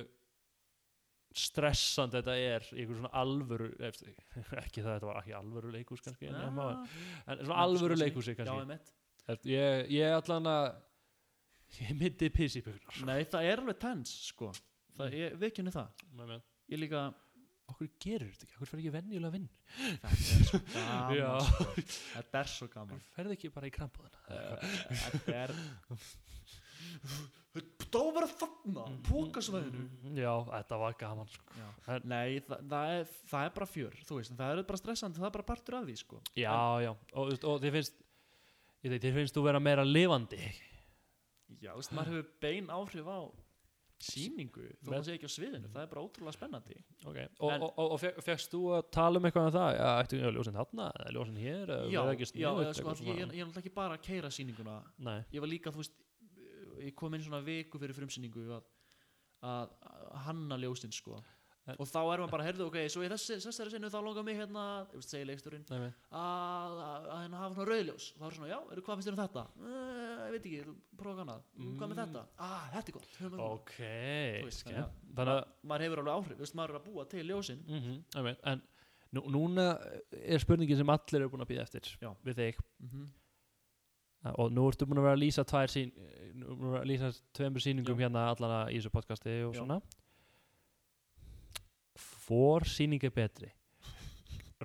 stressandi 1.32 2.20
þetta 2.20 2.34
er 2.36 2.66
í 2.74 2.82
einhver 2.82 2.98
svona 2.98 3.12
alvöru 3.22 3.68
eftir, 3.88 4.12
ekki 4.64 4.82
það, 4.82 4.94
þetta 4.96 5.06
var 5.08 5.20
ekki 5.22 5.36
alvöru 5.38 5.72
leikus 5.72 6.04
kannski, 6.04 6.28
en, 6.28 6.34
en, 6.34 6.58
en 7.26 7.44
svona 7.44 7.62
alvöru 7.62 7.96
leikusi 7.96 8.34
já, 8.34 8.42
kannski. 8.42 8.78
Eftir, 9.26 9.52
ég, 9.52 9.90
ég 9.94 10.16
allan 10.18 10.50
að 10.50 10.66
ég 11.80 11.96
myndi 11.96 12.30
pissi 12.34 12.60
í 12.60 12.66
buknar 12.66 13.06
nei, 13.08 13.24
það 13.24 13.48
er 13.48 13.62
alveg 13.62 13.78
tens, 13.80 14.12
sko. 14.28 14.52
Það 14.98 15.14
er, 15.16 15.36
við 15.40 15.54
kynni 15.56 15.72
það. 15.72 16.02
Ég 16.68 16.80
líka, 16.82 17.06
okkur 17.72 17.90
gerur 18.04 18.30
þetta 18.32 18.46
ekki, 18.46 18.56
okkur 18.58 18.70
fer 18.72 18.82
ekki 18.82 18.92
venjulega 18.96 19.34
vinn 19.34 19.48
þetta 19.76 20.10
er 20.12 20.24
svo 20.48 20.60
gaman 20.74 21.16
Já. 21.18 21.30
sko. 21.48 21.68
þetta 22.16 22.42
er 22.44 22.52
svo 22.56 22.68
gaman. 22.72 22.98
Okkur 23.02 23.16
ferði 23.18 23.38
ekki 23.38 23.52
bara 23.58 23.70
í 23.70 23.74
krampúðina 23.78 24.18
þetta 25.02 25.38
er 25.42 25.56
það 27.92 28.04
var 28.06 28.14
bara 28.16 28.28
þarna 28.30 28.84
pókasvæðinu 29.08 30.16
já, 30.16 30.32
þetta 30.48 30.78
var 30.80 30.94
gaman 31.00 31.28
sko. 31.28 31.64
En- 31.92 32.06
nei, 32.08 32.38
það, 32.46 32.62
það, 32.72 32.92
er, 32.96 33.10
það 33.32 33.46
er 33.48 33.54
bara 33.58 33.68
fjör 33.68 33.96
þú 34.08 34.18
veist, 34.18 34.32
en 34.32 34.38
það 34.40 34.52
er 34.54 34.66
bara 34.70 34.80
stressandi, 34.80 35.20
það 35.20 35.28
er 35.28 35.34
bara 35.36 35.48
partur 35.50 35.76
af 35.78 35.86
því 35.88 35.96
sko. 36.00 36.20
já, 36.38 36.54
já, 36.86 36.92
og, 37.12 37.32
og 37.52 37.60
þið 37.64 37.76
finnst 37.76 37.98
þið 38.82 39.08
finnst 39.18 39.36
þú 39.36 39.44
vera 39.46 39.60
meira 39.62 39.84
lifandi? 39.86 40.40
Já, 41.62 41.74
þú 41.74 41.80
veist, 41.82 41.92
maður 41.94 42.16
hefur 42.16 42.30
bein 42.42 42.70
áhrif 42.72 43.10
á 43.12 43.20
sýningu, 44.02 44.64
þó 44.82 44.90
Men- 44.92 45.04
sé 45.06 45.14
ekki 45.16 45.28
á 45.28 45.32
sviðinu 45.36 45.70
það 45.72 45.82
er 45.84 45.90
bara 45.92 46.02
ótrúlega 46.04 46.34
spennandi. 46.36 46.76
Okay. 47.06 47.26
og, 47.38 47.50
En- 47.52 47.62
og, 47.66 47.72
og, 47.78 47.92
og 47.96 48.00
fe- 48.02 48.14
fékkst 48.26 48.52
þú 48.54 48.62
að 48.78 48.86
tala 48.98 49.18
um 49.20 49.28
eitthvað 49.28 49.48
um 49.48 49.54
það, 49.56 49.70
já, 49.78 49.88
ættu 50.02 50.20
já, 50.22 50.28
ljósin 50.36 50.58
þarna 50.60 50.88
eða 51.00 51.12
ljósin 51.16 51.38
hér, 51.42 51.74
eða 51.76 51.90
já, 51.92 52.00
verða 52.02 52.14
ekki 52.16 52.26
já, 52.26 52.32
sniðugt, 52.32 52.62
eða, 52.66 52.74
sko, 52.80 52.94
ég, 52.94 53.06
ég, 53.06 53.18
ég 53.18 53.22
er 53.22 53.46
náttúrulega 53.46 53.62
ekki 53.64 53.74
bara 53.76 53.98
að 53.98 54.02
keira 54.08 54.30
sýninguna. 54.38 54.76
Nei, 54.98 55.18
ég 55.32 55.40
var 55.44 55.52
líka, 55.52 55.72
þú 55.74 55.82
veist 55.84 56.00
ég 56.82 56.94
kom 56.98 57.14
inn 57.14 57.22
svona 57.22 57.42
viku 57.46 57.78
fyrir 57.78 57.94
frumsýningu 57.94 58.48
að, 58.58 58.64
að, 59.46 59.70
að 59.86 60.16
hanna 60.26 60.58
ljósin 60.58 60.92
sko 60.94 61.20
og 61.62 61.86
þá 61.86 61.98
er 62.00 62.20
maður 62.22 62.32
bara, 62.32 62.44
heyrðu, 62.48 62.64
ok, 62.66 62.78
svo 62.90 63.04
í 63.06 63.08
þessi, 63.12 63.36
þessari 63.44 63.70
senu 63.70 63.90
þá 63.92 63.98
langar 64.02 64.24
mig 64.26 64.38
hérna, 64.40 64.64
ég 64.90 64.98
veist, 64.98 65.12
segi 65.12 65.26
leiksturinn 65.28 65.68
að, 65.70 66.80
hérna 67.12 67.38
hafa 67.38 67.54
svona 67.54 67.68
rauðljós 67.68 68.06
og 68.10 68.18
það 68.18 68.26
er 68.28 68.36
svona, 68.38 68.50
já, 68.50 68.58
eru 68.74 68.84
hvað 68.88 68.98
finnst 68.98 69.08
þér 69.08 69.14
um 69.14 69.20
þetta? 69.20 69.44
Uh, 69.62 70.24
ég 70.24 70.34
veit 70.34 70.48
ekki, 70.50 70.74
prófa 70.98 71.20
kannað 71.20 71.46
mm. 71.54 71.76
hvað 71.78 71.92
með 71.92 72.02
þetta? 72.02 72.24
Ah, 72.48 72.66
þetta 72.74 72.92
er 72.92 72.98
gott 72.98 73.14
það. 73.20 73.38
ok, 73.46 73.78
veist, 74.48 74.66
þannig 74.66 74.98
þannig 75.20 75.32
að 75.36 75.70
maður 75.70 75.86
hefur 75.86 76.02
alveg 76.02 76.18
áhrif, 76.18 76.42
veist, 76.42 76.58
maður 76.58 76.74
er 76.74 76.80
að 76.80 76.90
búa 76.90 77.06
til 77.14 77.24
ljósin 77.30 77.64
mm 77.68 77.86
-hmm, 77.86 78.34
en 78.52 78.66
nú, 79.14 79.24
núna 79.38 79.70
er 80.18 80.42
spurningin 80.42 80.82
sem 80.82 80.94
allir 80.98 81.22
eru 81.22 81.30
búin 81.30 81.46
að 81.46 81.54
býða 81.54 81.66
eftir 81.68 81.94
Já. 82.02 82.10
við 82.26 82.42
þig 82.42 82.58
mm 82.58 82.88
-hmm. 82.90 84.34
og 84.34 84.52
nú 84.52 84.68
ertu 84.68 84.86
búin 84.86 84.98
að 84.98 85.06
vera 85.06 85.16
að 85.16 85.24
lýsa 85.24 85.44
tvær 85.44 85.70
sín, 85.70 85.92
lýsa 86.90 87.14
tveimur 87.32 87.62
sýningum 87.62 87.98
Já. 87.98 88.02
hérna 88.02 88.30
allana 88.34 88.70
í 88.70 88.80
þessu 88.80 88.90
podcasti 88.90 89.44
og 89.46 89.54
Já. 89.54 89.58
svona 89.62 89.80
hvor 89.80 90.01
sýning 92.68 93.02
er 93.04 93.10
betri? 93.14 93.50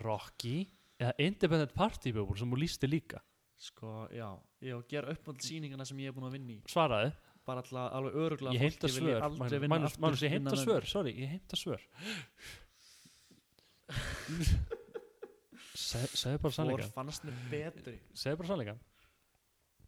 Rocky 0.03 0.67
eða 0.99 1.13
Independent 1.19 1.73
Party 1.73 2.11
People 2.13 2.37
sem 2.37 2.49
þú 2.51 2.57
lýsti 2.61 2.87
líka? 2.89 3.21
Sko, 3.57 4.07
já, 4.13 4.27
ég 4.61 4.83
gera 4.91 5.09
upp 5.15 5.27
með 5.31 5.41
sýningana 5.47 5.85
sem 5.85 5.97
ég 6.03 6.11
er 6.11 6.13
búin 6.13 6.27
að 6.29 6.35
vinna 6.37 6.53
í. 6.53 6.59
Svaraði, 6.69 7.11
bara 7.47 7.63
alltaf 7.63 7.93
alveg 7.97 8.13
öruglega 8.21 8.53
ég 8.53 8.61
heimta 8.61 8.87
svör. 8.93 9.21
aftur 9.25 9.67
Magnús, 9.71 10.21
ég 10.21 10.29
heimta 10.35 10.53
innan- 10.53 10.61
svör, 10.65 10.85
sorry, 10.85 11.13
ég 11.17 11.31
heimta 11.33 11.55
svör. 11.57 11.81
Se- 15.77 16.09
segðu 16.17 16.39
bara 16.43 16.53
sannleika 16.53 16.87
fannst 16.93 17.23
mér 17.27 17.35
betri? 17.51 17.97
Segðu 18.17 18.39
bara 18.41 18.49
sannleika 18.51 18.73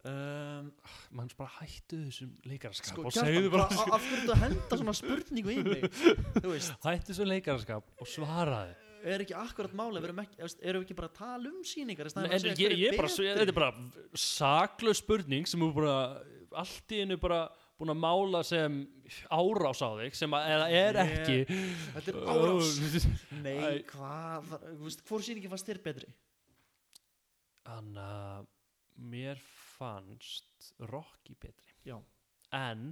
um, 0.07 0.69
Magnús 1.15 1.37
bara 1.39 1.51
hættu 1.59 1.99
þessum 2.05 2.33
leikaraskap 2.47 2.91
Sko, 2.93 3.07
og 3.09 3.15
segðu 3.15 3.51
bara 3.53 3.67
af 3.69 4.05
hverju 4.05 4.33
að 4.35 4.43
henda 4.45 4.79
svona 4.81 4.95
spurningu 4.97 5.55
í 5.55 5.63
mig 5.65 5.87
Þú 6.39 6.53
hættu 6.85 7.11
þessum 7.11 7.31
leikaraskap 7.33 7.89
og 7.99 8.11
svaraði 8.11 8.77
er 9.09 9.23
ekki 9.23 9.35
akkurat 9.39 9.75
máli 9.79 10.01
Við 10.03 10.09
erum, 10.11 10.25
þú 10.35 10.49
við 10.67 10.81
ekki 10.83 10.97
bara 10.97 11.09
að 11.11 11.17
tala 11.21 11.51
um 11.53 11.63
sýningar 11.67 12.09
í 12.09 12.13
Nei, 12.19 12.33
en 12.35 12.49
ég, 12.59 12.75
ég 12.83 12.99
bara, 12.99 13.11
þetta 13.15 13.45
er 13.47 13.55
bara 13.55 13.71
saklaus 14.19 14.99
spurning 15.03 15.47
sem 15.47 15.63
þú 15.63 15.71
bara 15.77 15.95
allt 16.59 16.95
í 16.95 17.03
einu 17.03 17.19
bara 17.21 17.43
búin 17.79 17.93
að 17.93 18.01
mála 18.03 18.41
sem 18.43 18.79
árás 19.31 19.79
á 19.79 19.89
þig 20.01 20.17
sem 20.19 20.33
að, 20.35 20.47
eða 20.55 20.65
er 20.75 20.97
ekki. 21.05 21.37
Þetta 21.95 22.11
er 22.11 22.17
árás. 22.33 23.05
Nei, 23.45 23.77
hvað, 23.87 24.49
það- 24.49 24.65
þú 24.67 24.89
veist, 24.89 25.03
hvor 25.07 25.23
sýningi 25.23 25.51
fannst 25.53 25.69
þér 25.69 25.79
betri? 25.85 26.11
Þannig 27.69 28.03
að 28.03 28.49
mér 29.13 29.39
fannst 29.39 29.58
Rocky 30.89 31.35
betri. 31.39 31.75
Já. 31.87 31.97
en 32.53 32.89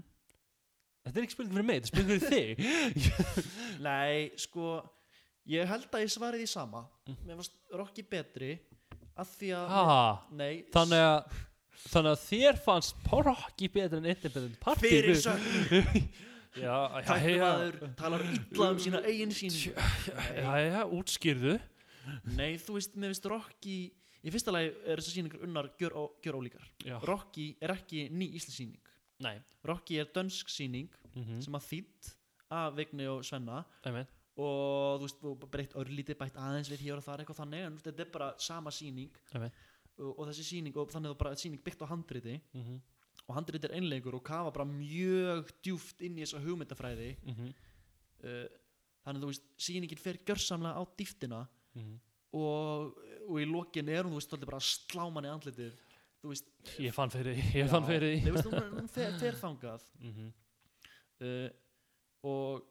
þetta 1.05 1.19
er 1.19 1.25
ekki 1.25 1.35
spurning 1.35 1.57
fyrir 1.57 1.67
mig, 1.67 1.81
þetta 1.81 1.88
er 1.88 1.93
spurning 1.93 2.21
fyrir 2.21 2.29
þig. 2.31 3.09
Nei, 3.88 4.29
sko 4.39 4.77
Ég 5.47 5.67
held 5.69 5.88
að 5.95 6.03
ég 6.03 6.11
svarið 6.11 6.43
því 6.43 6.47
sama. 6.51 6.81
Mm. 7.07 7.19
Mér 7.23 7.38
fannst 7.39 7.53
Rocky 7.79 8.03
betri 8.03 8.55
Af 9.17 9.29
því 9.39 9.51
að 9.55 9.69
ha, 9.71 9.99
Nei, 10.35 10.53
þannig 10.73 11.03
að 11.07 11.38
þannig 11.88 12.11
að 12.11 12.23
þér 12.25 12.59
fannst 12.65 13.07
Rocky 13.11 13.69
betri 13.71 14.01
en 14.01 14.09
Independent 14.11 14.57
Party? 14.61 14.91
Fyrir 14.91 15.19
sögn. 15.23 16.09
Tæknimaður 16.57 17.79
talar 17.97 18.25
illa 18.27 18.69
um 18.73 18.81
sína 18.81 19.01
eigin 19.05 19.33
sýningu 19.33 19.71
já, 19.77 20.51
já, 20.67 20.79
útskýrðu. 20.99 21.55
Nei, 22.35 22.57
þú 22.61 22.77
veist, 22.77 22.97
mér 22.97 23.13
finnst 23.13 23.29
Rocky 23.31 23.77
Í 24.26 24.32
fyrsta 24.34 24.51
lagi 24.51 24.72
er 24.86 24.97
þessar 24.99 25.13
sýningar 25.15 25.43
unnar 25.45 25.70
gjör, 25.80 25.93
gjör 26.26 26.38
ólíkar. 26.39 26.65
Já, 26.84 26.97
Rocky 27.05 27.55
er 27.61 27.70
ekki 27.76 28.07
ný 28.09 28.32
íslensk 28.34 28.57
sýning. 28.57 28.93
Nei. 29.20 29.38
Rocky 29.65 29.99
er 30.01 30.05
dönsk 30.13 30.49
síning 30.49 30.89
mm 31.15 31.41
sem 31.41 31.53
að 31.57 31.68
þýtt 31.72 32.11
af 32.53 32.76
Vigni 32.78 33.07
og 33.07 33.24
Svenna. 33.26 33.63
Einmitt. 33.86 34.07
og 34.38 34.99
þú 35.01 35.07
veist, 35.07 35.49
breytt 35.51 35.74
örlítið 35.74 36.18
bætt 36.20 36.36
aðeins 36.38 36.70
við 36.70 36.84
hér 36.86 36.97
og 36.99 37.03
þar 37.03 37.24
eitthvað 37.24 37.39
þannig 37.39 37.63
en 37.65 37.78
þetta 37.82 38.03
er 38.03 38.11
bara 38.13 38.28
sama 38.38 38.70
síning 38.70 39.09
og, 39.34 40.11
og 40.20 40.28
þessi 40.30 40.43
síning 40.45 40.76
og 40.78 40.91
þannig 40.93 41.09
er 41.09 41.15
það 41.15 41.22
bara 41.24 41.36
síning 41.41 41.63
byggt 41.65 41.82
á 41.82 41.88
handriti. 41.89 42.36
Mhm. 42.53 42.78
og 43.28 43.36
handriti 43.36 43.65
er 43.68 43.74
einleikur 43.76 44.13
og 44.15 44.24
kafa 44.24 44.51
bara 44.53 44.65
mjög 44.70 45.49
djúft 45.65 46.01
inn 46.05 46.15
í 46.18 46.22
þessa 46.24 46.39
hugmyndafræði. 46.45 47.09
Mhm. 47.26 47.49
uh, 48.24 48.45
þannig 49.03 49.18
að 49.20 49.24
þú 49.26 49.32
veist, 49.32 49.47
síningin 49.57 49.99
fer 49.99 50.18
gjörsamlega 50.26 50.78
á 50.78 50.84
dýftina 50.97 51.47
Mhm. 51.76 51.99
Og, 52.34 52.97
og 53.28 53.38
í 53.41 53.45
lokin 53.47 53.89
er 53.89 54.03
hún, 54.03 54.11
þú 54.13 54.19
veist, 54.19 54.34
alltaf 54.34 54.49
bara 54.49 54.57
að 54.61 54.67
slá 54.67 55.05
manni 55.13 55.30
andlitið 55.32 55.73
þú 56.21 56.32
veist, 56.34 56.47
Ég 56.80 56.93
fann 56.95 57.09
fyrir 57.13 57.38
Ég 57.55 57.69
fann 57.71 57.86
fyrir 57.88 58.17
þú 58.19 58.23
því 58.25 58.34
veist, 58.36 58.49
hún, 58.51 58.80
hún 58.82 58.89
fer, 58.89 59.13
fer 59.21 59.38
þangað 59.39 59.84
Mhm. 60.01 60.34
uh, 61.21 61.49
og 62.28 62.65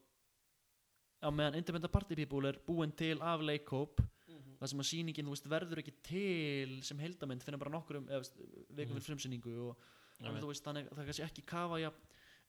á 1.22 1.28
meðan 1.32 1.56
Independent 1.58 1.92
Party 1.92 2.14
People 2.18 2.48
er 2.48 2.58
búin 2.66 2.92
til 2.96 3.16
af 3.22 3.40
leikhóp 3.40 4.00
Mhm. 4.28 4.58
þar 4.60 4.68
sem 4.68 4.80
að 4.80 4.88
sýningin 4.90 5.24
þú 5.26 5.32
veist, 5.36 5.48
verður 5.48 5.78
ekki 5.82 5.94
til 6.02 6.82
sem 6.82 6.98
heldamynd 6.98 7.42
fyrir 7.42 7.58
bara 7.58 7.70
nokkurum 7.70 8.06
eða, 8.08 8.20
veist, 8.24 8.36
vikum 8.70 8.96
Mhm. 8.96 9.00
fyrir 9.00 9.16
frumsýningu 9.16 9.54
og 9.70 9.76
Einmitt. 10.20 10.42
þú 10.42 10.46
veist, 10.52 10.64
þannig 10.64 10.88
það 10.90 11.06
kannski 11.06 11.24
ekki 11.24 11.46
kafa 11.46 11.80
ja, 11.80 11.90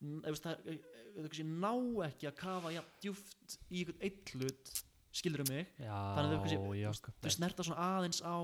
veist, 0.01 0.43
það, 0.43 0.67
er- 0.67 0.83
það 1.15 1.29
kannski 1.29 1.45
ná 1.45 1.73
ekki 2.09 2.27
að 2.27 2.35
kafa 2.35 2.73
ja, 2.73 2.83
djúft 3.01 3.57
í 3.71 3.85
einhvern 3.85 4.01
eitt 4.01 4.33
hlut 4.35 4.83
skilur 5.17 5.43
um 5.43 5.51
mig? 5.51 5.69
Já, 5.81 5.95
Þannig 6.17 6.35
að 6.37 6.51
þau 6.53 6.73
já 6.77 6.89
þau 6.97 7.31
snerta 7.35 7.65
svona 7.67 7.87
aðeins 7.97 8.21
á 8.23 8.35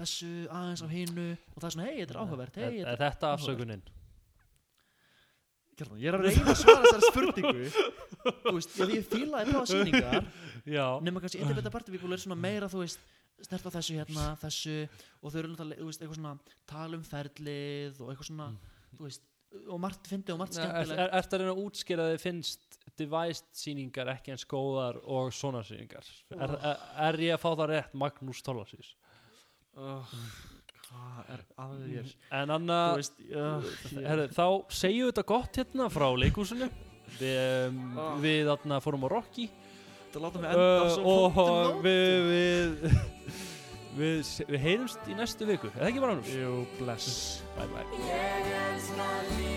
þessu, 0.00 0.32
aðeins 0.48 0.84
á 0.84 0.88
hinu 0.90 1.28
og 1.34 1.56
það 1.58 1.68
er 1.68 1.74
svona, 1.76 1.88
hei, 1.88 1.96
þetta 2.00 2.14
er 2.14 2.20
áhugavert 2.22 2.60
hei, 2.60 2.66
Er, 2.66 2.76
þetta 2.76 2.92
er 2.92 3.02
þetta 3.04 3.32
afsökunin? 3.36 3.82
Kjartan, 5.80 6.00
ég 6.00 6.10
er 6.10 6.18
að 6.18 6.26
reyna 6.26 6.52
að 6.52 6.58
svara 6.60 6.82
þessari 6.84 7.08
spurningu. 7.08 7.70
Þú 8.44 8.52
veist, 8.56 8.74
ég, 8.82 8.90
ég 8.98 9.06
fílaði 9.08 9.54
báða 9.54 9.62
sýningar 9.70 10.26
Já. 10.68 10.84
nema 11.06 11.22
kannski 11.24 11.40
Independent 11.40 11.72
Party 11.72 11.94
People 11.94 12.12
er 12.16 12.20
svona 12.20 12.36
meira 12.36 12.68
þú 12.68 12.82
veist, 12.82 13.00
snert 13.40 13.64
á 13.64 13.70
þessu 13.78 13.96
hérna, 13.96 14.26
þessu 14.42 14.74
og 15.24 15.32
þau 15.32 15.38
eru 15.40 15.52
náttúrulega, 15.54 15.80
þú 15.80 15.88
veist, 15.88 16.02
eitthvað 16.04 16.18
svona 16.20 16.34
tala 16.68 16.98
um 17.00 17.06
ferlið 17.08 18.02
og 18.04 18.12
eitthvað 18.12 18.28
svona 18.28 18.48
þú 18.92 19.06
veist, 19.06 19.24
og 19.66 19.80
margt 19.82 20.10
fyndi 20.10 20.34
og 20.34 20.42
margt 20.42 20.58
skemmtilegt. 20.58 21.00
er, 21.00 21.14
ertu 21.16 21.36
að 21.38 21.42
reyna 21.42 21.54
að 21.56 21.62
útskýra 21.64 22.04
að 22.04 22.12
þið 22.12 22.24
finnst 22.26 22.76
devised 22.98 23.46
sýningar 23.56 24.10
ekki 24.14 24.32
eins 24.34 24.46
góðar 24.50 24.98
og 25.04 25.30
svona 25.36 25.62
sýningar. 25.66 26.06
Er, 26.34 26.56
er, 26.58 26.76
er 27.10 27.20
ég 27.26 27.36
að 27.36 27.42
fá 27.44 27.50
það 27.52 27.68
rétt 27.74 27.94
Magnús 28.00 28.42
Tólasís 28.46 28.94
oh, 29.78 30.14
hvað 30.88 31.32
er 31.34 31.42
að 31.60 31.74
þér? 31.84 32.12
En 32.36 32.50
þú 32.50 32.56
Anna 32.56 32.78
veist, 32.98 33.18
uh, 33.30 33.70
herri, 34.04 34.28
þá 34.34 34.46
segjum 34.74 35.04
við 35.06 35.10
þetta 35.12 35.26
gott 35.30 35.60
hérna 35.60 35.90
frá 35.92 36.08
leikhúsinu. 36.18 36.70
Við, 37.18 37.38
um, 37.68 37.98
Ah. 37.98 38.14
við 38.22 38.46
þarna 38.46 38.80
fórum 38.84 39.06
á 39.06 39.08
Rocky. 39.10 39.46
Uh, 40.10 40.98
og 41.06 41.82
við 41.84 42.14
við, 42.30 42.68
við 44.00 44.16
við 44.50 44.60
heyrumst 44.64 45.06
í 45.06 45.14
næstu 45.18 45.46
viku. 45.46 45.70
Er 45.74 45.84
það 45.84 45.90
ekki 45.92 46.02
bara 46.06 46.18
Magnús? 46.18 46.34
Jú, 46.34 46.66
bless. 46.80 47.44
Bye 47.58 47.70
bye 47.70 49.49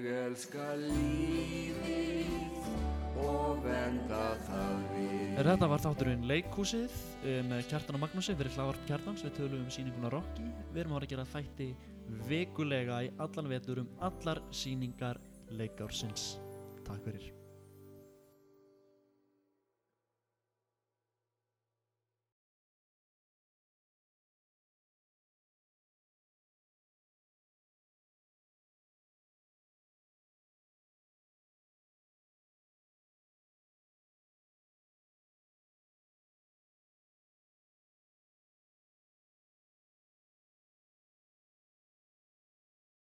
Ég 0.00 0.16
elska 0.16 0.66
lífið 0.80 2.30
og 3.20 3.58
venda 3.66 4.20
það 4.46 4.84
við. 4.94 5.34
Þetta 5.40 5.68
var 5.72 5.82
þátturinn 5.84 6.22
Leikhúsið 6.30 6.94
uh, 6.94 7.40
með 7.50 7.66
Kjartan 7.68 7.98
og 7.98 8.02
Magnúsi, 8.06 8.32
við 8.32 8.46
erum 8.46 8.56
hlávarp 8.56 8.86
Kjartans, 8.88 9.24
við 9.26 9.34
tölum 9.36 9.66
um 9.66 9.74
sýninguna 9.74 10.12
Rocky. 10.14 10.46
Við 10.70 10.80
erum 10.84 10.94
að 10.94 11.00
fara 11.00 11.10
að 11.10 11.12
gera 11.12 11.26
þætti 11.34 11.68
vikulega 12.30 13.02
í 13.04 13.12
allan 13.26 13.52
vetur 13.52 13.82
um 13.84 13.92
allar 14.08 14.40
sýningar 14.62 15.20
leikársins. 15.60 16.32
Takk 16.88 17.04
fyrir 17.04 17.39